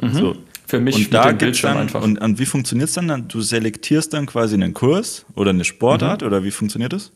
Mhm. 0.00 0.12
So. 0.12 0.36
Für 0.66 0.80
mich 0.80 0.96
und 0.96 1.14
da 1.14 1.32
gibt's 1.32 1.60
dann, 1.60 1.76
einfach. 1.76 2.02
Und, 2.02 2.18
und 2.18 2.38
wie 2.38 2.46
funktioniert 2.46 2.88
es 2.88 2.94
dann? 2.94 3.28
Du 3.28 3.42
selektierst 3.42 4.12
dann 4.14 4.26
quasi 4.26 4.54
einen 4.54 4.72
Kurs 4.72 5.26
oder 5.34 5.50
eine 5.50 5.64
Sportart 5.64 6.22
mhm. 6.22 6.26
oder 6.26 6.42
wie 6.42 6.50
funktioniert 6.50 6.92
das? 6.92 7.12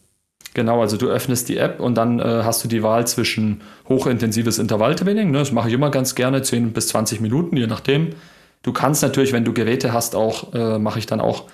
Genau, 0.54 0.80
also 0.80 0.96
du 0.96 1.08
öffnest 1.08 1.48
die 1.48 1.56
App 1.56 1.80
und 1.80 1.94
dann 1.94 2.20
äh, 2.20 2.22
hast 2.22 2.64
du 2.64 2.68
die 2.68 2.82
Wahl 2.82 3.06
zwischen 3.06 3.60
hochintensives 3.88 4.58
Intervalltraining, 4.58 5.30
ne, 5.30 5.38
das 5.38 5.52
mache 5.52 5.68
ich 5.68 5.74
immer 5.74 5.90
ganz 5.90 6.14
gerne, 6.14 6.42
10 6.42 6.72
bis 6.72 6.88
20 6.88 7.20
Minuten, 7.20 7.56
je 7.56 7.66
nachdem. 7.66 8.10
Du 8.62 8.72
kannst 8.72 9.02
natürlich, 9.02 9.32
wenn 9.32 9.44
du 9.44 9.52
Geräte 9.52 9.92
hast, 9.92 10.14
auch, 10.14 10.52
äh, 10.52 10.78
mache 10.78 10.98
ich 10.98 11.06
dann 11.06 11.20
auch 11.20 11.44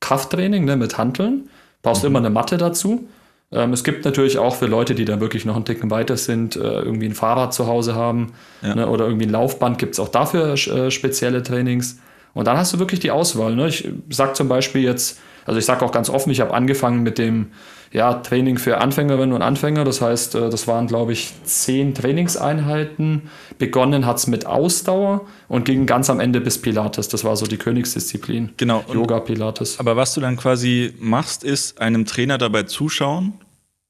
Krafttraining 0.00 0.64
ne, 0.64 0.76
mit 0.76 0.98
Hanteln. 0.98 1.48
Brauchst 1.82 2.02
mhm. 2.02 2.08
immer 2.08 2.18
eine 2.20 2.30
Matte 2.30 2.56
dazu. 2.56 3.08
Ähm, 3.52 3.72
es 3.72 3.84
gibt 3.84 4.04
natürlich 4.04 4.38
auch 4.38 4.56
für 4.56 4.66
Leute, 4.66 4.94
die 4.94 5.04
dann 5.04 5.20
wirklich 5.20 5.44
noch 5.44 5.56
einen 5.56 5.64
Ticken 5.64 5.90
weiter 5.90 6.16
sind, 6.16 6.56
äh, 6.56 6.60
irgendwie 6.60 7.06
ein 7.06 7.14
Fahrrad 7.14 7.54
zu 7.54 7.66
Hause 7.66 7.94
haben 7.94 8.32
ja. 8.62 8.74
ne, 8.74 8.88
oder 8.88 9.06
irgendwie 9.06 9.26
ein 9.26 9.30
Laufband, 9.30 9.78
gibt 9.78 9.94
es 9.94 10.00
auch 10.00 10.08
dafür 10.08 10.54
äh, 10.54 10.90
spezielle 10.90 11.42
Trainings. 11.42 11.98
Und 12.34 12.46
dann 12.46 12.58
hast 12.58 12.74
du 12.74 12.78
wirklich 12.78 13.00
die 13.00 13.10
Auswahl. 13.10 13.54
Ne? 13.54 13.68
Ich 13.68 13.88
sage 14.10 14.32
zum 14.34 14.48
Beispiel 14.48 14.82
jetzt, 14.82 15.20
also 15.46 15.58
ich 15.58 15.64
sage 15.64 15.84
auch 15.84 15.92
ganz 15.92 16.10
offen, 16.10 16.30
ich 16.30 16.40
habe 16.40 16.52
angefangen 16.52 17.02
mit 17.02 17.18
dem 17.18 17.48
ja, 17.92 18.14
Training 18.14 18.58
für 18.58 18.78
Anfängerinnen 18.78 19.32
und 19.32 19.42
Anfänger. 19.42 19.84
Das 19.84 20.00
heißt, 20.00 20.34
äh, 20.34 20.50
das 20.50 20.66
waren, 20.66 20.86
glaube 20.86 21.12
ich, 21.12 21.32
zehn 21.44 21.94
Trainingseinheiten. 21.94 23.22
Begonnen 23.58 24.06
hat 24.06 24.18
es 24.18 24.26
mit 24.26 24.46
Ausdauer 24.46 25.26
und 25.48 25.64
ging 25.64 25.86
ganz 25.86 26.10
am 26.10 26.20
Ende 26.20 26.40
bis 26.40 26.60
Pilates. 26.60 27.08
Das 27.08 27.24
war 27.24 27.36
so 27.36 27.46
die 27.46 27.56
Königsdisziplin. 27.56 28.50
Genau. 28.56 28.84
Yoga, 28.92 29.20
Pilates. 29.20 29.78
Aber 29.78 29.96
was 29.96 30.14
du 30.14 30.20
dann 30.20 30.36
quasi 30.36 30.92
machst, 30.98 31.44
ist 31.44 31.80
einem 31.80 32.04
Trainer 32.04 32.38
dabei 32.38 32.64
zuschauen, 32.64 33.34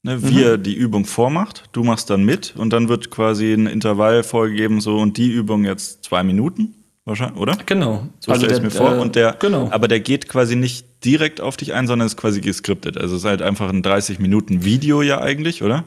ne, 0.03 0.23
wie 0.23 0.37
mhm. 0.37 0.43
er 0.43 0.57
die 0.57 0.75
Übung 0.75 1.05
vormacht. 1.05 1.63
Du 1.71 1.83
machst 1.83 2.09
dann 2.09 2.23
mit 2.23 2.55
und 2.55 2.71
dann 2.71 2.89
wird 2.89 3.09
quasi 3.09 3.53
ein 3.53 3.67
Intervall 3.67 4.23
vorgegeben, 4.23 4.79
so 4.79 4.97
und 4.97 5.17
die 5.17 5.31
Übung 5.31 5.65
jetzt 5.65 6.03
zwei 6.03 6.23
Minuten. 6.23 6.75
Wahrscheinlich, 7.07 7.39
oder? 7.39 7.57
Genau. 7.65 8.05
So 8.19 8.33
also 8.33 8.43
stelle 8.43 8.57
ich 8.57 8.63
mir 8.63 8.69
vor. 8.69 8.97
Äh, 8.97 8.99
und 8.99 9.15
der, 9.15 9.37
genau. 9.39 9.69
Aber 9.71 9.87
der 9.87 10.01
geht 10.01 10.27
quasi 10.27 10.57
nicht 10.57 10.85
direkt 11.05 11.39
auf 11.39 11.55
dich 11.55 11.73
ein, 11.73 11.87
sondern 11.87 12.05
ist 12.05 12.17
quasi 12.17 12.41
geskriptet. 12.41 12.97
Also 12.97 13.15
es 13.15 13.21
ist 13.21 13.25
halt 13.25 13.41
einfach 13.41 13.69
ein 13.69 13.81
30 13.81 14.19
Minuten 14.19 14.65
Video 14.65 15.01
ja 15.01 15.21
eigentlich, 15.21 15.63
oder? 15.63 15.85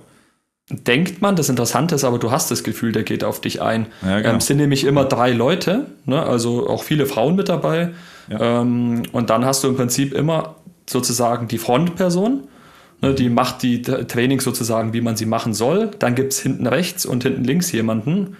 Denkt 0.70 1.20
man, 1.20 1.36
das 1.36 1.50
Interessante 1.50 1.94
ist 1.94 2.04
aber, 2.04 2.18
du 2.18 2.30
hast 2.30 2.50
das 2.50 2.64
Gefühl, 2.64 2.92
der 2.92 3.02
geht 3.02 3.22
auf 3.22 3.42
dich 3.42 3.60
ein. 3.60 3.88
Ja, 4.00 4.20
genau. 4.20 4.30
ähm, 4.30 4.36
es 4.36 4.46
sind 4.46 4.56
nämlich 4.56 4.84
immer 4.84 5.04
drei 5.04 5.32
Leute, 5.32 5.88
ne? 6.06 6.22
also 6.22 6.66
auch 6.66 6.84
viele 6.84 7.04
Frauen 7.04 7.36
mit 7.36 7.50
dabei. 7.50 7.90
Ja. 8.30 8.62
Ähm, 8.62 9.02
und 9.12 9.28
dann 9.28 9.44
hast 9.44 9.62
du 9.62 9.68
im 9.68 9.76
Prinzip 9.76 10.14
immer 10.14 10.56
sozusagen 10.88 11.48
die 11.48 11.58
Frontperson, 11.58 12.44
ne? 13.02 13.12
die 13.12 13.28
macht 13.28 13.62
die 13.62 13.82
Training 13.82 14.40
sozusagen, 14.40 14.94
wie 14.94 15.02
man 15.02 15.16
sie 15.16 15.26
machen 15.26 15.52
soll. 15.52 15.90
Dann 15.98 16.14
gibt 16.14 16.32
es 16.32 16.40
hinten 16.40 16.66
rechts 16.66 17.04
und 17.04 17.24
hinten 17.24 17.44
links 17.44 17.70
jemanden. 17.72 18.38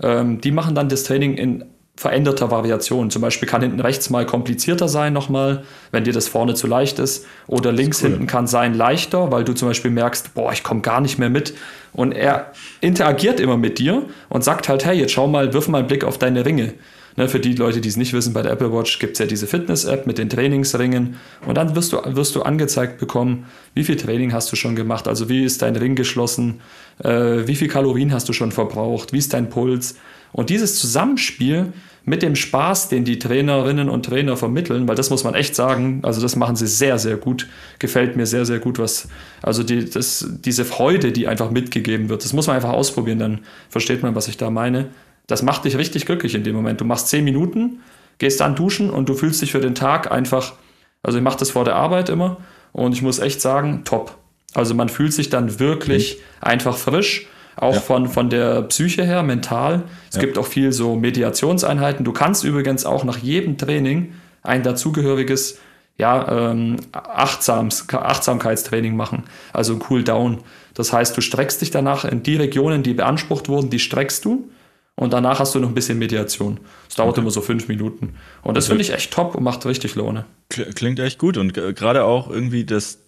Ähm, 0.00 0.40
die 0.40 0.52
machen 0.52 0.76
dann 0.76 0.88
das 0.88 1.02
Training 1.02 1.34
in 1.34 1.64
veränderter 2.00 2.50
Variation. 2.50 3.10
Zum 3.10 3.20
Beispiel 3.20 3.46
kann 3.46 3.60
hinten 3.60 3.78
rechts 3.78 4.08
mal 4.08 4.24
komplizierter 4.24 4.88
sein 4.88 5.12
nochmal, 5.12 5.64
wenn 5.92 6.02
dir 6.02 6.14
das 6.14 6.28
vorne 6.28 6.54
zu 6.54 6.66
leicht 6.66 6.98
ist. 6.98 7.26
Oder 7.46 7.72
links 7.72 8.02
cool. 8.02 8.08
hinten 8.08 8.26
kann 8.26 8.46
sein 8.46 8.72
leichter, 8.72 9.30
weil 9.30 9.44
du 9.44 9.52
zum 9.52 9.68
Beispiel 9.68 9.90
merkst, 9.90 10.32
boah, 10.32 10.50
ich 10.50 10.62
komme 10.62 10.80
gar 10.80 11.02
nicht 11.02 11.18
mehr 11.18 11.28
mit. 11.28 11.52
Und 11.92 12.12
er 12.12 12.52
interagiert 12.80 13.38
immer 13.38 13.58
mit 13.58 13.78
dir 13.78 14.04
und 14.30 14.42
sagt 14.42 14.70
halt, 14.70 14.86
hey, 14.86 14.98
jetzt 14.98 15.12
schau 15.12 15.26
mal, 15.26 15.52
wirf 15.52 15.68
mal 15.68 15.80
einen 15.80 15.88
Blick 15.88 16.04
auf 16.04 16.16
deine 16.16 16.46
Ringe. 16.46 16.72
Ne, 17.16 17.28
für 17.28 17.38
die 17.38 17.52
Leute, 17.52 17.82
die 17.82 17.88
es 17.90 17.98
nicht 17.98 18.14
wissen, 18.14 18.32
bei 18.32 18.40
der 18.40 18.52
Apple 18.52 18.72
Watch 18.72 18.98
gibt 18.98 19.14
es 19.14 19.18
ja 19.18 19.26
diese 19.26 19.46
Fitness-App 19.46 20.06
mit 20.06 20.16
den 20.16 20.30
Trainingsringen. 20.30 21.16
Und 21.44 21.56
dann 21.56 21.76
wirst 21.76 21.92
du, 21.92 21.98
wirst 22.16 22.34
du 22.34 22.40
angezeigt 22.40 22.98
bekommen, 22.98 23.44
wie 23.74 23.84
viel 23.84 23.96
Training 23.96 24.32
hast 24.32 24.50
du 24.50 24.56
schon 24.56 24.74
gemacht, 24.74 25.06
also 25.06 25.28
wie 25.28 25.44
ist 25.44 25.60
dein 25.60 25.76
Ring 25.76 25.96
geschlossen, 25.96 26.62
äh, 27.04 27.46
wie 27.46 27.56
viel 27.56 27.68
Kalorien 27.68 28.14
hast 28.14 28.26
du 28.30 28.32
schon 28.32 28.52
verbraucht, 28.52 29.12
wie 29.12 29.18
ist 29.18 29.34
dein 29.34 29.50
Puls. 29.50 29.96
Und 30.32 30.50
dieses 30.50 30.78
Zusammenspiel 30.78 31.72
mit 32.04 32.22
dem 32.22 32.34
Spaß, 32.34 32.88
den 32.88 33.04
die 33.04 33.18
Trainerinnen 33.18 33.88
und 33.88 34.06
Trainer 34.06 34.36
vermitteln, 34.36 34.88
weil 34.88 34.96
das 34.96 35.10
muss 35.10 35.22
man 35.24 35.34
echt 35.34 35.54
sagen, 35.54 36.00
also 36.02 36.20
das 36.20 36.34
machen 36.34 36.56
sie 36.56 36.66
sehr, 36.66 36.98
sehr 36.98 37.16
gut, 37.16 37.48
gefällt 37.78 38.16
mir 38.16 38.26
sehr, 38.26 38.44
sehr 38.44 38.58
gut, 38.58 38.78
was, 38.78 39.08
also 39.42 39.62
die, 39.62 39.88
das, 39.88 40.26
diese 40.44 40.64
Freude, 40.64 41.12
die 41.12 41.28
einfach 41.28 41.50
mitgegeben 41.50 42.08
wird, 42.08 42.24
das 42.24 42.32
muss 42.32 42.46
man 42.46 42.56
einfach 42.56 42.70
ausprobieren, 42.70 43.18
dann 43.18 43.40
versteht 43.68 44.02
man, 44.02 44.14
was 44.14 44.28
ich 44.28 44.36
da 44.36 44.50
meine. 44.50 44.88
Das 45.26 45.42
macht 45.42 45.64
dich 45.64 45.76
richtig 45.76 46.06
glücklich 46.06 46.34
in 46.34 46.42
dem 46.42 46.56
Moment. 46.56 46.80
Du 46.80 46.84
machst 46.84 47.08
zehn 47.08 47.22
Minuten, 47.22 47.80
gehst 48.18 48.40
dann 48.40 48.56
duschen 48.56 48.90
und 48.90 49.08
du 49.08 49.14
fühlst 49.14 49.40
dich 49.42 49.52
für 49.52 49.60
den 49.60 49.74
Tag 49.74 50.10
einfach, 50.10 50.54
also 51.02 51.18
ich 51.18 51.24
mache 51.24 51.38
das 51.38 51.50
vor 51.50 51.64
der 51.64 51.76
Arbeit 51.76 52.08
immer 52.08 52.38
und 52.72 52.92
ich 52.92 53.02
muss 53.02 53.18
echt 53.18 53.40
sagen, 53.40 53.82
top. 53.84 54.16
Also 54.54 54.74
man 54.74 54.88
fühlt 54.88 55.12
sich 55.12 55.30
dann 55.30 55.60
wirklich 55.60 56.16
mhm. 56.16 56.48
einfach 56.48 56.76
frisch, 56.76 57.28
auch 57.60 57.74
ja. 57.74 57.80
von, 57.80 58.08
von 58.08 58.30
der 58.30 58.62
Psyche 58.62 59.04
her, 59.04 59.22
mental. 59.22 59.82
Es 60.08 60.16
ja. 60.16 60.22
gibt 60.22 60.38
auch 60.38 60.46
viel 60.46 60.72
so 60.72 60.96
Mediationseinheiten. 60.96 62.04
Du 62.04 62.12
kannst 62.12 62.42
übrigens 62.42 62.84
auch 62.84 63.04
nach 63.04 63.18
jedem 63.18 63.58
Training 63.58 64.14
ein 64.42 64.62
dazugehöriges 64.62 65.58
ja, 65.98 66.50
ähm, 66.50 66.76
Achtsams, 66.92 67.86
Achtsamkeitstraining 67.92 68.96
machen, 68.96 69.24
also 69.52 69.78
Cool 69.88 70.02
Down. 70.02 70.38
Das 70.72 70.94
heißt, 70.94 71.14
du 71.14 71.20
streckst 71.20 71.60
dich 71.60 71.70
danach 71.70 72.06
in 72.06 72.22
die 72.22 72.36
Regionen, 72.36 72.82
die 72.82 72.94
beansprucht 72.94 73.50
wurden, 73.50 73.68
die 73.68 73.78
streckst 73.78 74.24
du 74.24 74.48
und 74.94 75.12
danach 75.12 75.38
hast 75.38 75.54
du 75.54 75.60
noch 75.60 75.68
ein 75.68 75.74
bisschen 75.74 75.98
Mediation. 75.98 76.58
Das 76.88 76.96
dauert 76.96 77.10
okay. 77.10 77.20
immer 77.20 77.30
so 77.30 77.42
fünf 77.42 77.68
Minuten. 77.68 78.14
Und 78.42 78.56
das 78.56 78.64
okay. 78.64 78.70
finde 78.70 78.84
ich 78.84 78.92
echt 78.94 79.12
top 79.12 79.34
und 79.34 79.42
macht 79.42 79.66
richtig 79.66 79.94
Laune. 79.94 80.24
Klingt 80.48 80.98
echt 81.00 81.18
gut 81.18 81.36
und 81.36 81.52
gerade 81.52 82.04
auch 82.04 82.30
irgendwie 82.30 82.64
das, 82.64 82.98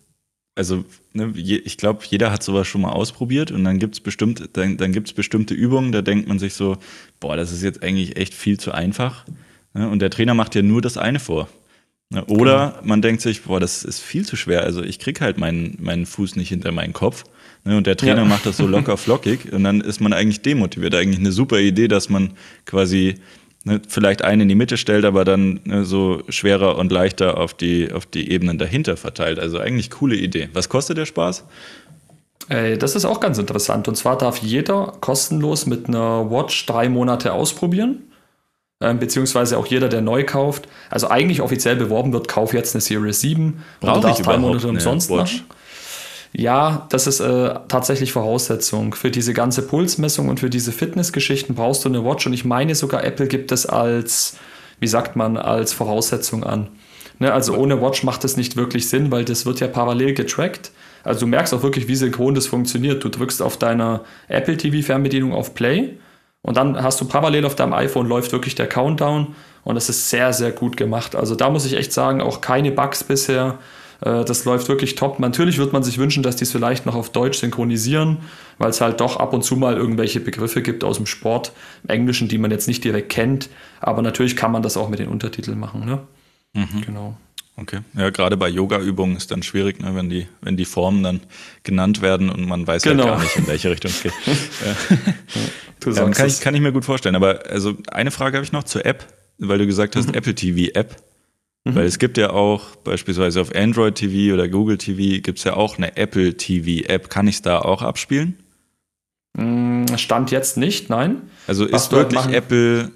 also 0.54 0.84
ne, 1.12 1.32
ich 1.34 1.76
glaube, 1.78 2.04
jeder 2.08 2.30
hat 2.30 2.42
sowas 2.42 2.66
schon 2.66 2.82
mal 2.82 2.90
ausprobiert 2.90 3.50
und 3.50 3.64
dann 3.64 3.78
gibt 3.78 3.94
es 3.94 4.00
bestimmt, 4.00 4.50
dann, 4.52 4.76
dann 4.76 4.92
gibt's 4.92 5.12
bestimmte 5.12 5.54
Übungen, 5.54 5.92
da 5.92 6.02
denkt 6.02 6.28
man 6.28 6.38
sich 6.38 6.54
so, 6.54 6.76
boah, 7.20 7.36
das 7.36 7.52
ist 7.52 7.62
jetzt 7.62 7.82
eigentlich 7.82 8.16
echt 8.16 8.34
viel 8.34 8.58
zu 8.58 8.72
einfach. 8.72 9.24
Ne? 9.74 9.88
Und 9.88 10.00
der 10.00 10.10
Trainer 10.10 10.34
macht 10.34 10.54
ja 10.54 10.62
nur 10.62 10.82
das 10.82 10.98
eine 10.98 11.20
vor. 11.20 11.48
Ne? 12.10 12.24
Oder 12.26 12.72
genau. 12.72 12.86
man 12.86 13.02
denkt 13.02 13.22
sich, 13.22 13.42
boah, 13.42 13.60
das 13.60 13.84
ist 13.84 14.00
viel 14.00 14.26
zu 14.26 14.36
schwer. 14.36 14.62
Also 14.64 14.82
ich 14.82 14.98
krieg 14.98 15.20
halt 15.20 15.38
meinen, 15.38 15.78
meinen 15.80 16.04
Fuß 16.04 16.36
nicht 16.36 16.50
hinter 16.50 16.72
meinen 16.72 16.92
Kopf. 16.92 17.24
Ne? 17.64 17.76
Und 17.76 17.86
der 17.86 17.96
Trainer 17.96 18.22
ja. 18.22 18.24
macht 18.24 18.44
das 18.44 18.58
so 18.58 18.66
locker 18.66 18.96
flockig 18.96 19.52
und 19.52 19.64
dann 19.64 19.80
ist 19.80 20.00
man 20.00 20.12
eigentlich 20.12 20.42
demotiviert. 20.42 20.94
Eigentlich 20.94 21.20
eine 21.20 21.32
super 21.32 21.58
Idee, 21.58 21.88
dass 21.88 22.10
man 22.10 22.32
quasi 22.66 23.14
ne, 23.64 23.80
vielleicht 23.88 24.22
einen 24.22 24.42
in 24.42 24.48
die 24.48 24.54
Mitte 24.54 24.76
stellt, 24.76 25.04
aber 25.04 25.24
dann 25.24 25.60
ne, 25.64 25.84
so 25.84 26.22
schwerer 26.28 26.76
und 26.76 26.92
leichter 26.92 27.38
auf 27.38 27.54
die, 27.54 27.92
auf 27.92 28.06
die 28.06 28.30
Ebenen 28.30 28.58
dahinter 28.58 28.96
verteilt. 28.96 29.38
Also 29.38 29.58
eigentlich 29.58 29.90
coole 29.90 30.16
Idee. 30.16 30.48
Was 30.52 30.68
kostet 30.68 30.98
der 30.98 31.06
Spaß? 31.06 31.44
Das 32.48 32.96
ist 32.96 33.04
auch 33.04 33.20
ganz 33.20 33.38
interessant. 33.38 33.86
Und 33.86 33.94
zwar 33.94 34.18
darf 34.18 34.38
jeder 34.38 34.94
kostenlos 35.00 35.64
mit 35.64 35.86
einer 35.86 36.30
Watch 36.30 36.66
drei 36.66 36.88
Monate 36.88 37.32
ausprobieren. 37.32 38.02
Ähm, 38.82 38.98
beziehungsweise 38.98 39.56
auch 39.58 39.66
jeder, 39.66 39.88
der 39.88 40.00
neu 40.00 40.24
kauft. 40.24 40.66
Also 40.90 41.08
eigentlich 41.08 41.40
offiziell 41.40 41.76
beworben 41.76 42.12
wird, 42.12 42.26
kauf 42.26 42.52
jetzt 42.52 42.74
eine 42.74 42.80
Series 42.80 43.20
7 43.20 43.62
Brauche 43.80 44.00
darfst 44.00 44.26
drei 44.26 44.38
Monate 44.38 44.68
umsonst 44.68 45.08
machen. 45.08 45.42
Ja, 46.32 46.86
das 46.88 47.06
ist 47.06 47.20
äh, 47.20 47.54
tatsächlich 47.68 48.12
Voraussetzung. 48.12 48.94
Für 48.94 49.10
diese 49.10 49.34
ganze 49.34 49.62
Pulsmessung 49.66 50.28
und 50.28 50.40
für 50.40 50.48
diese 50.48 50.72
Fitnessgeschichten 50.72 51.54
brauchst 51.54 51.84
du 51.84 51.90
eine 51.90 52.04
Watch 52.04 52.26
und 52.26 52.32
ich 52.32 52.44
meine 52.44 52.74
sogar 52.74 53.04
Apple 53.04 53.26
gibt 53.26 53.52
es 53.52 53.66
als, 53.66 54.36
wie 54.80 54.86
sagt 54.86 55.14
man, 55.14 55.36
als 55.36 55.74
Voraussetzung 55.74 56.42
an. 56.42 56.68
Ne, 57.18 57.32
also 57.32 57.54
ohne 57.54 57.82
Watch 57.82 58.02
macht 58.02 58.24
es 58.24 58.38
nicht 58.38 58.56
wirklich 58.56 58.88
Sinn, 58.88 59.12
weil 59.12 59.24
das 59.24 59.44
wird 59.44 59.60
ja 59.60 59.68
parallel 59.68 60.14
getrackt. 60.14 60.72
Also 61.04 61.20
du 61.20 61.26
merkst 61.26 61.52
auch 61.52 61.62
wirklich, 61.62 61.86
wie 61.86 61.96
synchron 61.96 62.34
das 62.34 62.46
funktioniert. 62.46 63.04
Du 63.04 63.10
drückst 63.10 63.42
auf 63.42 63.58
deiner 63.58 64.02
Apple 64.28 64.56
TV 64.56 64.84
Fernbedienung 64.86 65.34
auf 65.34 65.54
Play 65.54 65.98
und 66.40 66.56
dann 66.56 66.82
hast 66.82 67.00
du 67.00 67.04
parallel 67.04 67.44
auf 67.44 67.54
deinem 67.54 67.74
iPhone 67.74 68.08
läuft 68.08 68.32
wirklich 68.32 68.54
der 68.54 68.68
Countdown 68.68 69.34
und 69.64 69.74
das 69.74 69.88
ist 69.88 70.08
sehr, 70.08 70.32
sehr 70.32 70.50
gut 70.50 70.76
gemacht. 70.76 71.14
Also 71.14 71.34
da 71.34 71.50
muss 71.50 71.66
ich 71.66 71.74
echt 71.74 71.92
sagen, 71.92 72.22
auch 72.22 72.40
keine 72.40 72.72
Bugs 72.72 73.04
bisher. 73.04 73.58
Äh, 74.02 74.24
das 74.24 74.44
läuft 74.44 74.68
wirklich 74.68 74.94
top. 74.94 75.18
Natürlich 75.18 75.58
wird 75.58 75.72
man 75.72 75.82
sich 75.82 75.98
wünschen, 75.98 76.22
dass 76.22 76.36
die 76.36 76.44
es 76.44 76.52
vielleicht 76.52 76.86
noch 76.86 76.94
auf 76.94 77.10
Deutsch 77.10 77.38
synchronisieren, 77.38 78.18
weil 78.58 78.70
es 78.70 78.80
halt 78.80 79.00
doch 79.00 79.16
ab 79.16 79.32
und 79.32 79.42
zu 79.42 79.56
mal 79.56 79.76
irgendwelche 79.76 80.20
Begriffe 80.20 80.62
gibt 80.62 80.84
aus 80.84 80.96
dem 80.96 81.06
Sport, 81.06 81.52
im 81.84 81.90
Englischen, 81.90 82.28
die 82.28 82.38
man 82.38 82.50
jetzt 82.50 82.68
nicht 82.68 82.84
direkt 82.84 83.10
kennt. 83.10 83.48
Aber 83.80 84.02
natürlich 84.02 84.36
kann 84.36 84.52
man 84.52 84.62
das 84.62 84.76
auch 84.76 84.88
mit 84.88 84.98
den 84.98 85.08
Untertiteln 85.08 85.58
machen. 85.58 85.86
Ne? 85.86 86.00
Mhm. 86.54 86.82
Genau. 86.84 87.16
Okay. 87.56 87.80
Ja, 87.94 88.10
gerade 88.10 88.36
bei 88.36 88.48
Yoga-Übungen 88.48 89.16
ist 89.16 89.30
dann 89.30 89.42
schwierig, 89.42 89.80
ne, 89.80 89.94
wenn, 89.94 90.08
die, 90.08 90.26
wenn 90.40 90.56
die 90.56 90.64
Formen 90.64 91.02
dann 91.02 91.20
genannt 91.64 92.00
werden 92.00 92.30
und 92.30 92.46
man 92.46 92.66
weiß 92.66 92.82
genau. 92.82 93.04
halt 93.04 93.14
gar 93.14 93.22
nicht, 93.22 93.36
in 93.36 93.46
welche 93.46 93.70
Richtung 93.70 93.90
es 93.90 94.02
geht. 94.02 94.12
ja. 95.94 96.10
kann, 96.10 96.26
ich, 96.26 96.40
kann 96.40 96.54
ich 96.54 96.62
mir 96.62 96.72
gut 96.72 96.86
vorstellen. 96.86 97.14
Aber 97.14 97.42
also 97.50 97.74
eine 97.88 98.10
Frage 98.10 98.38
habe 98.38 98.44
ich 98.44 98.52
noch 98.52 98.64
zur 98.64 98.86
App, 98.86 99.06
weil 99.38 99.58
du 99.58 99.66
gesagt 99.66 99.96
hast, 99.96 100.08
mhm. 100.08 100.14
Apple 100.14 100.34
TV 100.34 100.72
App. 100.72 100.96
Mhm. 101.64 101.74
Weil 101.76 101.84
es 101.86 101.98
gibt 101.98 102.18
ja 102.18 102.30
auch 102.30 102.76
beispielsweise 102.76 103.40
auf 103.40 103.54
Android 103.54 103.94
TV 103.94 104.34
oder 104.34 104.48
Google 104.48 104.78
TV 104.78 105.22
gibt 105.22 105.38
es 105.38 105.44
ja 105.44 105.54
auch 105.54 105.78
eine 105.78 105.96
Apple 105.96 106.36
TV 106.36 106.88
App. 106.88 107.08
Kann 107.08 107.28
ich 107.28 107.36
es 107.36 107.42
da 107.42 107.60
auch 107.60 107.82
abspielen? 107.82 108.36
Mm, 109.34 109.84
Stand 109.96 110.30
jetzt 110.30 110.56
nicht, 110.56 110.90
nein. 110.90 111.22
Also 111.46 111.70
Was 111.70 111.84
ist 111.84 111.92
wirklich 111.92 112.26
Apple 112.26 112.90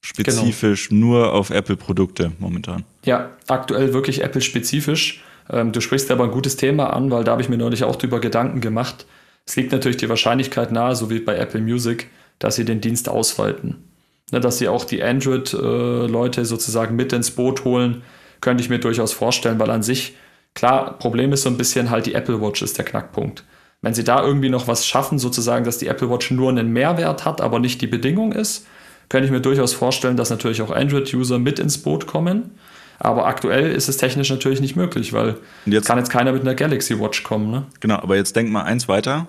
spezifisch 0.00 0.88
genau. 0.88 1.06
nur 1.06 1.32
auf 1.32 1.50
Apple-Produkte 1.50 2.32
momentan. 2.38 2.84
Ja, 3.04 3.30
aktuell 3.48 3.92
wirklich 3.92 4.22
Apple-spezifisch. 4.22 5.22
Ähm, 5.50 5.72
du 5.72 5.80
sprichst 5.80 6.10
aber 6.10 6.24
ein 6.24 6.30
gutes 6.30 6.56
Thema 6.56 6.92
an, 6.92 7.10
weil 7.10 7.24
da 7.24 7.32
habe 7.32 7.42
ich 7.42 7.48
mir 7.48 7.58
neulich 7.58 7.84
auch 7.84 7.96
drüber 7.96 8.20
Gedanken 8.20 8.60
gemacht. 8.60 9.06
Es 9.46 9.56
liegt 9.56 9.72
natürlich 9.72 9.96
die 9.96 10.08
Wahrscheinlichkeit 10.08 10.72
nahe, 10.72 10.96
so 10.96 11.10
wie 11.10 11.20
bei 11.20 11.36
Apple 11.36 11.60
Music, 11.60 12.08
dass 12.38 12.56
sie 12.56 12.64
den 12.64 12.80
Dienst 12.80 13.08
ausweiten. 13.08 13.84
Ne, 14.32 14.40
dass 14.40 14.58
sie 14.58 14.68
auch 14.68 14.84
die 14.84 15.02
Android-Leute 15.02 16.44
sozusagen 16.44 16.94
mit 16.94 17.12
ins 17.12 17.32
Boot 17.32 17.64
holen, 17.64 18.02
könnte 18.40 18.62
ich 18.62 18.70
mir 18.70 18.78
durchaus 18.78 19.12
vorstellen, 19.12 19.58
weil 19.58 19.70
an 19.70 19.82
sich, 19.82 20.16
klar, 20.54 20.98
Problem 20.98 21.32
ist 21.32 21.42
so 21.42 21.50
ein 21.50 21.56
bisschen 21.56 21.90
halt 21.90 22.06
die 22.06 22.14
Apple 22.14 22.40
Watch 22.40 22.62
ist 22.62 22.78
der 22.78 22.84
Knackpunkt. 22.84 23.44
Wenn 23.82 23.94
sie 23.94 24.04
da 24.04 24.22
irgendwie 24.22 24.50
noch 24.50 24.68
was 24.68 24.86
schaffen, 24.86 25.18
sozusagen, 25.18 25.64
dass 25.64 25.78
die 25.78 25.86
Apple 25.86 26.10
Watch 26.10 26.30
nur 26.30 26.50
einen 26.50 26.72
Mehrwert 26.72 27.24
hat, 27.24 27.40
aber 27.40 27.58
nicht 27.58 27.80
die 27.80 27.86
Bedingung 27.86 28.32
ist, 28.32 28.66
könnte 29.08 29.26
ich 29.26 29.32
mir 29.32 29.40
durchaus 29.40 29.72
vorstellen, 29.72 30.16
dass 30.16 30.30
natürlich 30.30 30.62
auch 30.62 30.70
Android-User 30.70 31.38
mit 31.38 31.58
ins 31.58 31.78
Boot 31.78 32.06
kommen. 32.06 32.52
Aber 32.98 33.26
aktuell 33.26 33.72
ist 33.72 33.88
es 33.88 33.96
technisch 33.96 34.30
natürlich 34.30 34.60
nicht 34.60 34.76
möglich, 34.76 35.14
weil 35.14 35.36
jetzt, 35.64 35.86
kann 35.86 35.98
jetzt 35.98 36.10
keiner 36.10 36.32
mit 36.32 36.42
einer 36.42 36.54
Galaxy 36.54 37.00
Watch 37.00 37.22
kommen. 37.22 37.50
Ne? 37.50 37.64
Genau, 37.80 37.96
aber 37.96 38.16
jetzt 38.16 38.36
denk 38.36 38.50
mal 38.50 38.62
eins 38.62 38.86
weiter. 38.88 39.26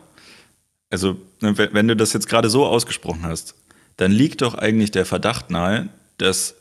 Also, 0.89 1.15
ne, 1.39 1.57
wenn 1.57 1.87
du 1.87 1.95
das 1.95 2.11
jetzt 2.11 2.27
gerade 2.27 2.49
so 2.49 2.65
ausgesprochen 2.65 3.21
hast, 3.23 3.55
dann 3.97 4.12
liegt 4.12 4.41
doch 4.41 4.56
eigentlich 4.56 4.91
der 4.91 5.06
Verdacht 5.06 5.49
nahe, 5.49 5.89
dass 6.17 6.56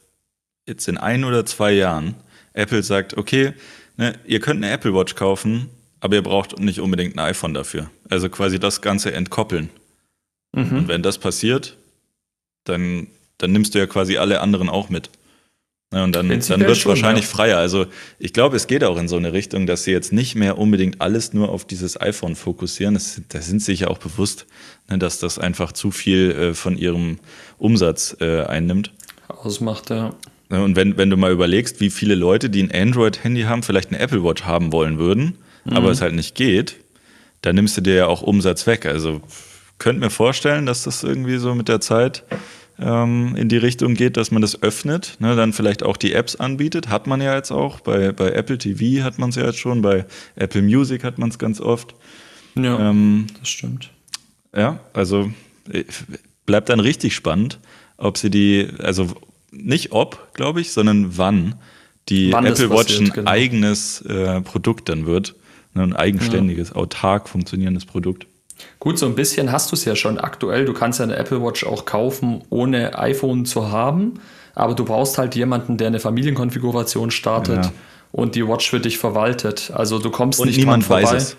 jetzt 0.67 0.89
in 0.89 0.99
ein 0.99 1.25
oder 1.25 1.47
zwei 1.47 1.73
Jahren 1.73 2.15
Apple 2.53 2.83
sagt, 2.83 3.17
okay, 3.17 3.53
ne, 3.97 4.15
ihr 4.27 4.41
könnt 4.41 4.63
eine 4.63 4.73
Apple 4.73 4.95
Watch 4.95 5.15
kaufen, 5.15 5.69
aber 6.01 6.17
ihr 6.17 6.23
braucht 6.23 6.59
nicht 6.59 6.81
unbedingt 6.81 7.17
ein 7.17 7.21
iPhone 7.21 7.55
dafür. 7.55 7.91
Also 8.09 8.29
quasi 8.29 8.59
das 8.59 8.81
Ganze 8.81 9.13
entkoppeln. 9.13 9.71
Mhm. 10.53 10.79
Und 10.79 10.89
wenn 10.89 11.03
das 11.03 11.19
passiert, 11.19 11.77
dann, 12.65 13.09
dann 13.39 13.53
nimmst 13.53 13.75
du 13.75 13.79
ja 13.79 13.87
quasi 13.87 14.17
alle 14.17 14.41
anderen 14.41 14.69
auch 14.69 14.89
mit. 14.89 15.11
Ja, 15.93 16.05
und 16.05 16.15
dann, 16.15 16.29
dann 16.29 16.61
wird 16.61 16.71
es 16.71 16.87
wahrscheinlich 16.87 17.25
ja. 17.25 17.31
freier. 17.31 17.59
Also 17.59 17.87
ich 18.21 18.33
glaube, 18.33 18.55
es 18.55 18.69
geht 18.69 18.85
auch 18.85 18.97
in 18.97 19.09
so 19.09 19.17
eine 19.17 19.33
Richtung, 19.33 19.67
dass 19.67 19.83
sie 19.83 19.91
jetzt 19.91 20.13
nicht 20.13 20.37
mehr 20.37 20.57
unbedingt 20.57 21.01
alles 21.01 21.33
nur 21.33 21.49
auf 21.49 21.65
dieses 21.65 22.01
iPhone 22.01 22.37
fokussieren. 22.37 22.95
Das, 22.95 23.21
da 23.29 23.41
sind 23.41 23.59
sie 23.59 23.73
sich 23.73 23.81
ja 23.81 23.89
auch 23.89 23.99
bewusst, 23.99 24.47
ne, 24.89 24.99
dass 24.99 25.19
das 25.19 25.41
einfach 25.41 25.73
zu 25.73 25.91
viel 25.91 26.31
äh, 26.31 26.55
von 26.55 26.79
ihrem 26.79 27.19
Umsatz 27.59 28.17
äh, 28.21 28.43
einnimmt. 28.43 28.93
Ausmacht, 29.27 29.91
ja. 29.91 30.15
Und 30.49 30.77
wenn, 30.77 30.97
wenn 30.97 31.11
du 31.11 31.17
mal 31.17 31.33
überlegst, 31.33 31.81
wie 31.81 31.91
viele 31.91 32.15
Leute, 32.15 32.51
die 32.51 32.63
ein 32.63 32.73
Android-Handy 32.73 33.43
haben, 33.43 33.63
vielleicht 33.63 33.91
eine 33.91 33.99
Apple 34.01 34.23
Watch 34.23 34.45
haben 34.45 34.73
wollen 34.73 34.99
würden, 34.99 35.39
mhm. 35.65 35.73
aber 35.73 35.91
es 35.91 36.01
halt 36.01 36.15
nicht 36.15 36.37
geht, 36.37 36.77
dann 37.43 37.57
nimmst 37.57 37.77
du 37.77 37.81
dir 37.81 37.95
ja 37.95 38.07
auch 38.07 38.23
Umsatz 38.23 38.67
weg. 38.67 38.87
Also 38.87 39.21
könnte 39.79 40.01
mir 40.01 40.11
vorstellen, 40.11 40.67
dass 40.67 40.85
das 40.85 41.03
irgendwie 41.03 41.39
so 41.39 41.55
mit 41.55 41.69
der 41.69 41.81
Zeit 41.81 42.25
ähm, 42.81 43.35
in 43.37 43.49
die 43.49 43.57
Richtung 43.57 43.95
geht, 43.95 44.17
dass 44.17 44.31
man 44.31 44.43
das 44.43 44.63
öffnet, 44.63 45.17
ne, 45.21 45.37
dann 45.37 45.53
vielleicht 45.53 45.83
auch 45.83 45.97
die 45.97 46.13
Apps 46.13 46.37
anbietet. 46.37 46.89
Hat 46.89 47.07
man 47.07 47.21
ja 47.21 47.35
jetzt 47.35 47.51
auch. 47.51 47.81
Bei, 47.81 48.13
bei 48.13 48.33
Apple 48.33 48.59
TV 48.59 49.05
hat 49.05 49.19
man 49.19 49.31
es 49.31 49.37
ja 49.37 49.45
jetzt 49.45 49.59
schon, 49.59 49.83
bei 49.83 50.07
Apple 50.37 50.63
Music 50.63 51.05
hat 51.05 51.19
man 51.19 51.29
es 51.29 51.39
ganz 51.39 51.61
oft. 51.61 51.95
Ja, 52.55 52.91
ähm, 52.91 53.27
das 53.39 53.49
stimmt. 53.49 53.91
Ja, 54.57 54.81
also 54.93 55.31
äh, 55.71 55.85
bleibt 56.47 56.69
dann 56.69 56.81
richtig 56.81 57.15
spannend, 57.15 57.59
ob 57.97 58.19
sie 58.19 58.31
die, 58.31 58.69
also 58.79 59.09
nicht 59.53 59.93
ob, 59.93 60.33
glaube 60.35 60.61
ich, 60.61 60.73
sondern 60.73 61.19
wann 61.19 61.57
die 62.09 62.33
wann 62.33 62.47
Apple 62.47 62.71
Watch 62.71 62.99
ein 62.99 63.11
genau. 63.11 63.31
eigenes 63.31 64.01
äh, 64.03 64.41
Produkt 64.41 64.89
dann 64.89 65.07
wird. 65.07 65.37
Ne, 65.75 65.85
ein 65.85 65.95
eigenständiges, 65.95 66.71
ja. 66.71 66.77
autark 66.77 67.29
funktionierendes 67.29 67.85
Produkt. 67.85 68.27
Gut, 68.79 68.99
so 68.99 69.07
ein 69.07 69.15
bisschen 69.15 69.53
hast 69.53 69.71
du 69.73 69.77
es 69.77 69.85
ja 69.85 69.97
schon 69.97 70.19
aktuell. 70.19 70.65
Du 70.65 70.73
kannst 70.73 70.99
ja 70.99 71.05
eine 71.05 71.17
Apple 71.17 71.43
Watch 71.43 71.65
auch 71.65 71.85
kaufen, 71.85 72.43
ohne 72.51 72.99
iPhone 72.99 73.45
zu 73.45 73.71
haben. 73.71 74.21
Aber 74.55 74.75
du 74.75 74.85
brauchst 74.85 75.19
halt 75.19 75.35
jemanden, 75.35 75.77
der 75.77 75.89
eine 75.89 76.01
Familienkonfiguration 76.01 77.11
startet 77.11 77.65
ja. 77.65 77.73
und 78.13 78.35
die 78.35 78.47
Watch 78.47 78.69
für 78.69 78.81
dich 78.81 78.99
verwaltet. 78.99 79.71
Also 79.75 79.99
du 79.99 80.11
kommst 80.11 80.41
und 80.41 80.49
nicht 80.49 80.57
niemand 80.57 80.83
dran 80.89 81.03
vorbei. 81.03 81.17
Weiß 81.17 81.23
es. 81.23 81.37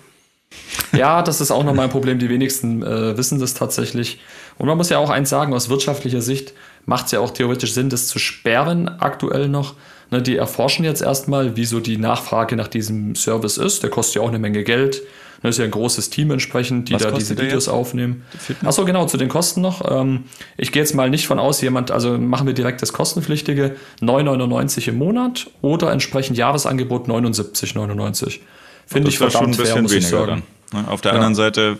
Ja, 0.93 1.22
das 1.22 1.39
ist 1.39 1.51
auch 1.51 1.63
nochmal 1.63 1.86
ein 1.86 1.91
Problem. 1.91 2.19
Die 2.19 2.30
wenigsten 2.30 2.84
äh, 2.84 3.17
wissen 3.17 3.39
das 3.39 3.53
tatsächlich. 3.53 4.19
Und 4.57 4.67
man 4.67 4.78
muss 4.78 4.89
ja 4.89 4.97
auch 4.97 5.09
eins 5.09 5.30
sagen, 5.30 5.53
aus 5.53 5.69
wirtschaftlicher 5.69 6.22
Sicht 6.22 6.53
macht 6.86 7.05
es 7.05 7.11
ja 7.11 7.19
auch 7.19 7.32
theoretisch 7.32 7.74
Sinn, 7.74 7.89
das 7.89 8.07
zu 8.07 8.19
sperren 8.19 8.89
aktuell 8.99 9.47
noch. 9.47 9.76
Ne, 10.09 10.22
die 10.22 10.36
erforschen 10.36 10.84
jetzt 10.84 11.01
erstmal, 11.01 11.55
wieso 11.55 11.80
die 11.80 11.97
Nachfrage 11.97 12.57
nach 12.57 12.67
diesem 12.67 13.15
Service 13.15 13.57
ist. 13.57 13.84
Der 13.84 13.89
kostet 13.89 14.15
ja 14.15 14.22
auch 14.22 14.28
eine 14.28 14.39
Menge 14.39 14.63
Geld. 14.63 15.01
Das 15.41 15.55
ist 15.55 15.57
ja 15.57 15.65
ein 15.65 15.71
großes 15.71 16.11
Team 16.11 16.29
entsprechend, 16.29 16.89
die 16.89 16.93
Was 16.93 17.01
da 17.01 17.11
diese 17.11 17.37
Videos 17.37 17.67
aufnehmen. 17.67 18.23
Achso, 18.63 18.85
genau, 18.85 19.05
zu 19.05 19.17
den 19.17 19.27
Kosten 19.27 19.61
noch. 19.61 19.81
Ähm, 19.89 20.25
ich 20.55 20.71
gehe 20.71 20.81
jetzt 20.81 20.93
mal 20.93 21.09
nicht 21.09 21.25
von 21.25 21.39
aus, 21.39 21.61
jemand, 21.61 21.89
also 21.89 22.17
machen 22.17 22.45
wir 22.45 22.53
direkt 22.53 22.81
das 22.81 22.93
kostenpflichtige 22.93 23.75
9,99 24.01 24.89
im 24.89 24.99
Monat 24.99 25.49
oder 25.61 25.91
entsprechend 25.91 26.37
Jahresangebot 26.37 27.07
79,99. 27.07 28.39
Finde 28.85 29.09
ich 29.09 29.17
verdammt 29.17 29.55
schon 29.55 29.65
ein 29.65 29.67
fair, 29.67 29.81
muss 29.81 29.93
ich 29.93 30.07
sagen. 30.07 30.43
Dann. 30.71 30.83
Ne? 30.83 30.91
Auf 30.91 31.01
der 31.01 31.13
ja. 31.13 31.15
anderen 31.15 31.35
Seite, 31.35 31.79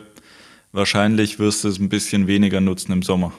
wahrscheinlich 0.72 1.38
wirst 1.38 1.64
du 1.64 1.68
es 1.68 1.78
ein 1.78 1.90
bisschen 1.90 2.26
weniger 2.26 2.62
nutzen 2.62 2.92
im 2.92 3.04
Sommer. 3.04 3.32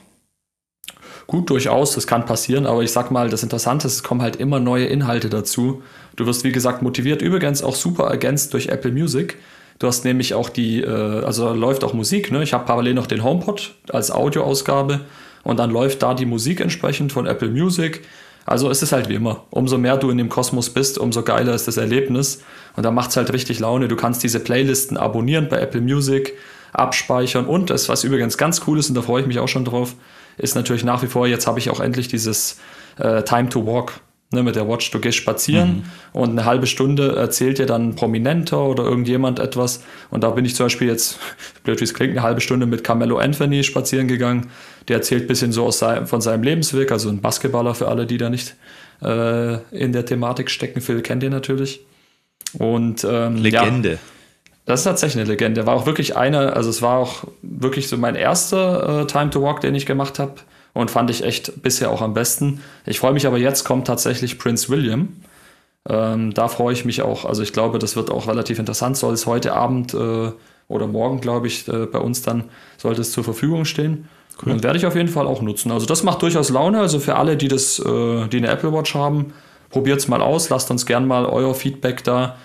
Gut, 1.26 1.50
durchaus, 1.50 1.94
das 1.94 2.06
kann 2.06 2.26
passieren, 2.26 2.66
aber 2.66 2.82
ich 2.82 2.92
sag 2.92 3.10
mal, 3.10 3.28
das 3.28 3.42
Interessante 3.42 3.86
ist, 3.86 3.94
es 3.94 4.02
kommen 4.02 4.22
halt 4.22 4.36
immer 4.36 4.60
neue 4.60 4.86
Inhalte 4.86 5.30
dazu. 5.30 5.82
Du 6.16 6.26
wirst, 6.26 6.44
wie 6.44 6.52
gesagt, 6.52 6.82
motiviert, 6.82 7.22
übrigens 7.22 7.62
auch 7.62 7.74
super 7.74 8.04
ergänzt 8.04 8.52
durch 8.52 8.68
Apple 8.68 8.92
Music. 8.92 9.38
Du 9.82 9.88
hast 9.88 10.04
nämlich 10.04 10.34
auch 10.34 10.48
die, 10.48 10.80
äh, 10.80 11.24
also 11.24 11.46
da 11.46 11.52
läuft 11.54 11.82
auch 11.82 11.92
Musik, 11.92 12.30
ne? 12.30 12.44
Ich 12.44 12.52
habe 12.52 12.64
parallel 12.64 12.94
noch 12.94 13.08
den 13.08 13.24
HomePod 13.24 13.74
als 13.90 14.12
Audioausgabe 14.12 15.00
und 15.42 15.58
dann 15.58 15.72
läuft 15.72 16.04
da 16.04 16.14
die 16.14 16.24
Musik 16.24 16.60
entsprechend 16.60 17.10
von 17.10 17.26
Apple 17.26 17.48
Music. 17.48 18.02
Also 18.46 18.70
es 18.70 18.80
ist 18.80 18.92
halt 18.92 19.08
wie 19.08 19.16
immer. 19.16 19.42
Umso 19.50 19.78
mehr 19.78 19.96
du 19.96 20.10
in 20.10 20.18
dem 20.18 20.28
Kosmos 20.28 20.70
bist, 20.70 20.98
umso 20.98 21.24
geiler 21.24 21.52
ist 21.52 21.66
das 21.66 21.78
Erlebnis. 21.78 22.44
Und 22.76 22.84
da 22.84 22.92
macht 22.92 23.10
es 23.10 23.16
halt 23.16 23.32
richtig 23.32 23.58
Laune. 23.58 23.88
Du 23.88 23.96
kannst 23.96 24.22
diese 24.22 24.38
Playlisten 24.38 24.96
abonnieren 24.96 25.48
bei 25.48 25.58
Apple 25.58 25.80
Music, 25.80 26.34
abspeichern 26.72 27.46
und 27.46 27.68
das, 27.68 27.88
was 27.88 28.04
übrigens 28.04 28.38
ganz 28.38 28.62
cool 28.68 28.78
ist, 28.78 28.88
und 28.88 28.94
da 28.94 29.02
freue 29.02 29.22
ich 29.22 29.26
mich 29.26 29.40
auch 29.40 29.48
schon 29.48 29.64
drauf, 29.64 29.96
ist 30.38 30.54
natürlich 30.54 30.84
nach 30.84 31.02
wie 31.02 31.08
vor, 31.08 31.26
jetzt 31.26 31.48
habe 31.48 31.58
ich 31.58 31.70
auch 31.70 31.80
endlich 31.80 32.06
dieses 32.06 32.60
äh, 32.98 33.24
Time 33.24 33.48
to 33.48 33.66
Walk 33.66 33.94
ne, 34.32 34.42
mit 34.42 34.56
der 34.56 34.68
Watch. 34.68 34.90
Du 34.90 34.98
gehst 34.98 35.18
spazieren 35.18 35.68
mhm. 35.68 36.20
und 36.20 36.30
eine 36.30 36.44
halbe 36.44 36.66
Stunde 36.66 37.16
erzählt 37.16 37.58
dir 37.58 37.66
dann 37.66 37.90
ein 37.90 37.94
Prominenter 37.94 38.64
oder 38.64 38.84
irgendjemand 38.84 39.38
etwas. 39.38 39.82
Und 40.10 40.24
da 40.24 40.30
bin 40.30 40.44
ich 40.44 40.54
zum 40.54 40.66
Beispiel 40.66 40.88
jetzt, 40.88 41.18
blöd 41.64 41.80
wie 41.80 41.84
es 41.84 41.94
klingt, 41.94 42.12
eine 42.12 42.22
halbe 42.22 42.40
Stunde 42.40 42.66
mit 42.66 42.84
Carmelo 42.84 43.18
Anthony 43.18 43.62
spazieren 43.62 44.08
gegangen. 44.08 44.50
Der 44.88 44.96
erzählt 44.96 45.24
ein 45.24 45.28
bisschen 45.28 45.52
so 45.52 45.66
aus 45.66 45.78
sein, 45.78 46.06
von 46.06 46.20
seinem 46.20 46.42
Lebensweg, 46.42 46.90
also 46.90 47.08
ein 47.08 47.20
Basketballer 47.20 47.74
für 47.74 47.88
alle, 47.88 48.06
die 48.06 48.18
da 48.18 48.30
nicht 48.30 48.56
äh, 49.02 49.54
in 49.70 49.92
der 49.92 50.04
Thematik 50.04 50.50
stecken. 50.50 50.80
Phil 50.80 51.02
kennt 51.02 51.22
ihr 51.22 51.30
natürlich. 51.30 51.84
Und 52.58 53.06
ähm, 53.08 53.36
Legende. 53.36 53.92
Ja, 53.92 53.98
das 54.64 54.80
ist 54.80 54.84
tatsächlich 54.84 55.22
eine 55.22 55.30
Legende. 55.30 55.66
War 55.66 55.74
auch 55.74 55.86
wirklich 55.86 56.16
eine, 56.16 56.54
also 56.54 56.70
es 56.70 56.82
war 56.82 56.98
auch 56.98 57.24
wirklich 57.42 57.88
so 57.88 57.96
mein 57.96 58.14
erster 58.14 59.02
äh, 59.02 59.06
Time 59.06 59.30
to 59.30 59.42
Walk, 59.42 59.60
den 59.60 59.74
ich 59.74 59.86
gemacht 59.86 60.18
habe 60.18 60.34
und 60.74 60.90
fand 60.90 61.10
ich 61.10 61.24
echt 61.24 61.62
bisher 61.62 61.90
auch 61.90 62.00
am 62.00 62.14
besten. 62.14 62.60
Ich 62.86 63.00
freue 63.00 63.12
mich 63.12 63.26
aber 63.26 63.38
jetzt 63.38 63.64
kommt 63.64 63.86
tatsächlich 63.86 64.38
Prince 64.38 64.68
William. 64.68 65.08
Ähm, 65.88 66.32
da 66.32 66.48
freue 66.48 66.72
ich 66.72 66.84
mich 66.84 67.02
auch. 67.02 67.24
Also 67.24 67.42
ich 67.42 67.52
glaube, 67.52 67.78
das 67.78 67.96
wird 67.96 68.10
auch 68.10 68.28
relativ 68.28 68.58
interessant. 68.58 68.96
Soll 68.96 69.14
es 69.14 69.26
heute 69.26 69.52
Abend 69.52 69.94
äh, 69.94 70.30
oder 70.68 70.86
morgen, 70.86 71.20
glaube 71.20 71.48
ich, 71.48 71.68
äh, 71.68 71.86
bei 71.86 71.98
uns 71.98 72.22
dann 72.22 72.44
sollte 72.78 73.00
es 73.00 73.12
zur 73.12 73.24
Verfügung 73.24 73.64
stehen. 73.64 74.08
Cool. 74.44 74.52
Und 74.52 74.62
werde 74.62 74.78
ich 74.78 74.86
auf 74.86 74.94
jeden 74.94 75.08
Fall 75.08 75.26
auch 75.26 75.42
nutzen. 75.42 75.72
Also 75.72 75.86
das 75.86 76.02
macht 76.02 76.22
durchaus 76.22 76.50
Laune. 76.50 76.80
Also 76.80 77.00
für 77.00 77.16
alle, 77.16 77.36
die 77.36 77.48
das, 77.48 77.78
äh, 77.78 78.28
die 78.28 78.38
eine 78.38 78.48
Apple 78.48 78.72
Watch 78.72 78.94
haben, 78.94 79.32
probiert 79.70 79.98
es 79.98 80.08
mal 80.08 80.22
aus. 80.22 80.48
Lasst 80.48 80.70
uns 80.70 80.86
gern 80.86 81.06
mal 81.06 81.26
euer 81.26 81.54
Feedback 81.54 82.04
da. 82.04 82.36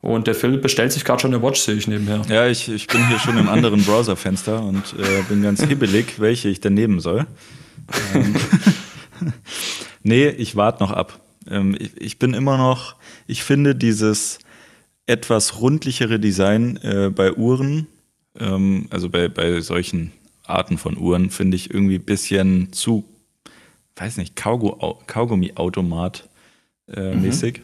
Und 0.00 0.26
der 0.26 0.34
Phil 0.34 0.58
bestellt 0.58 0.92
sich 0.92 1.04
gerade 1.04 1.20
schon 1.20 1.34
eine 1.34 1.42
Watch, 1.42 1.60
sehe 1.60 1.74
ich 1.74 1.88
nebenher. 1.88 2.22
Ja, 2.28 2.46
ich, 2.46 2.68
ich 2.68 2.86
bin 2.86 3.06
hier 3.08 3.18
schon 3.18 3.38
im 3.38 3.48
anderen 3.48 3.82
Browserfenster 3.84 4.62
und 4.62 4.94
äh, 4.98 5.22
bin 5.28 5.42
ganz 5.42 5.62
hibbelig, 5.62 6.20
welche 6.20 6.48
ich 6.48 6.60
denn 6.60 6.74
nehmen 6.74 7.00
soll. 7.00 7.26
Ähm, 8.14 8.36
nee, 10.02 10.28
ich 10.28 10.56
warte 10.56 10.82
noch 10.82 10.90
ab. 10.90 11.20
Ähm, 11.48 11.76
ich, 11.78 11.96
ich, 12.00 12.18
bin 12.18 12.34
immer 12.34 12.58
noch, 12.58 12.96
ich 13.26 13.42
finde 13.42 13.74
dieses 13.74 14.38
etwas 15.06 15.60
rundlichere 15.60 16.18
Design 16.18 16.76
äh, 16.78 17.10
bei 17.14 17.32
Uhren, 17.32 17.86
ähm, 18.38 18.86
also 18.90 19.08
bei, 19.08 19.28
bei 19.28 19.60
solchen 19.60 20.12
Arten 20.44 20.78
von 20.78 20.96
Uhren, 20.96 21.30
finde 21.30 21.56
ich 21.56 21.72
irgendwie 21.72 21.96
ein 21.96 22.04
bisschen 22.04 22.72
zu, 22.72 23.04
weiß 23.96 24.16
nicht, 24.16 24.36
Kaugummi-Automat 24.36 26.28
äh, 26.92 27.14
mhm. 27.14 27.22
mäßig. 27.22 27.62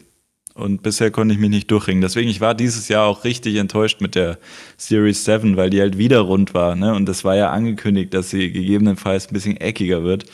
Und 0.54 0.82
bisher 0.82 1.10
konnte 1.10 1.34
ich 1.34 1.40
mich 1.40 1.50
nicht 1.50 1.70
durchringen. 1.70 2.02
Deswegen, 2.02 2.28
ich 2.28 2.40
war 2.40 2.54
dieses 2.54 2.88
Jahr 2.88 3.06
auch 3.06 3.24
richtig 3.24 3.56
enttäuscht 3.56 4.00
mit 4.00 4.14
der 4.14 4.38
Series 4.76 5.24
7, 5.24 5.56
weil 5.56 5.70
die 5.70 5.80
halt 5.80 5.96
wieder 5.96 6.20
rund 6.20 6.52
war. 6.52 6.76
Ne? 6.76 6.94
Und 6.94 7.08
es 7.08 7.24
war 7.24 7.36
ja 7.36 7.50
angekündigt, 7.50 8.12
dass 8.12 8.30
sie 8.30 8.52
gegebenenfalls 8.52 9.28
ein 9.28 9.32
bisschen 9.32 9.56
eckiger 9.56 10.04
wird. 10.04 10.26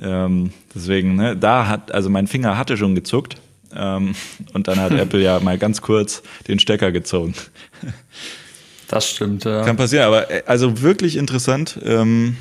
Ähm, 0.00 0.52
deswegen, 0.74 1.16
ne, 1.16 1.36
da 1.36 1.66
hat, 1.66 1.90
also 1.92 2.10
mein 2.10 2.26
Finger 2.26 2.56
hatte 2.56 2.76
schon 2.76 2.94
gezuckt. 2.94 3.36
Ähm, 3.74 4.14
und 4.52 4.68
dann 4.68 4.78
hat 4.78 4.92
Apple 4.98 5.22
ja 5.22 5.40
mal 5.40 5.58
ganz 5.58 5.82
kurz 5.82 6.22
den 6.46 6.58
Stecker 6.60 6.92
gezogen. 6.92 7.34
Das 8.88 9.10
stimmt, 9.10 9.44
ja. 9.44 9.64
Kann 9.64 9.76
passieren, 9.76 10.06
aber 10.06 10.30
äh, 10.30 10.42
also 10.46 10.82
wirklich 10.82 11.16
interessant. 11.16 11.78
Ähm, 11.84 12.36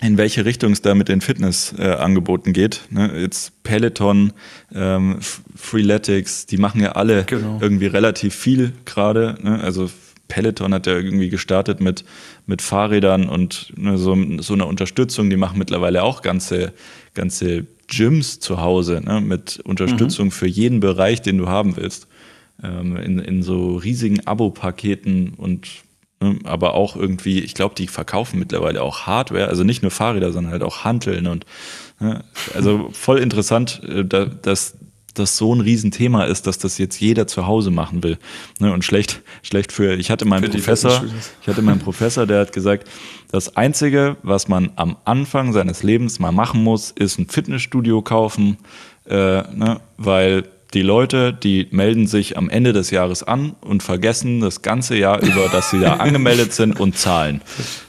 in 0.00 0.18
welche 0.18 0.44
Richtung 0.44 0.72
es 0.72 0.82
da 0.82 0.94
mit 0.94 1.08
den 1.08 1.20
Fitnessangeboten 1.20 2.50
äh, 2.50 2.52
geht. 2.52 2.82
Ne? 2.90 3.12
Jetzt 3.18 3.62
Peloton, 3.62 4.32
ähm, 4.74 5.18
Freeletics, 5.54 6.46
die 6.46 6.58
machen 6.58 6.82
ja 6.82 6.92
alle 6.92 7.24
genau. 7.24 7.58
irgendwie 7.62 7.86
relativ 7.86 8.34
viel 8.34 8.72
gerade. 8.84 9.38
Ne? 9.40 9.58
Also 9.60 9.88
Peloton 10.28 10.74
hat 10.74 10.86
ja 10.86 10.94
irgendwie 10.94 11.30
gestartet 11.30 11.80
mit, 11.80 12.04
mit 12.46 12.60
Fahrrädern 12.62 13.28
und 13.28 13.72
ne, 13.76 13.96
so, 13.96 14.16
so 14.38 14.54
einer 14.54 14.66
Unterstützung. 14.66 15.30
Die 15.30 15.36
machen 15.36 15.58
mittlerweile 15.58 16.02
auch 16.02 16.22
ganze, 16.22 16.72
ganze 17.14 17.66
Gyms 17.88 18.40
zu 18.40 18.60
Hause 18.60 19.00
ne? 19.04 19.20
mit 19.20 19.60
Unterstützung 19.64 20.26
mhm. 20.26 20.32
für 20.32 20.46
jeden 20.46 20.80
Bereich, 20.80 21.22
den 21.22 21.38
du 21.38 21.48
haben 21.48 21.76
willst. 21.76 22.08
Ähm, 22.62 22.96
in, 22.96 23.18
in 23.18 23.42
so 23.42 23.76
riesigen 23.76 24.26
Abo-Paketen 24.26 25.34
und? 25.36 25.68
Aber 26.44 26.74
auch 26.74 26.96
irgendwie, 26.96 27.40
ich 27.40 27.54
glaube, 27.54 27.74
die 27.74 27.88
verkaufen 27.88 28.38
mittlerweile 28.38 28.82
auch 28.82 29.06
Hardware, 29.06 29.48
also 29.48 29.64
nicht 29.64 29.82
nur 29.82 29.90
Fahrräder, 29.90 30.32
sondern 30.32 30.52
halt 30.52 30.62
auch 30.62 30.84
Hanteln 30.84 31.26
und 31.26 31.44
ne? 32.00 32.24
also 32.54 32.88
voll 32.92 33.18
interessant, 33.18 33.82
äh, 33.84 34.04
dass 34.04 34.76
das 35.18 35.36
so 35.36 35.54
ein 35.54 35.60
Riesenthema 35.60 36.24
ist, 36.24 36.46
dass 36.46 36.58
das 36.58 36.78
jetzt 36.78 37.00
jeder 37.00 37.26
zu 37.26 37.46
Hause 37.46 37.70
machen 37.70 38.02
will. 38.02 38.18
Ne? 38.58 38.72
Und 38.72 38.84
schlecht, 38.84 39.22
schlecht 39.42 39.72
für, 39.72 39.94
ich 39.94 40.10
hatte 40.10 40.24
meinen 40.24 40.50
Professor, 40.50 41.04
ich 41.42 41.48
hatte 41.48 41.62
meinen 41.62 41.80
Professor, 41.80 42.26
der 42.26 42.40
hat 42.40 42.52
gesagt, 42.52 42.88
das 43.30 43.56
Einzige, 43.56 44.16
was 44.22 44.48
man 44.48 44.70
am 44.76 44.96
Anfang 45.04 45.52
seines 45.52 45.82
Lebens 45.82 46.18
mal 46.18 46.32
machen 46.32 46.62
muss, 46.62 46.90
ist 46.90 47.18
ein 47.18 47.28
Fitnessstudio 47.28 48.02
kaufen, 48.02 48.58
äh, 49.06 49.14
ne? 49.14 49.80
weil 49.96 50.44
die 50.76 50.82
Leute, 50.82 51.32
die 51.32 51.68
melden 51.70 52.06
sich 52.06 52.36
am 52.36 52.50
Ende 52.50 52.74
des 52.74 52.90
Jahres 52.90 53.22
an 53.22 53.56
und 53.62 53.82
vergessen 53.82 54.40
das 54.40 54.60
ganze 54.60 54.94
Jahr 54.94 55.22
über, 55.22 55.48
dass 55.48 55.70
sie 55.70 55.80
da 55.80 55.94
angemeldet 55.98 56.52
sind 56.52 56.78
und 56.78 56.98
zahlen. 56.98 57.40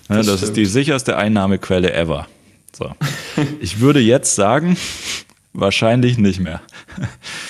Das, 0.07 0.25
das 0.25 0.41
ist 0.41 0.53
die 0.55 0.65
sicherste 0.65 1.17
Einnahmequelle 1.17 1.93
ever. 1.93 2.27
So. 2.71 2.91
Ich 3.59 3.81
würde 3.81 3.99
jetzt 3.99 4.35
sagen, 4.35 4.77
wahrscheinlich 5.51 6.17
nicht 6.17 6.39
mehr. 6.39 6.61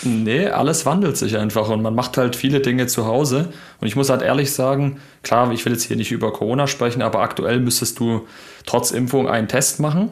Nee, 0.02 0.48
alles 0.48 0.88
wandelt 0.88 1.18
sich 1.18 1.38
einfach 1.38 1.70
und 1.70 1.84
man 1.84 1.94
macht 1.94 2.18
halt 2.18 2.36
viele 2.36 2.60
Dinge 2.60 2.88
zu 2.88 3.06
Hause. 3.06 3.54
Und 3.80 3.88
ich 3.88 3.96
muss 3.96 4.10
halt 4.10 4.24
ehrlich 4.24 4.52
sagen, 4.52 5.00
klar, 5.22 5.52
ich 5.52 5.64
will 5.66 5.74
jetzt 5.74 5.84
hier 5.84 5.98
nicht 5.98 6.12
über 6.12 6.34
Corona 6.34 6.66
sprechen, 6.66 7.04
aber 7.04 7.20
aktuell 7.20 7.60
müsstest 7.60 8.00
du 8.00 8.26
trotz 8.66 8.90
Impfung 8.90 9.30
einen 9.30 9.48
Test 9.48 9.80
machen. 9.80 10.12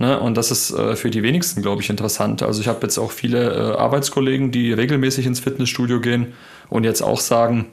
Ne? 0.00 0.18
Und 0.18 0.38
das 0.38 0.50
ist 0.50 0.70
äh, 0.70 0.96
für 0.96 1.10
die 1.10 1.22
wenigsten, 1.22 1.60
glaube 1.60 1.82
ich, 1.82 1.90
interessant. 1.90 2.42
Also 2.42 2.62
ich 2.62 2.68
habe 2.68 2.78
jetzt 2.82 2.96
auch 2.96 3.12
viele 3.12 3.52
äh, 3.52 3.76
Arbeitskollegen, 3.76 4.50
die 4.50 4.72
regelmäßig 4.72 5.26
ins 5.26 5.40
Fitnessstudio 5.40 6.00
gehen 6.00 6.28
und 6.70 6.84
jetzt 6.84 7.02
auch 7.02 7.20
sagen, 7.20 7.66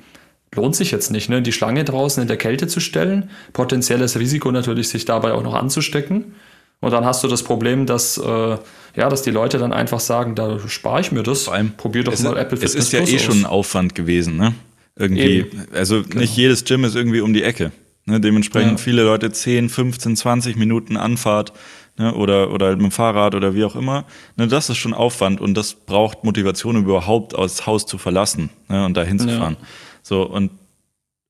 lohnt 0.53 0.75
sich 0.75 0.91
jetzt 0.91 1.09
nicht, 1.09 1.29
ne? 1.29 1.41
die 1.41 1.53
Schlange 1.53 1.85
draußen 1.85 2.21
in 2.21 2.27
der 2.27 2.35
Kälte 2.35 2.67
zu 2.67 2.81
stellen. 2.81 3.29
Potenzielles 3.53 4.19
Risiko 4.19 4.51
natürlich, 4.51 4.89
sich 4.89 5.05
dabei 5.05 5.31
auch 5.31 5.41
noch 5.41 5.53
anzustecken. 5.53 6.35
Und 6.81 6.91
dann 6.91 7.05
hast 7.05 7.23
du 7.23 7.29
das 7.29 7.43
Problem, 7.43 7.85
dass, 7.85 8.17
äh, 8.17 8.57
ja, 8.95 9.09
dass 9.09 9.21
die 9.21 9.31
Leute 9.31 9.57
dann 9.57 9.71
einfach 9.71 10.01
sagen, 10.01 10.35
da 10.35 10.59
spare 10.67 10.99
ich 10.99 11.13
mir 11.13 11.23
das. 11.23 11.43
Vor 11.43 11.53
allem, 11.53 11.71
probier 11.77 12.03
doch 12.03 12.19
mal 12.19 12.37
Apple 12.37 12.57
Fitness 12.57 12.75
Es 12.75 12.87
ist 12.87 12.91
ja 12.91 12.99
Plus 12.99 13.11
eh 13.11 13.15
aus. 13.15 13.21
schon 13.21 13.39
ein 13.39 13.45
Aufwand 13.45 13.95
gewesen, 13.95 14.35
ne? 14.35 14.53
Irgendwie, 14.97 15.39
Eben. 15.39 15.63
also 15.73 16.03
genau. 16.03 16.19
nicht 16.19 16.35
jedes 16.35 16.65
Gym 16.65 16.83
ist 16.83 16.95
irgendwie 16.95 17.21
um 17.21 17.33
die 17.33 17.43
Ecke. 17.43 17.71
Ne? 18.05 18.19
Dementsprechend 18.19 18.71
ja. 18.71 18.77
viele 18.77 19.03
Leute 19.03 19.31
10, 19.31 19.69
15, 19.69 20.15
20 20.17 20.55
Minuten 20.57 20.97
Anfahrt 20.97 21.53
ne, 21.97 22.13
oder, 22.13 22.51
oder 22.51 22.67
halt 22.67 22.77
mit 22.77 22.85
dem 22.85 22.91
Fahrrad 22.91 23.35
oder 23.35 23.53
wie 23.53 23.63
auch 23.63 23.75
immer, 23.75 24.05
ne, 24.35 24.47
das 24.47 24.69
ist 24.69 24.77
schon 24.77 24.93
Aufwand 24.93 25.41
und 25.41 25.55
das 25.55 25.73
braucht 25.73 26.23
Motivation, 26.23 26.77
um 26.77 26.83
überhaupt 26.83 27.35
aus 27.35 27.57
das 27.57 27.65
Haus 27.65 27.85
zu 27.85 27.97
verlassen 27.97 28.49
ne, 28.69 28.85
und 28.85 28.95
da 28.95 29.03
hinzufahren. 29.03 29.57
Ja. 29.59 29.67
So, 30.03 30.23
und, 30.23 30.51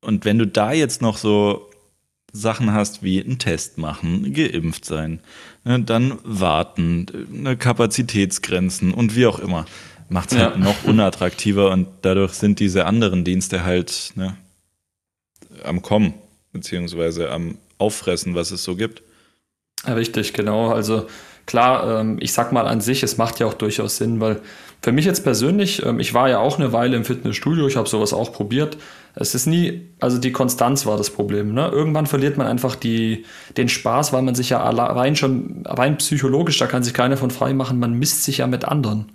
und 0.01 0.25
wenn 0.25 0.37
du 0.37 0.47
da 0.47 0.71
jetzt 0.71 1.01
noch 1.01 1.17
so 1.17 1.69
Sachen 2.31 2.73
hast 2.73 3.03
wie 3.03 3.23
einen 3.23 3.39
Test 3.39 3.77
machen, 3.77 4.33
geimpft 4.33 4.85
sein, 4.85 5.19
ne, 5.63 5.79
dann 5.79 6.19
warten, 6.23 7.07
ne, 7.31 7.57
Kapazitätsgrenzen 7.57 8.93
und 8.93 9.15
wie 9.15 9.25
auch 9.25 9.39
immer, 9.39 9.65
macht 10.09 10.31
es 10.31 10.37
halt 10.37 10.55
ja. 10.55 10.57
noch 10.57 10.83
unattraktiver 10.83 11.71
und 11.71 11.87
dadurch 12.01 12.33
sind 12.33 12.59
diese 12.59 12.85
anderen 12.85 13.23
Dienste 13.23 13.63
halt 13.63 14.13
ne, 14.15 14.37
am 15.63 15.81
Kommen, 15.81 16.13
beziehungsweise 16.51 17.31
am 17.31 17.57
Auffressen, 17.77 18.35
was 18.35 18.51
es 18.51 18.63
so 18.63 18.75
gibt. 18.75 19.03
Richtig, 19.85 20.33
genau. 20.33 20.69
Also 20.71 21.07
klar, 21.45 22.01
ähm, 22.01 22.17
ich 22.19 22.33
sag 22.33 22.51
mal 22.51 22.67
an 22.67 22.81
sich, 22.81 23.03
es 23.03 23.17
macht 23.17 23.39
ja 23.39 23.45
auch 23.45 23.53
durchaus 23.53 23.97
Sinn, 23.97 24.19
weil 24.19 24.41
für 24.81 24.91
mich 24.91 25.05
jetzt 25.05 25.23
persönlich, 25.23 25.83
ähm, 25.85 25.99
ich 25.99 26.13
war 26.13 26.29
ja 26.29 26.39
auch 26.39 26.59
eine 26.59 26.71
Weile 26.73 26.95
im 26.95 27.05
Fitnessstudio, 27.05 27.67
ich 27.67 27.77
habe 27.77 27.89
sowas 27.89 28.13
auch 28.13 28.31
probiert. 28.31 28.77
Es 29.15 29.33
ist 29.33 29.47
nie, 29.47 29.89
also 29.99 30.19
die 30.19 30.31
Konstanz 30.31 30.85
war 30.85 30.97
das 30.97 31.09
Problem. 31.09 31.53
Ne? 31.53 31.67
Irgendwann 31.69 32.05
verliert 32.05 32.37
man 32.37 32.45
einfach 32.45 32.75
die, 32.75 33.25
den 33.57 33.69
Spaß, 33.69 34.13
weil 34.13 34.21
man 34.21 34.35
sich 34.35 34.51
ja 34.51 34.59
rein 34.69 35.15
schon, 35.15 35.63
rein 35.65 35.97
psychologisch, 35.97 36.59
da 36.59 36.67
kann 36.67 36.83
sich 36.83 36.93
keiner 36.93 37.17
von 37.17 37.31
frei 37.31 37.53
machen, 37.53 37.79
man 37.79 37.93
misst 37.93 38.23
sich 38.23 38.39
ja 38.39 38.47
mit 38.47 38.65
anderen. 38.65 39.11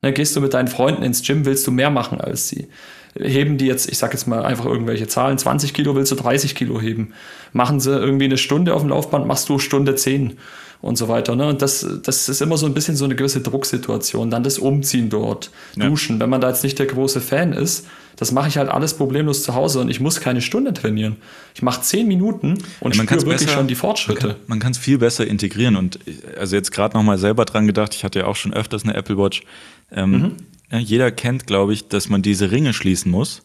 Ne? 0.00 0.12
Gehst 0.12 0.34
du 0.36 0.40
mit 0.40 0.54
deinen 0.54 0.68
Freunden 0.68 1.02
ins 1.02 1.22
Gym, 1.22 1.44
willst 1.44 1.66
du 1.66 1.70
mehr 1.70 1.90
machen 1.90 2.20
als 2.20 2.48
sie 2.48 2.68
heben 3.14 3.58
die 3.58 3.66
jetzt, 3.66 3.90
ich 3.90 3.98
sag 3.98 4.12
jetzt 4.12 4.26
mal 4.26 4.44
einfach 4.44 4.64
irgendwelche 4.64 5.06
Zahlen, 5.06 5.38
20 5.38 5.74
Kilo 5.74 5.94
willst 5.94 6.12
du 6.12 6.16
30 6.16 6.54
Kilo 6.54 6.80
heben. 6.80 7.12
Machen 7.52 7.80
sie 7.80 7.90
irgendwie 7.90 8.24
eine 8.24 8.38
Stunde 8.38 8.74
auf 8.74 8.82
dem 8.82 8.90
Laufband, 8.90 9.26
machst 9.26 9.48
du 9.48 9.58
Stunde 9.58 9.94
10 9.94 10.38
und 10.80 10.96
so 10.96 11.08
weiter. 11.08 11.36
Ne? 11.36 11.46
Und 11.46 11.62
das, 11.62 11.86
das 12.02 12.28
ist 12.28 12.42
immer 12.42 12.56
so 12.56 12.66
ein 12.66 12.74
bisschen 12.74 12.96
so 12.96 13.04
eine 13.04 13.14
gewisse 13.14 13.40
Drucksituation. 13.40 14.30
Dann 14.30 14.42
das 14.42 14.58
Umziehen 14.58 15.10
dort, 15.10 15.50
ja. 15.76 15.88
Duschen. 15.88 16.20
Wenn 16.20 16.30
man 16.30 16.40
da 16.40 16.48
jetzt 16.48 16.64
nicht 16.64 16.78
der 16.78 16.86
große 16.86 17.20
Fan 17.20 17.52
ist, 17.52 17.86
das 18.16 18.30
mache 18.30 18.48
ich 18.48 18.58
halt 18.58 18.68
alles 18.68 18.94
problemlos 18.94 19.42
zu 19.42 19.54
Hause 19.54 19.80
und 19.80 19.88
ich 19.88 19.98
muss 19.98 20.20
keine 20.20 20.42
Stunde 20.42 20.72
trainieren. 20.72 21.16
Ich 21.54 21.62
mache 21.62 21.80
zehn 21.82 22.06
Minuten 22.06 22.58
und 22.80 22.94
ja, 22.94 23.02
spüre 23.02 23.22
wirklich 23.22 23.40
besser, 23.40 23.52
schon 23.52 23.68
die 23.68 23.74
Fortschritte. 23.74 24.36
Man 24.46 24.58
kann 24.58 24.72
es 24.72 24.78
viel 24.78 24.98
besser 24.98 25.26
integrieren 25.26 25.76
und 25.76 25.98
also 26.38 26.54
jetzt 26.54 26.72
gerade 26.72 26.96
noch 26.96 27.02
mal 27.02 27.16
selber 27.16 27.44
dran 27.46 27.66
gedacht, 27.66 27.94
ich 27.94 28.04
hatte 28.04 28.20
ja 28.20 28.26
auch 28.26 28.36
schon 28.36 28.52
öfters 28.52 28.84
eine 28.84 28.94
Apple 28.94 29.16
Watch. 29.16 29.42
Ähm, 29.90 30.10
mhm. 30.10 30.36
Ja, 30.72 30.78
jeder 30.78 31.12
kennt, 31.12 31.46
glaube 31.46 31.74
ich, 31.74 31.88
dass 31.88 32.08
man 32.08 32.22
diese 32.22 32.50
Ringe 32.50 32.72
schließen 32.72 33.12
muss. 33.12 33.42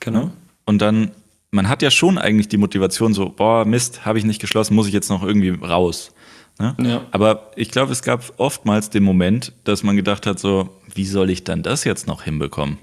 Genau. 0.00 0.30
Und 0.64 0.78
dann, 0.80 1.10
man 1.50 1.68
hat 1.68 1.82
ja 1.82 1.90
schon 1.90 2.16
eigentlich 2.16 2.48
die 2.48 2.56
Motivation 2.56 3.12
so, 3.12 3.28
boah, 3.28 3.64
Mist, 3.64 4.06
habe 4.06 4.18
ich 4.18 4.24
nicht 4.24 4.40
geschlossen, 4.40 4.74
muss 4.74 4.86
ich 4.86 4.92
jetzt 4.92 5.10
noch 5.10 5.24
irgendwie 5.24 5.50
raus. 5.50 6.12
Ne? 6.60 6.76
Ja. 6.80 7.06
Aber 7.10 7.50
ich 7.56 7.70
glaube, 7.70 7.90
es 7.90 8.02
gab 8.02 8.34
oftmals 8.36 8.88
den 8.88 9.02
Moment, 9.02 9.52
dass 9.64 9.82
man 9.82 9.96
gedacht 9.96 10.26
hat, 10.26 10.38
so, 10.38 10.70
wie 10.94 11.06
soll 11.06 11.28
ich 11.30 11.42
dann 11.42 11.64
das 11.64 11.82
jetzt 11.82 12.06
noch 12.06 12.22
hinbekommen? 12.22 12.78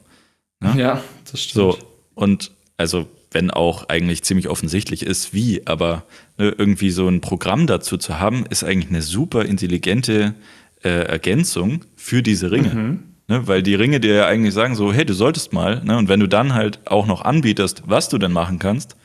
Ne? 0.60 0.74
Ja, 0.78 1.04
das 1.32 1.42
stimmt. 1.42 1.54
So, 1.54 1.78
und 2.14 2.52
also, 2.76 3.08
wenn 3.32 3.52
auch 3.52 3.88
eigentlich 3.88 4.24
ziemlich 4.24 4.50
offensichtlich 4.50 5.04
ist, 5.04 5.34
wie, 5.34 5.66
aber 5.66 6.04
ne, 6.38 6.54
irgendwie 6.58 6.90
so 6.90 7.08
ein 7.08 7.22
Programm 7.22 7.66
dazu 7.66 7.98
zu 7.98 8.20
haben, 8.20 8.46
ist 8.50 8.66
eigentlich 8.66 8.90
eine 8.90 9.02
super 9.02 9.46
intelligente 9.46 10.36
äh, 10.84 10.90
Ergänzung 10.90 11.86
für 11.96 12.22
diese 12.22 12.52
Ringe. 12.52 12.74
Mhm. 12.74 13.04
Ne, 13.32 13.48
weil 13.48 13.64
die 13.64 13.76
Ringe 13.76 14.02
dir 14.02 14.14
ja 14.14 14.26
eigentlich 14.26 14.54
sagen 14.54 14.76
so, 14.76 14.92
hey, 14.92 15.06
du 15.06 15.14
solltest 15.14 15.54
mal. 15.54 15.82
Ne, 15.86 15.96
und 15.96 16.10
wenn 16.10 16.20
du 16.20 16.28
dann 16.28 16.54
halt 16.54 16.80
auch 16.84 17.06
noch 17.06 17.22
anbietest, 17.22 17.82
was 17.86 18.10
du 18.10 18.18
denn 18.18 18.34
machen 18.34 18.60
kannst, 18.60 18.98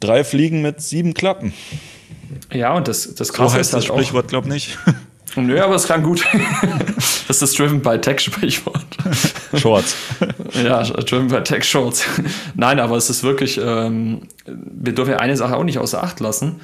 drei 0.00 0.24
Fliegen 0.24 0.62
mit 0.62 0.80
sieben 0.80 1.12
Klappen. 1.12 1.52
Ja, 2.50 2.72
und 2.72 2.88
das, 2.88 3.14
das 3.14 3.34
Krasse 3.34 3.50
so 3.50 3.58
heißt 3.58 3.68
ist 3.68 3.74
halt 3.74 3.82
das 3.82 3.94
Sprichwort, 3.94 4.28
glaub 4.28 4.46
nicht. 4.46 4.78
Nö, 5.36 5.60
aber 5.60 5.74
es 5.74 5.86
kann 5.86 6.02
gut. 6.02 6.24
das 6.96 7.28
ist 7.28 7.42
das 7.42 7.52
Driven 7.52 7.82
by 7.82 7.98
Tech 7.98 8.18
Sprichwort. 8.20 8.86
Shorts. 9.56 9.94
ja, 10.64 10.82
Driven 10.82 11.28
by 11.28 11.42
Tech 11.42 11.64
Shorts. 11.64 12.06
Nein, 12.54 12.80
aber 12.80 12.96
es 12.96 13.10
ist 13.10 13.22
wirklich, 13.22 13.60
ähm, 13.62 14.22
wir 14.46 14.94
dürfen 14.94 15.10
ja 15.10 15.16
eine 15.18 15.36
Sache 15.36 15.54
auch 15.54 15.64
nicht 15.64 15.76
außer 15.76 16.02
Acht 16.02 16.18
lassen. 16.20 16.62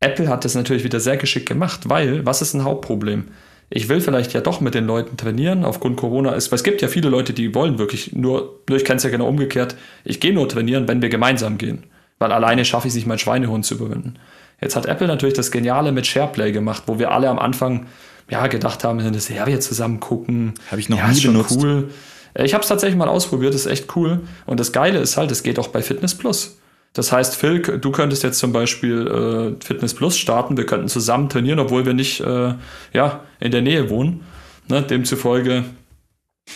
Apple 0.00 0.28
hat 0.28 0.46
das 0.46 0.54
natürlich 0.54 0.82
wieder 0.82 0.98
sehr 0.98 1.18
geschickt 1.18 1.46
gemacht, 1.46 1.90
weil, 1.90 2.24
was 2.24 2.40
ist 2.40 2.54
ein 2.54 2.64
Hauptproblem? 2.64 3.28
Ich 3.72 3.88
will 3.88 4.00
vielleicht 4.00 4.32
ja 4.32 4.40
doch 4.40 4.60
mit 4.60 4.74
den 4.74 4.86
Leuten 4.86 5.16
trainieren, 5.16 5.64
aufgrund 5.64 5.96
Corona 5.96 6.32
ist, 6.32 6.50
weil 6.50 6.56
es 6.56 6.64
gibt 6.64 6.82
ja 6.82 6.88
viele 6.88 7.08
Leute, 7.08 7.32
die 7.32 7.54
wollen 7.54 7.78
wirklich 7.78 8.12
nur, 8.12 8.60
ich 8.68 8.84
kenne 8.84 8.96
es 8.96 9.04
ja 9.04 9.10
genau 9.10 9.28
umgekehrt, 9.28 9.76
ich 10.04 10.18
gehe 10.18 10.32
nur 10.32 10.48
trainieren, 10.48 10.88
wenn 10.88 11.00
wir 11.00 11.08
gemeinsam 11.08 11.56
gehen. 11.56 11.84
Weil 12.18 12.32
alleine 12.32 12.64
schaffe 12.64 12.88
ich 12.88 12.92
es 12.92 12.96
nicht, 12.96 13.06
meinen 13.06 13.20
Schweinehund 13.20 13.64
zu 13.64 13.76
überwinden. 13.76 14.16
Jetzt 14.60 14.74
hat 14.74 14.86
Apple 14.86 15.06
natürlich 15.06 15.34
das 15.34 15.52
Geniale 15.52 15.92
mit 15.92 16.06
SharePlay 16.06 16.50
gemacht, 16.52 16.82
wo 16.86 16.98
wir 16.98 17.12
alle 17.12 17.28
am 17.28 17.38
Anfang 17.38 17.86
ja, 18.28 18.46
gedacht 18.48 18.84
haben, 18.84 18.98
das 19.12 19.28
ja, 19.28 19.46
wir 19.46 19.60
zusammen 19.60 20.00
gucken. 20.00 20.54
Habe 20.70 20.80
ich 20.80 20.88
noch 20.88 20.98
ja, 20.98 21.08
nie 21.08 21.20
benutzt. 21.20 21.58
Cool. 21.62 21.90
Äh, 22.34 22.44
ich 22.44 22.54
habe 22.54 22.62
es 22.62 22.68
tatsächlich 22.68 22.96
mal 22.96 23.08
ausprobiert, 23.08 23.54
ist 23.54 23.66
echt 23.66 23.96
cool. 23.96 24.20
Und 24.46 24.60
das 24.60 24.72
Geile 24.72 24.98
ist 24.98 25.16
halt, 25.16 25.30
es 25.30 25.42
geht 25.42 25.58
auch 25.58 25.68
bei 25.68 25.82
Fitness 25.82 26.14
Plus. 26.14 26.59
Das 26.92 27.12
heißt, 27.12 27.36
Phil, 27.36 27.60
du 27.60 27.92
könntest 27.92 28.24
jetzt 28.24 28.38
zum 28.38 28.52
Beispiel 28.52 29.06
äh, 29.06 29.64
Fitness 29.64 29.94
Plus 29.94 30.18
starten, 30.18 30.56
wir 30.56 30.66
könnten 30.66 30.88
zusammen 30.88 31.28
trainieren, 31.28 31.60
obwohl 31.60 31.86
wir 31.86 31.94
nicht 31.94 32.20
äh, 32.20 32.54
ja, 32.92 33.20
in 33.38 33.52
der 33.52 33.62
Nähe 33.62 33.90
wohnen. 33.90 34.22
Ne? 34.66 34.82
Demzufolge, 34.82 35.64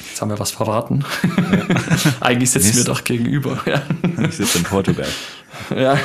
jetzt 0.09 0.20
haben 0.20 0.30
wir 0.30 0.39
was 0.41 0.51
verraten. 0.51 1.05
Ja. 1.22 1.66
Eigentlich 2.20 2.51
sitzen 2.51 2.76
wir 2.76 2.85
doch 2.85 3.05
gegenüber. 3.05 3.59
Ja. 3.64 3.82
Ich 4.26 4.37
sitze 4.37 4.59
in 4.59 4.64
Portugal. 4.64 5.07
Ja. 5.74 5.99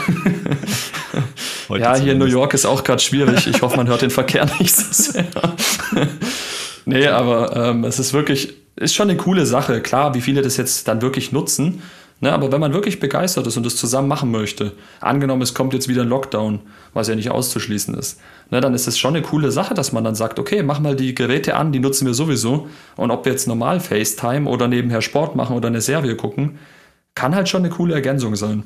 ja, 1.69 1.95
hier 1.95 2.11
in 2.11 2.19
New 2.19 2.25
York 2.25 2.53
ist 2.53 2.65
auch 2.65 2.83
gerade 2.83 3.01
schwierig. 3.01 3.47
Ich 3.47 3.63
hoffe, 3.63 3.77
man 3.77 3.87
hört 3.87 4.03
den 4.03 4.11
Verkehr 4.11 4.45
nicht 4.59 4.75
so 4.75 5.11
sehr. 5.11 5.25
nee, 6.85 7.07
aber 7.07 7.55
ähm, 7.55 7.83
es 7.83 7.97
ist 7.97 8.13
wirklich, 8.13 8.53
ist 8.75 8.93
schon 8.93 9.09
eine 9.09 9.17
coole 9.17 9.47
Sache. 9.47 9.81
Klar, 9.81 10.13
wie 10.13 10.21
viele 10.21 10.43
das 10.43 10.57
jetzt 10.57 10.87
dann 10.87 11.01
wirklich 11.01 11.31
nutzen. 11.31 11.81
Ne, 12.21 12.33
aber 12.33 12.51
wenn 12.51 12.59
man 12.59 12.73
wirklich 12.73 12.99
begeistert 12.99 13.47
ist 13.47 13.55
und 13.55 13.65
das 13.65 13.77
zusammen 13.77 14.09
machen 14.09 14.29
möchte, 14.29 14.73
angenommen, 14.99 15.41
es 15.41 15.53
kommt 15.53 15.73
jetzt 15.73 15.87
wieder 15.87 16.01
ein 16.01 16.09
Lockdown, 16.09 16.59
was 16.93 17.07
ja 17.07 17.15
nicht 17.15 17.31
auszuschließen 17.31 17.93
ist, 17.93 18.19
ne, 18.51 18.59
dann 18.59 18.73
ist 18.73 18.87
es 18.87 18.99
schon 18.99 19.15
eine 19.15 19.25
coole 19.25 19.51
Sache, 19.51 19.73
dass 19.73 19.93
man 19.93 20.03
dann 20.03 20.15
sagt, 20.15 20.37
okay, 20.37 20.61
mach 20.61 20.81
mal 20.81 20.97
die 20.97 21.15
Geräte 21.15 21.55
an, 21.55 21.71
die 21.71 21.79
nutzen 21.79 22.05
wir 22.05 22.13
sowieso. 22.13 22.67
Und 22.97 23.11
ob 23.11 23.23
wir 23.23 23.31
jetzt 23.31 23.47
normal 23.47 23.79
FaceTime 23.79 24.49
oder 24.49 24.67
nebenher 24.67 25.01
Sport 25.01 25.37
machen 25.37 25.55
oder 25.55 25.69
eine 25.69 25.79
Serie 25.79 26.17
gucken, 26.17 26.59
kann 27.15 27.35
halt 27.35 27.47
schon 27.47 27.61
eine 27.61 27.69
coole 27.69 27.93
Ergänzung 27.93 28.35
sein. 28.35 28.63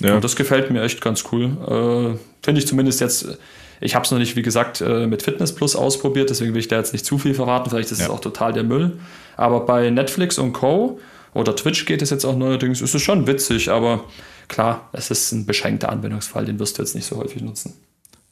Ja. 0.00 0.16
Und 0.16 0.24
das 0.24 0.34
gefällt 0.34 0.70
mir 0.72 0.82
echt 0.82 1.00
ganz 1.00 1.24
cool. 1.30 1.44
Äh, 1.44 2.18
Finde 2.42 2.60
ich 2.60 2.66
zumindest 2.66 3.00
jetzt. 3.00 3.38
Ich 3.80 3.94
habe 3.94 4.04
es 4.04 4.10
noch 4.10 4.18
nicht, 4.18 4.34
wie 4.34 4.42
gesagt, 4.42 4.80
äh, 4.80 5.06
mit 5.06 5.22
Fitness 5.22 5.54
Plus 5.54 5.76
ausprobiert, 5.76 6.30
deswegen 6.30 6.52
will 6.52 6.60
ich 6.60 6.66
da 6.66 6.78
jetzt 6.78 6.92
nicht 6.92 7.06
zu 7.06 7.16
viel 7.16 7.34
verraten. 7.34 7.70
Vielleicht 7.70 7.92
ist 7.92 8.00
ja. 8.00 8.06
es 8.06 8.10
auch 8.10 8.18
total 8.18 8.52
der 8.52 8.64
Müll. 8.64 8.98
Aber 9.36 9.60
bei 9.66 9.88
Netflix 9.90 10.38
und 10.38 10.52
Co. 10.52 10.98
oder 11.34 11.54
Twitch 11.54 11.86
geht 11.86 12.02
es 12.02 12.10
jetzt 12.10 12.24
auch 12.24 12.36
neuerdings, 12.36 12.80
ist 12.80 12.94
es 12.94 13.02
schon 13.02 13.26
witzig, 13.26 13.70
aber 13.70 14.04
klar, 14.48 14.88
es 14.92 15.10
ist 15.10 15.32
ein 15.32 15.46
beschränkter 15.46 15.90
Anwendungsfall, 15.90 16.44
den 16.44 16.58
wirst 16.58 16.78
du 16.78 16.82
jetzt 16.82 16.94
nicht 16.94 17.06
so 17.06 17.16
häufig 17.16 17.42
nutzen. 17.42 17.74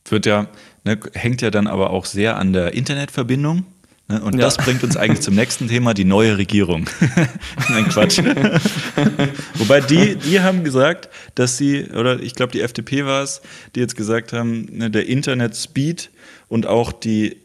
Wird 0.08 0.26
ja, 0.26 0.46
ne, 0.84 0.98
hängt 1.14 1.42
ja 1.42 1.50
dann 1.50 1.66
aber 1.66 1.90
auch 1.90 2.04
sehr 2.04 2.36
an 2.36 2.52
der 2.52 2.74
Internetverbindung. 2.74 3.64
Ne? 4.08 4.22
Und 4.22 4.34
ja. 4.34 4.40
das 4.40 4.56
bringt 4.56 4.84
uns 4.84 4.96
eigentlich 4.96 5.20
zum 5.20 5.34
nächsten 5.34 5.68
Thema, 5.68 5.94
die 5.94 6.04
neue 6.04 6.38
Regierung. 6.38 6.88
Nein, 7.68 7.88
Quatsch. 7.88 8.18
Wobei 9.54 9.80
die, 9.80 10.14
die 10.16 10.40
haben 10.40 10.62
gesagt, 10.62 11.08
dass 11.34 11.56
sie, 11.56 11.86
oder 11.86 12.20
ich 12.20 12.34
glaube, 12.34 12.52
die 12.52 12.60
FDP 12.60 13.04
war 13.04 13.22
es, 13.22 13.42
die 13.74 13.80
jetzt 13.80 13.96
gesagt 13.96 14.32
haben, 14.32 14.66
ne, 14.70 14.90
der 14.90 15.06
Internet-Speed 15.06 16.10
und 16.48 16.66
auch 16.66 16.92
die, 16.92 17.38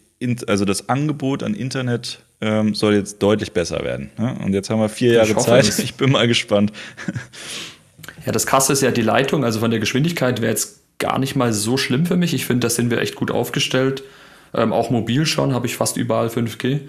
also 0.48 0.66
das 0.66 0.88
Angebot 0.88 1.42
an 1.42 1.56
Internet 1.56 2.24
ähm, 2.42 2.74
soll 2.74 2.96
jetzt 2.96 3.22
deutlich 3.22 3.52
besser 3.52 3.84
werden. 3.84 4.10
Ne? 4.18 4.36
Und 4.44 4.54
jetzt 4.54 4.70
haben 4.70 4.80
wir 4.80 4.90
vier 4.90 5.14
Jahre 5.14 5.38
Zeit. 5.38 5.68
Es. 5.68 5.80
Ich 5.84 5.96
bin 5.96 6.12
mal 6.12 6.28
gespannt. 6.28 6.72
Ja, 8.26 8.32
das 8.32 8.46
Krasse 8.46 8.74
ist 8.74 8.82
ja 8.82 8.92
die 8.92 9.02
Leitung, 9.02 9.44
also 9.44 9.60
von 9.60 9.72
der 9.72 9.80
Geschwindigkeit 9.80 10.42
wäre 10.42 10.52
jetzt 10.52 10.82
gar 11.00 11.18
nicht 11.20 11.36
mal 11.36 11.54
so 11.54 11.78
schlimm 11.78 12.06
für 12.06 12.18
mich. 12.18 12.34
Ich 12.34 12.46
finde, 12.46 12.68
da 12.68 12.70
sind 12.70 12.92
wir 12.92 13.00
echt 13.00 13.16
gut 13.16 13.32
aufgestellt. 13.32 14.04
Ähm, 14.54 14.74
auch 14.74 14.90
mobil 14.90 15.26
schon 15.26 15.54
habe 15.54 15.68
ich 15.68 15.76
fast 15.76 15.98
überall 15.98 16.28
5G. 16.28 16.82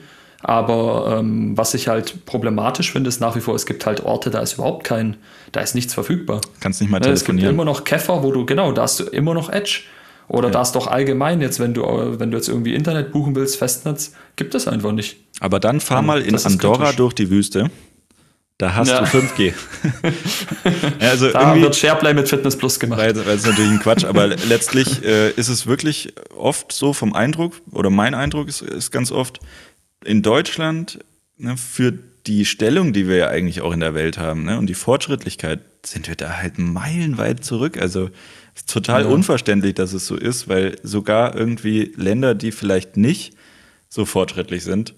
Aber 0.42 1.18
ähm, 1.18 1.56
was 1.56 1.72
ich 1.74 1.88
halt 1.88 2.26
problematisch 2.26 2.92
finde, 2.92 3.08
ist 3.08 3.20
nach 3.20 3.36
wie 3.36 3.40
vor, 3.40 3.54
es 3.54 3.64
gibt 3.64 3.86
halt 3.86 4.04
Orte, 4.04 4.30
da 4.30 4.40
ist 4.40 4.54
überhaupt 4.54 4.84
kein, 4.84 5.16
da 5.52 5.60
ist 5.60 5.74
nichts 5.74 5.94
verfügbar. 5.94 6.40
Kannst 6.60 6.80
nicht 6.80 6.90
mal 6.90 6.98
telefonieren. 6.98 7.38
Es 7.38 7.42
gibt 7.42 7.52
immer 7.52 7.64
noch 7.64 7.84
Käfer, 7.84 8.22
wo 8.24 8.32
du, 8.32 8.44
genau, 8.44 8.72
da 8.72 8.82
hast 8.82 8.98
du 9.00 9.04
immer 9.04 9.34
noch 9.34 9.50
Edge. 9.50 9.82
Oder 10.28 10.48
ja. 10.48 10.52
da 10.52 10.62
ist 10.62 10.72
doch 10.72 10.88
allgemein 10.88 11.40
jetzt, 11.40 11.60
wenn 11.60 11.74
du, 11.74 11.82
wenn 12.18 12.30
du 12.30 12.36
jetzt 12.36 12.48
irgendwie 12.48 12.74
Internet 12.74 13.12
buchen 13.12 13.36
willst, 13.36 13.56
Festnetz, 13.56 14.14
gibt 14.34 14.54
es 14.54 14.66
einfach 14.66 14.92
nicht. 14.92 15.21
Aber 15.40 15.60
dann 15.60 15.80
fahr 15.80 16.00
ähm, 16.00 16.06
mal 16.06 16.22
in 16.22 16.36
Andorra 16.36 16.92
durch 16.92 17.14
die 17.14 17.30
Wüste. 17.30 17.70
Da 18.58 18.74
hast 18.74 18.88
ja. 18.88 19.00
du 19.00 19.06
5G. 19.06 19.54
ja, 21.00 21.08
also 21.08 21.30
da 21.30 21.40
irgendwie, 21.40 21.62
wird 21.62 21.74
SharePlay 21.74 22.14
mit 22.14 22.28
Fitness 22.28 22.56
Plus 22.56 22.78
gemacht. 22.78 23.00
Weil, 23.00 23.16
weil 23.26 23.36
es 23.36 23.44
natürlich 23.44 23.72
ein 23.72 23.80
Quatsch, 23.80 24.04
aber 24.04 24.28
letztlich 24.28 25.04
äh, 25.04 25.30
ist 25.32 25.48
es 25.48 25.66
wirklich 25.66 26.14
oft 26.36 26.70
so 26.70 26.92
vom 26.92 27.12
Eindruck, 27.12 27.60
oder 27.72 27.90
mein 27.90 28.14
Eindruck 28.14 28.48
ist, 28.48 28.62
ist 28.62 28.92
ganz 28.92 29.10
oft, 29.10 29.40
in 30.04 30.22
Deutschland 30.22 31.00
ne, 31.38 31.56
für 31.56 31.92
die 32.26 32.44
Stellung, 32.44 32.92
die 32.92 33.08
wir 33.08 33.16
ja 33.16 33.28
eigentlich 33.28 33.62
auch 33.62 33.72
in 33.72 33.80
der 33.80 33.94
Welt 33.94 34.18
haben, 34.18 34.44
ne, 34.44 34.58
und 34.58 34.68
die 34.68 34.74
Fortschrittlichkeit, 34.74 35.58
sind 35.84 36.06
wir 36.06 36.14
da 36.14 36.36
halt 36.36 36.58
meilenweit 36.58 37.44
zurück. 37.44 37.78
Also 37.80 38.10
ist 38.54 38.70
total 38.70 39.02
ja. 39.02 39.08
unverständlich, 39.08 39.74
dass 39.74 39.92
es 39.92 40.06
so 40.06 40.14
ist, 40.14 40.48
weil 40.48 40.78
sogar 40.84 41.34
irgendwie 41.34 41.92
Länder, 41.96 42.36
die 42.36 42.52
vielleicht 42.52 42.96
nicht 42.96 43.34
so 43.88 44.04
fortschrittlich 44.04 44.62
sind, 44.62 44.94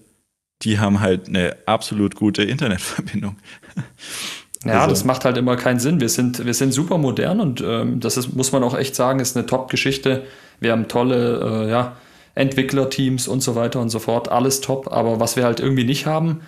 die 0.65 0.79
haben 0.79 0.99
halt 0.99 1.29
eine 1.29 1.55
absolut 1.65 2.15
gute 2.15 2.43
Internetverbindung. 2.43 3.37
Ja, 4.65 4.81
also. 4.81 4.89
das 4.89 5.05
macht 5.05 5.25
halt 5.25 5.37
immer 5.37 5.55
keinen 5.55 5.79
Sinn. 5.79 6.01
Wir 6.01 6.09
sind, 6.09 6.43
wir 6.43 6.53
sind 6.55 6.73
super 6.73 6.97
modern 6.97 7.39
und 7.39 7.61
ähm, 7.61 7.99
das 7.99 8.17
ist, 8.17 8.35
muss 8.35 8.51
man 8.51 8.63
auch 8.63 8.75
echt 8.75 8.95
sagen, 8.95 9.19
ist 9.19 9.37
eine 9.37 9.45
Top-Geschichte. 9.45 10.23
Wir 10.59 10.71
haben 10.71 10.87
tolle 10.87 11.65
äh, 11.67 11.69
ja, 11.69 11.95
Entwicklerteams 12.33 13.27
und 13.27 13.41
so 13.41 13.55
weiter 13.55 13.79
und 13.79 13.89
so 13.89 13.99
fort. 13.99 14.29
Alles 14.29 14.61
top. 14.61 14.91
Aber 14.91 15.19
was 15.19 15.35
wir 15.35 15.43
halt 15.43 15.59
irgendwie 15.59 15.83
nicht 15.83 16.07
haben, 16.07 16.41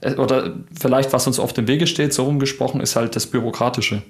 äh, 0.00 0.14
oder 0.14 0.54
vielleicht 0.78 1.12
was 1.12 1.26
uns 1.26 1.40
auf 1.40 1.52
dem 1.52 1.66
Wege 1.66 1.88
steht, 1.88 2.14
so 2.14 2.24
rumgesprochen, 2.24 2.80
ist 2.80 2.94
halt 2.94 3.16
das 3.16 3.26
Bürokratische. 3.26 4.02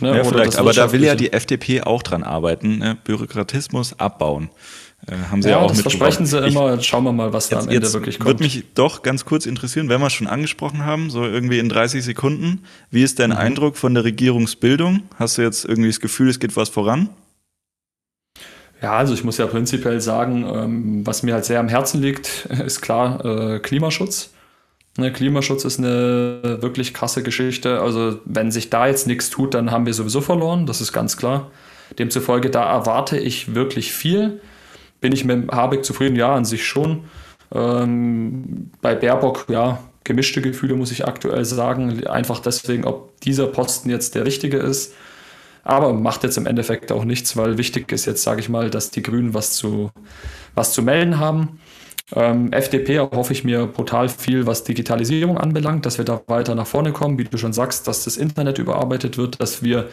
Ne? 0.00 0.16
Ja, 0.16 0.24
vielleicht, 0.24 0.56
aber 0.56 0.72
da 0.72 0.92
will 0.92 1.04
ja 1.04 1.14
die 1.14 1.32
FDP 1.32 1.82
auch 1.82 2.02
dran 2.02 2.22
arbeiten, 2.22 2.78
ne? 2.78 2.96
Bürokratismus 3.02 3.98
abbauen. 3.98 4.50
Äh, 5.06 5.16
haben 5.30 5.42
sie 5.42 5.50
ja, 5.50 5.58
ja 5.58 5.62
auch 5.62 5.70
das 5.70 5.80
versprechen 5.80 6.26
sie 6.26 6.38
immer. 6.38 6.74
Ich, 6.74 6.86
Schauen 6.86 7.04
wir 7.04 7.12
mal, 7.12 7.32
was 7.32 7.48
da 7.48 7.60
am 7.60 7.68
Ende 7.68 7.92
wirklich 7.92 8.18
kommt. 8.18 8.28
Würde 8.28 8.42
mich 8.42 8.64
doch 8.74 9.02
ganz 9.02 9.24
kurz 9.24 9.46
interessieren, 9.46 9.88
wenn 9.88 10.00
wir 10.00 10.08
es 10.08 10.12
schon 10.12 10.26
angesprochen 10.26 10.84
haben, 10.84 11.10
so 11.10 11.24
irgendwie 11.24 11.58
in 11.58 11.68
30 11.68 12.04
Sekunden. 12.04 12.64
Wie 12.90 13.02
ist 13.02 13.18
dein 13.18 13.30
mhm. 13.30 13.36
Eindruck 13.36 13.76
von 13.76 13.94
der 13.94 14.04
Regierungsbildung? 14.04 15.02
Hast 15.16 15.38
du 15.38 15.42
jetzt 15.42 15.64
irgendwie 15.64 15.88
das 15.88 16.00
Gefühl, 16.00 16.28
es 16.28 16.40
geht 16.40 16.56
was 16.56 16.68
voran? 16.68 17.10
Ja, 18.82 18.92
also 18.92 19.14
ich 19.14 19.24
muss 19.24 19.38
ja 19.38 19.46
prinzipiell 19.46 20.00
sagen, 20.00 20.46
ähm, 20.52 21.06
was 21.06 21.22
mir 21.22 21.34
halt 21.34 21.44
sehr 21.44 21.60
am 21.60 21.68
Herzen 21.68 22.00
liegt, 22.00 22.46
ist 22.64 22.80
klar 22.80 23.24
äh, 23.24 23.58
Klimaschutz. 23.60 24.30
Ne, 24.96 25.12
Klimaschutz 25.12 25.64
ist 25.64 25.78
eine 25.78 26.58
wirklich 26.60 26.92
krasse 26.92 27.22
Geschichte. 27.22 27.80
Also 27.80 28.18
wenn 28.24 28.50
sich 28.50 28.68
da 28.68 28.88
jetzt 28.88 29.06
nichts 29.06 29.30
tut, 29.30 29.54
dann 29.54 29.70
haben 29.70 29.86
wir 29.86 29.94
sowieso 29.94 30.20
verloren, 30.20 30.66
das 30.66 30.80
ist 30.80 30.92
ganz 30.92 31.16
klar. 31.16 31.52
Demzufolge, 31.98 32.50
da 32.50 32.70
erwarte 32.70 33.16
ich 33.16 33.54
wirklich 33.54 33.92
viel. 33.92 34.40
Bin 35.00 35.12
ich 35.12 35.24
mit 35.24 35.50
Habeck 35.50 35.84
zufrieden? 35.84 36.16
Ja, 36.16 36.34
an 36.34 36.44
sich 36.44 36.66
schon. 36.66 37.04
Ähm, 37.54 38.70
bei 38.80 38.94
Baerbock, 38.94 39.46
ja, 39.48 39.78
gemischte 40.04 40.42
Gefühle 40.42 40.74
muss 40.74 40.90
ich 40.90 41.06
aktuell 41.06 41.44
sagen. 41.44 42.06
Einfach 42.06 42.40
deswegen, 42.40 42.84
ob 42.84 43.20
dieser 43.20 43.46
Posten 43.46 43.90
jetzt 43.90 44.14
der 44.14 44.24
richtige 44.24 44.58
ist. 44.58 44.94
Aber 45.64 45.92
macht 45.92 46.24
jetzt 46.24 46.38
im 46.38 46.46
Endeffekt 46.46 46.90
auch 46.92 47.04
nichts, 47.04 47.36
weil 47.36 47.58
wichtig 47.58 47.92
ist 47.92 48.06
jetzt, 48.06 48.22
sage 48.22 48.40
ich 48.40 48.48
mal, 48.48 48.70
dass 48.70 48.90
die 48.90 49.02
Grünen 49.02 49.34
was 49.34 49.52
zu, 49.52 49.90
was 50.54 50.72
zu 50.72 50.82
melden 50.82 51.18
haben. 51.18 51.60
Ähm, 52.14 52.52
FDP 52.52 53.00
hoffe 53.00 53.34
ich 53.34 53.44
mir 53.44 53.66
brutal 53.66 54.08
viel, 54.08 54.46
was 54.46 54.64
Digitalisierung 54.64 55.36
anbelangt, 55.36 55.84
dass 55.84 55.98
wir 55.98 56.06
da 56.06 56.22
weiter 56.26 56.54
nach 56.54 56.66
vorne 56.66 56.92
kommen, 56.92 57.18
wie 57.18 57.24
du 57.24 57.36
schon 57.36 57.52
sagst, 57.52 57.86
dass 57.86 58.04
das 58.04 58.16
Internet 58.16 58.58
überarbeitet 58.58 59.18
wird, 59.18 59.40
dass 59.42 59.62
wir 59.62 59.88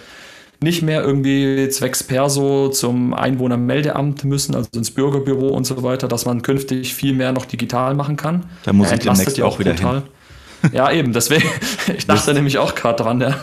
nicht 0.61 0.81
mehr 0.81 1.03
irgendwie 1.03 1.69
zwecks 1.69 2.03
Perso 2.03 2.69
zum 2.69 3.13
Einwohnermeldeamt 3.13 4.23
müssen, 4.23 4.55
also 4.55 4.69
ins 4.75 4.91
Bürgerbüro 4.91 5.47
und 5.47 5.65
so 5.65 5.81
weiter, 5.83 6.07
dass 6.07 6.25
man 6.25 6.41
künftig 6.41 6.93
viel 6.93 7.13
mehr 7.13 7.31
noch 7.31 7.45
digital 7.45 7.93
machen 7.93 8.17
kann. 8.17 8.45
Da 8.63 8.73
muss 8.73 8.91
ich 8.91 8.99
demnächst 8.99 9.41
auch 9.41 9.59
wieder 9.59 9.73
brutal. 9.73 9.95
hin. 9.95 10.03
Ja, 10.71 10.91
eben, 10.91 11.13
deswegen, 11.13 11.47
ich 11.97 12.07
dachte 12.07 12.33
nämlich 12.33 12.57
auch 12.57 12.75
gerade 12.75 13.03
dran, 13.03 13.21
ja, 13.21 13.35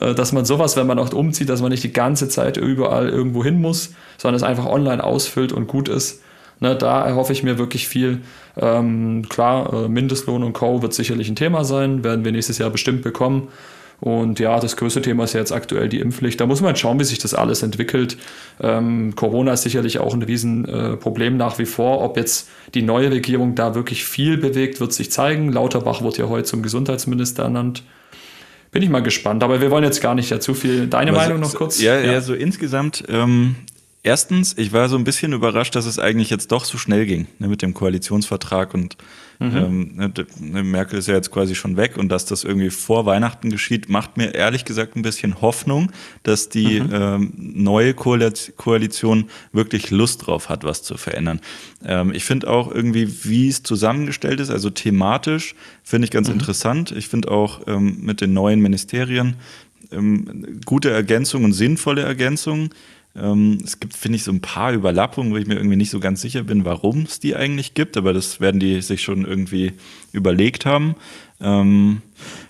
mhm. 0.00 0.14
dass 0.14 0.32
man 0.32 0.44
sowas, 0.44 0.76
wenn 0.76 0.86
man 0.86 0.98
auch 0.98 1.12
umzieht, 1.12 1.48
dass 1.48 1.60
man 1.60 1.70
nicht 1.70 1.84
die 1.84 1.92
ganze 1.92 2.28
Zeit 2.28 2.56
überall 2.56 3.08
irgendwo 3.08 3.44
hin 3.44 3.60
muss, 3.60 3.94
sondern 4.16 4.36
es 4.36 4.42
einfach 4.42 4.66
online 4.66 5.02
ausfüllt 5.02 5.52
und 5.52 5.66
gut 5.66 5.88
ist. 5.88 6.22
Ne, 6.60 6.76
da 6.76 7.04
erhoffe 7.04 7.32
ich 7.32 7.42
mir 7.42 7.58
wirklich 7.58 7.88
viel. 7.88 8.20
Ähm, 8.56 9.26
klar, 9.28 9.72
äh, 9.72 9.88
Mindestlohn 9.88 10.44
und 10.44 10.52
Co. 10.52 10.82
wird 10.82 10.94
sicherlich 10.94 11.28
ein 11.28 11.36
Thema 11.36 11.64
sein, 11.64 12.04
werden 12.04 12.24
wir 12.24 12.30
nächstes 12.30 12.58
Jahr 12.58 12.70
bestimmt 12.70 13.02
bekommen. 13.02 13.48
Und 14.00 14.38
ja, 14.38 14.60
das 14.60 14.76
größte 14.76 15.02
Thema 15.02 15.24
ist 15.24 15.32
ja 15.32 15.40
jetzt 15.40 15.52
aktuell 15.52 15.88
die 15.88 16.00
Impfpflicht. 16.00 16.40
Da 16.40 16.46
muss 16.46 16.60
man 16.60 16.76
schauen, 16.76 17.00
wie 17.00 17.04
sich 17.04 17.18
das 17.18 17.32
alles 17.32 17.62
entwickelt. 17.62 18.18
Ähm, 18.60 19.14
Corona 19.16 19.52
ist 19.52 19.62
sicherlich 19.62 19.98
auch 19.98 20.14
ein 20.14 20.22
Riesenproblem 20.22 21.34
äh, 21.34 21.36
nach 21.36 21.58
wie 21.58 21.64
vor. 21.64 22.02
Ob 22.02 22.16
jetzt 22.16 22.48
die 22.74 22.82
neue 22.82 23.10
Regierung 23.10 23.54
da 23.54 23.74
wirklich 23.74 24.04
viel 24.04 24.36
bewegt, 24.36 24.80
wird 24.80 24.92
sich 24.92 25.10
zeigen. 25.10 25.52
Lauterbach 25.52 26.02
wird 26.02 26.18
ja 26.18 26.28
heute 26.28 26.44
zum 26.44 26.62
Gesundheitsminister 26.62 27.44
ernannt. 27.44 27.82
Bin 28.72 28.82
ich 28.82 28.90
mal 28.90 29.02
gespannt. 29.02 29.42
Aber 29.44 29.60
wir 29.60 29.70
wollen 29.70 29.84
jetzt 29.84 30.00
gar 30.00 30.14
nicht 30.14 30.30
ja 30.30 30.40
zu 30.40 30.52
viel. 30.52 30.88
Deine 30.88 31.12
Aber 31.12 31.20
Meinung 31.20 31.40
noch 31.40 31.54
kurz? 31.54 31.80
Ja, 31.80 31.98
ja, 31.98 32.12
ja 32.12 32.20
so 32.20 32.34
insgesamt. 32.34 33.04
Ähm, 33.08 33.54
erstens, 34.02 34.58
ich 34.58 34.72
war 34.72 34.88
so 34.88 34.96
ein 34.96 35.04
bisschen 35.04 35.32
überrascht, 35.32 35.76
dass 35.76 35.86
es 35.86 35.98
eigentlich 35.98 36.28
jetzt 36.28 36.50
doch 36.50 36.64
so 36.64 36.76
schnell 36.76 37.06
ging 37.06 37.28
ne, 37.38 37.48
mit 37.48 37.62
dem 37.62 37.72
Koalitionsvertrag 37.72 38.74
und 38.74 38.96
Mhm. 39.38 39.56
Ähm, 39.56 39.90
ne, 39.96 40.12
ne, 40.40 40.62
Merkel 40.62 40.98
ist 40.98 41.08
ja 41.08 41.14
jetzt 41.14 41.30
quasi 41.30 41.54
schon 41.54 41.76
weg 41.76 41.96
und 41.96 42.08
dass 42.08 42.24
das 42.24 42.44
irgendwie 42.44 42.70
vor 42.70 43.06
Weihnachten 43.06 43.50
geschieht, 43.50 43.88
macht 43.88 44.16
mir 44.16 44.34
ehrlich 44.34 44.64
gesagt 44.64 44.96
ein 44.96 45.02
bisschen 45.02 45.40
Hoffnung, 45.40 45.90
dass 46.22 46.48
die 46.48 46.80
mhm. 46.80 46.90
ähm, 46.92 47.32
neue 47.36 47.94
Koalition 47.94 49.30
wirklich 49.52 49.90
Lust 49.90 50.26
drauf 50.26 50.48
hat, 50.48 50.64
was 50.64 50.82
zu 50.82 50.96
verändern. 50.96 51.40
Ähm, 51.84 52.12
ich 52.14 52.24
finde 52.24 52.48
auch 52.48 52.70
irgendwie, 52.70 53.24
wie 53.24 53.48
es 53.48 53.62
zusammengestellt 53.62 54.40
ist, 54.40 54.50
also 54.50 54.70
thematisch, 54.70 55.54
finde 55.82 56.06
ich 56.06 56.10
ganz 56.10 56.28
mhm. 56.28 56.34
interessant. 56.34 56.92
Ich 56.92 57.08
finde 57.08 57.30
auch 57.30 57.66
ähm, 57.66 57.98
mit 58.00 58.20
den 58.20 58.32
neuen 58.32 58.60
Ministerien 58.60 59.36
ähm, 59.92 60.60
gute 60.64 60.90
Ergänzungen 60.90 61.46
und 61.46 61.52
sinnvolle 61.52 62.02
Ergänzungen. 62.02 62.70
Ähm, 63.16 63.58
es 63.62 63.78
gibt, 63.78 63.96
finde 63.96 64.16
ich, 64.16 64.24
so 64.24 64.32
ein 64.32 64.40
paar 64.40 64.72
Überlappungen, 64.72 65.32
wo 65.32 65.36
ich 65.36 65.46
mir 65.46 65.54
irgendwie 65.54 65.76
nicht 65.76 65.90
so 65.90 66.00
ganz 66.00 66.20
sicher 66.20 66.42
bin, 66.42 66.64
warum 66.64 67.02
es 67.02 67.20
die 67.20 67.36
eigentlich 67.36 67.74
gibt, 67.74 67.96
aber 67.96 68.12
das 68.12 68.40
werden 68.40 68.58
die 68.58 68.80
sich 68.82 69.02
schon 69.02 69.24
irgendwie 69.24 69.72
überlegt 70.12 70.66
haben. 70.66 70.96
Ähm, 71.40 72.02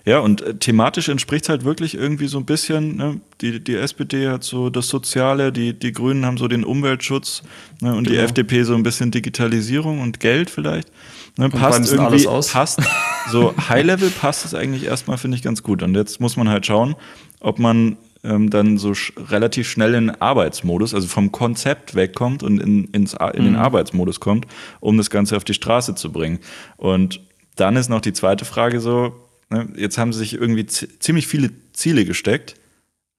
ja, 0.05 0.19
und 0.19 0.41
äh, 0.41 0.55
thematisch 0.55 1.09
entspricht 1.09 1.45
es 1.45 1.49
halt 1.49 1.65
wirklich 1.65 1.95
irgendwie 1.95 2.27
so 2.27 2.37
ein 2.37 2.45
bisschen, 2.45 2.95
ne? 2.95 3.19
die, 3.41 3.63
die 3.63 3.75
SPD 3.75 4.29
hat 4.29 4.43
so 4.43 4.69
das 4.69 4.87
Soziale, 4.87 5.51
die, 5.51 5.73
die 5.73 5.91
Grünen 5.91 6.25
haben 6.25 6.37
so 6.37 6.47
den 6.47 6.63
Umweltschutz 6.63 7.43
ne? 7.81 7.93
und 7.93 8.05
genau. 8.05 8.19
die 8.19 8.23
FDP 8.23 8.63
so 8.63 8.73
ein 8.73 8.83
bisschen 8.83 9.11
Digitalisierung 9.11 10.01
und 10.01 10.19
Geld 10.19 10.49
vielleicht. 10.49 10.89
Ne? 11.37 11.49
Passt 11.49 11.91
irgendwie, 11.91 12.25
passt, 12.25 12.81
so 13.29 13.53
High-Level 13.69 14.09
passt 14.11 14.45
es 14.45 14.53
eigentlich 14.53 14.85
erstmal, 14.85 15.17
finde 15.17 15.37
ich, 15.37 15.43
ganz 15.43 15.61
gut. 15.61 15.83
Und 15.83 15.93
jetzt 15.95 16.21
muss 16.21 16.37
man 16.37 16.47
halt 16.47 16.65
schauen, 16.65 16.95
ob 17.39 17.59
man 17.59 17.97
ähm, 18.25 18.49
dann 18.49 18.77
so 18.77 18.93
sch 18.93 19.13
relativ 19.29 19.69
schnell 19.69 19.93
in 19.93 20.07
den 20.07 20.21
Arbeitsmodus, 20.21 20.93
also 20.93 21.07
vom 21.07 21.31
Konzept 21.31 21.95
wegkommt 21.95 22.43
und 22.43 22.59
in, 22.59 22.85
ins, 22.85 23.13
in 23.13 23.41
mhm. 23.41 23.45
den 23.45 23.55
Arbeitsmodus 23.55 24.19
kommt, 24.19 24.47
um 24.79 24.97
das 24.97 25.09
Ganze 25.09 25.37
auf 25.37 25.43
die 25.43 25.53
Straße 25.53 25.95
zu 25.95 26.11
bringen. 26.11 26.39
Und 26.77 27.21
dann 27.55 27.75
ist 27.75 27.89
noch 27.89 28.01
die 28.01 28.13
zweite 28.13 28.45
Frage 28.45 28.79
so, 28.79 29.13
ne, 29.49 29.67
jetzt 29.77 29.97
haben 29.97 30.13
sie 30.13 30.19
sich 30.19 30.33
irgendwie 30.33 30.65
ziemlich 30.65 31.27
viele 31.27 31.51
Ziele 31.73 32.05
gesteckt, 32.05 32.55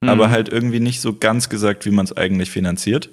mhm. 0.00 0.08
aber 0.08 0.30
halt 0.30 0.48
irgendwie 0.48 0.80
nicht 0.80 1.00
so 1.00 1.14
ganz 1.14 1.48
gesagt, 1.48 1.86
wie 1.86 1.90
man 1.90 2.04
es 2.04 2.16
eigentlich 2.16 2.50
finanziert. 2.50 3.10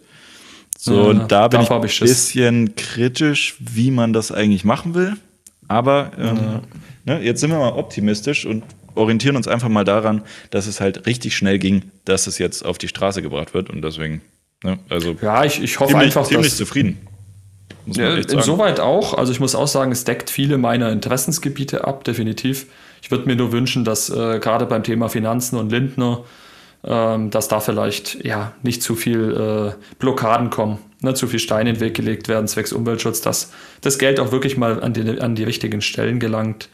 So, 0.77 0.95
ja, 0.95 1.01
und 1.09 1.31
da 1.31 1.47
bin 1.47 1.61
ich 1.61 1.71
ein 1.71 1.81
bisschen 1.81 2.75
kritisch, 2.75 3.55
wie 3.59 3.91
man 3.91 4.11
das 4.11 4.31
eigentlich 4.31 4.65
machen 4.65 4.95
will. 4.95 5.15
Aber 5.67 6.11
ähm, 6.17 6.37
ja. 6.37 6.61
ne, 7.05 7.23
jetzt 7.23 7.39
sind 7.39 7.51
wir 7.51 7.59
mal 7.59 7.73
optimistisch 7.73 8.45
und 8.45 8.63
orientieren 8.95 9.35
uns 9.35 9.47
einfach 9.47 9.69
mal 9.69 9.83
daran, 9.83 10.23
dass 10.49 10.67
es 10.67 10.81
halt 10.81 11.05
richtig 11.05 11.35
schnell 11.35 11.59
ging, 11.59 11.91
dass 12.05 12.27
es 12.27 12.37
jetzt 12.37 12.65
auf 12.65 12.77
die 12.77 12.87
Straße 12.87 13.21
gebracht 13.21 13.53
wird 13.53 13.69
und 13.69 13.81
deswegen, 13.81 14.21
ne, 14.63 14.79
also 14.89 15.15
ja, 15.21 15.43
ich, 15.43 15.61
ich 15.61 15.79
hoffe 15.79 15.91
ziemlich, 15.91 16.07
einfach, 16.07 16.27
ziemlich 16.27 16.49
dass, 16.49 16.57
zufrieden. 16.57 17.07
Ja, 17.85 18.15
insoweit 18.15 18.79
auch. 18.79 19.13
Also 19.13 19.31
ich 19.31 19.39
muss 19.39 19.55
auch 19.55 19.67
sagen, 19.67 19.91
es 19.91 20.05
deckt 20.05 20.29
viele 20.29 20.57
meiner 20.57 20.91
Interessensgebiete 20.91 21.85
ab, 21.85 22.03
definitiv. 22.03 22.67
Ich 23.01 23.11
würde 23.11 23.25
mir 23.25 23.35
nur 23.35 23.51
wünschen, 23.51 23.83
dass 23.83 24.09
äh, 24.09 24.39
gerade 24.39 24.65
beim 24.65 24.83
Thema 24.83 25.09
Finanzen 25.09 25.57
und 25.57 25.71
Lindner, 25.71 26.23
ähm, 26.85 27.29
dass 27.29 27.49
da 27.49 27.59
vielleicht 27.59 28.23
ja 28.23 28.53
nicht 28.63 28.81
zu 28.81 28.95
viel 28.95 29.73
äh, 29.75 29.95
Blockaden 29.99 30.49
kommen, 30.49 30.77
ne, 31.01 31.13
zu 31.13 31.27
viel 31.27 31.39
Steine 31.39 31.71
in 31.71 31.75
den 31.75 31.81
Weg 31.81 31.95
gelegt 31.95 32.29
werden 32.29 32.47
zwecks 32.47 32.71
Umweltschutz, 32.71 33.19
dass 33.19 33.51
das 33.81 33.97
Geld 33.97 34.19
auch 34.21 34.31
wirklich 34.31 34.55
mal 34.55 34.81
an 34.81 34.93
die, 34.93 35.19
an 35.19 35.35
die 35.35 35.43
richtigen 35.43 35.81
Stellen 35.81 36.19
gelangt 36.19 36.69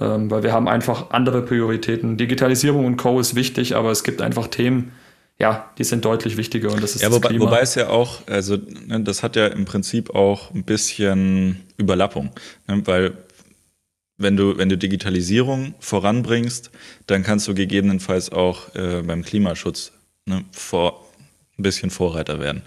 ähm, 0.00 0.30
weil 0.30 0.42
wir 0.42 0.52
haben 0.52 0.68
einfach 0.68 1.10
andere 1.10 1.42
Prioritäten. 1.42 2.16
Digitalisierung 2.16 2.84
und 2.84 2.96
Co. 2.96 3.18
ist 3.20 3.34
wichtig, 3.34 3.74
aber 3.74 3.90
es 3.90 4.04
gibt 4.04 4.22
einfach 4.22 4.48
Themen, 4.48 4.92
ja, 5.38 5.70
die 5.78 5.84
sind 5.84 6.04
deutlich 6.04 6.36
wichtiger 6.36 6.72
und 6.72 6.82
das 6.82 6.96
ist 6.96 7.02
ja, 7.02 7.10
wobei, 7.10 7.20
das 7.20 7.28
Klima. 7.30 7.44
wobei 7.46 7.60
es 7.60 7.74
ja 7.74 7.88
auch, 7.88 8.26
also 8.26 8.56
ne, 8.86 9.00
das 9.00 9.22
hat 9.22 9.36
ja 9.36 9.46
im 9.46 9.64
Prinzip 9.64 10.14
auch 10.14 10.52
ein 10.52 10.64
bisschen 10.64 11.60
Überlappung, 11.76 12.30
ne, 12.66 12.82
weil 12.84 13.12
wenn 14.16 14.36
du, 14.36 14.58
wenn 14.58 14.68
du 14.68 14.76
Digitalisierung 14.76 15.74
voranbringst, 15.78 16.72
dann 17.06 17.22
kannst 17.22 17.46
du 17.46 17.54
gegebenenfalls 17.54 18.32
auch 18.32 18.74
äh, 18.74 19.02
beim 19.02 19.22
Klimaschutz 19.22 19.92
ne, 20.26 20.44
vor, 20.50 21.08
ein 21.56 21.62
bisschen 21.62 21.90
Vorreiter 21.90 22.40
werden. 22.40 22.62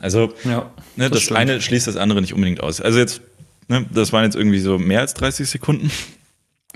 Also 0.00 0.32
ja, 0.44 0.70
ne, 0.96 1.10
das, 1.10 1.26
das 1.26 1.32
eine 1.32 1.60
schließt 1.60 1.86
das 1.86 1.96
andere 1.96 2.22
nicht 2.22 2.32
unbedingt 2.32 2.62
aus. 2.62 2.80
Also 2.80 2.98
jetzt, 2.98 3.20
ne, 3.68 3.84
das 3.92 4.12
waren 4.14 4.24
jetzt 4.24 4.36
irgendwie 4.36 4.60
so 4.60 4.78
mehr 4.78 5.00
als 5.00 5.12
30 5.14 5.48
Sekunden. 5.48 5.90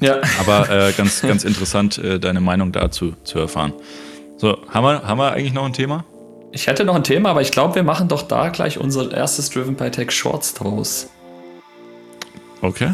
Ja. 0.01 0.21
Aber 0.41 0.69
äh, 0.71 0.93
ganz, 0.93 1.23
ganz 1.23 1.45
interessant, 1.45 1.99
äh, 1.99 2.19
deine 2.19 2.41
Meinung 2.41 2.73
dazu 2.73 3.15
zu 3.25 3.39
erfahren. 3.39 3.73
So, 4.37 4.59
haben 4.69 4.85
wir, 4.85 5.03
haben 5.07 5.19
wir 5.19 5.33
eigentlich 5.33 5.53
noch 5.53 5.65
ein 5.65 5.73
Thema? 5.73 6.05
Ich 6.51 6.67
hätte 6.67 6.85
noch 6.85 6.95
ein 6.95 7.05
Thema, 7.05 7.31
aber 7.31 7.41
ich 7.41 7.51
glaube, 7.51 7.77
wir 7.77 7.83
machen 7.83 8.09
doch 8.09 8.23
da 8.23 8.49
gleich 8.49 8.79
unser 8.79 9.13
erstes 9.13 9.51
Driven 9.51 9.75
by 9.75 9.91
Tech 9.91 10.11
Shorts 10.11 10.55
draus. 10.55 11.09
Okay. 12.61 12.93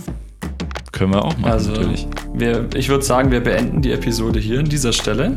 Können 0.93 1.13
wir 1.13 1.25
auch 1.25 1.37
machen, 1.39 1.53
also, 1.53 1.71
natürlich. 1.73 2.07
Wir, 2.35 2.69
ich 2.75 2.89
würde 2.89 3.05
sagen, 3.05 3.31
wir 3.31 3.41
beenden 3.41 3.83
die 3.83 3.93
Episode 3.93 4.39
hier 4.39 4.61
an 4.61 4.67
dieser 4.67 4.93
Stelle. 4.93 5.35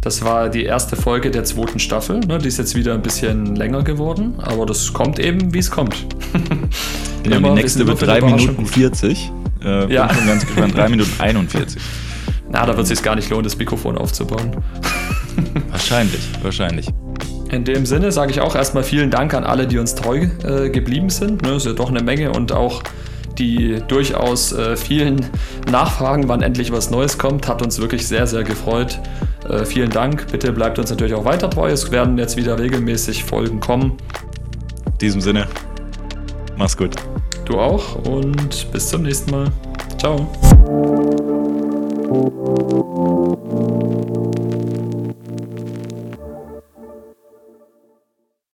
Das 0.00 0.22
war 0.22 0.50
die 0.50 0.64
erste 0.64 0.96
Folge 0.96 1.30
der 1.30 1.44
zweiten 1.44 1.78
Staffel. 1.78 2.20
Ne? 2.20 2.38
Die 2.38 2.48
ist 2.48 2.58
jetzt 2.58 2.74
wieder 2.74 2.94
ein 2.94 3.02
bisschen 3.02 3.56
länger 3.56 3.82
geworden, 3.82 4.34
aber 4.38 4.66
das 4.66 4.92
kommt 4.92 5.18
eben, 5.18 5.54
wie 5.54 5.58
es 5.58 5.70
kommt. 5.70 6.06
ja, 7.28 7.38
die 7.38 7.50
nächste 7.50 7.86
wird 7.86 8.02
3 8.02 8.20
Minuten 8.20 8.66
40. 8.66 9.32
Äh, 9.64 9.92
ja. 9.92 10.06
Bin 10.06 10.16
schon 10.16 10.26
ganz 10.26 10.46
gespannt. 10.46 10.76
3 10.76 10.88
Minuten 10.88 11.12
41. 11.18 11.80
Na, 12.50 12.66
da 12.66 12.76
wird 12.76 12.80
es 12.80 12.88
sich 12.88 13.02
gar 13.02 13.16
nicht 13.16 13.30
lohnen, 13.30 13.44
das 13.44 13.56
Mikrofon 13.56 13.98
aufzubauen. 13.98 14.56
wahrscheinlich, 15.70 16.20
wahrscheinlich. 16.42 16.88
In 17.50 17.64
dem 17.64 17.86
Sinne 17.86 18.12
sage 18.12 18.30
ich 18.30 18.40
auch 18.40 18.54
erstmal 18.54 18.84
vielen 18.84 19.10
Dank 19.10 19.34
an 19.34 19.44
alle, 19.44 19.66
die 19.66 19.78
uns 19.78 19.94
treu 19.94 20.28
äh, 20.44 20.70
geblieben 20.70 21.10
sind. 21.10 21.42
Ne, 21.42 21.54
ist 21.56 21.66
ja 21.66 21.72
doch 21.72 21.90
eine 21.90 22.02
Menge 22.02 22.32
und 22.32 22.52
auch 22.52 22.82
die 23.38 23.80
durchaus 23.88 24.52
äh, 24.52 24.76
vielen 24.76 25.26
Nachfragen, 25.70 26.28
wann 26.28 26.42
endlich 26.42 26.70
was 26.70 26.90
Neues 26.90 27.18
kommt, 27.18 27.48
hat 27.48 27.62
uns 27.62 27.80
wirklich 27.80 28.06
sehr, 28.06 28.26
sehr 28.26 28.44
gefreut. 28.44 29.00
Äh, 29.48 29.64
vielen 29.64 29.90
Dank. 29.90 30.26
Bitte 30.30 30.52
bleibt 30.52 30.78
uns 30.78 30.90
natürlich 30.90 31.14
auch 31.14 31.24
weiter 31.24 31.50
treu. 31.50 31.68
Es 31.70 31.90
werden 31.90 32.16
jetzt 32.18 32.36
wieder 32.36 32.58
regelmäßig 32.58 33.24
Folgen 33.24 33.58
kommen. 33.60 33.94
In 34.86 34.98
diesem 34.98 35.20
Sinne, 35.20 35.48
Mach's 36.56 36.76
gut. 36.76 36.94
Du 37.44 37.58
auch 37.58 37.96
und 38.06 38.72
bis 38.72 38.88
zum 38.88 39.02
nächsten 39.02 39.30
Mal. 39.30 39.50
Ciao. 39.98 40.26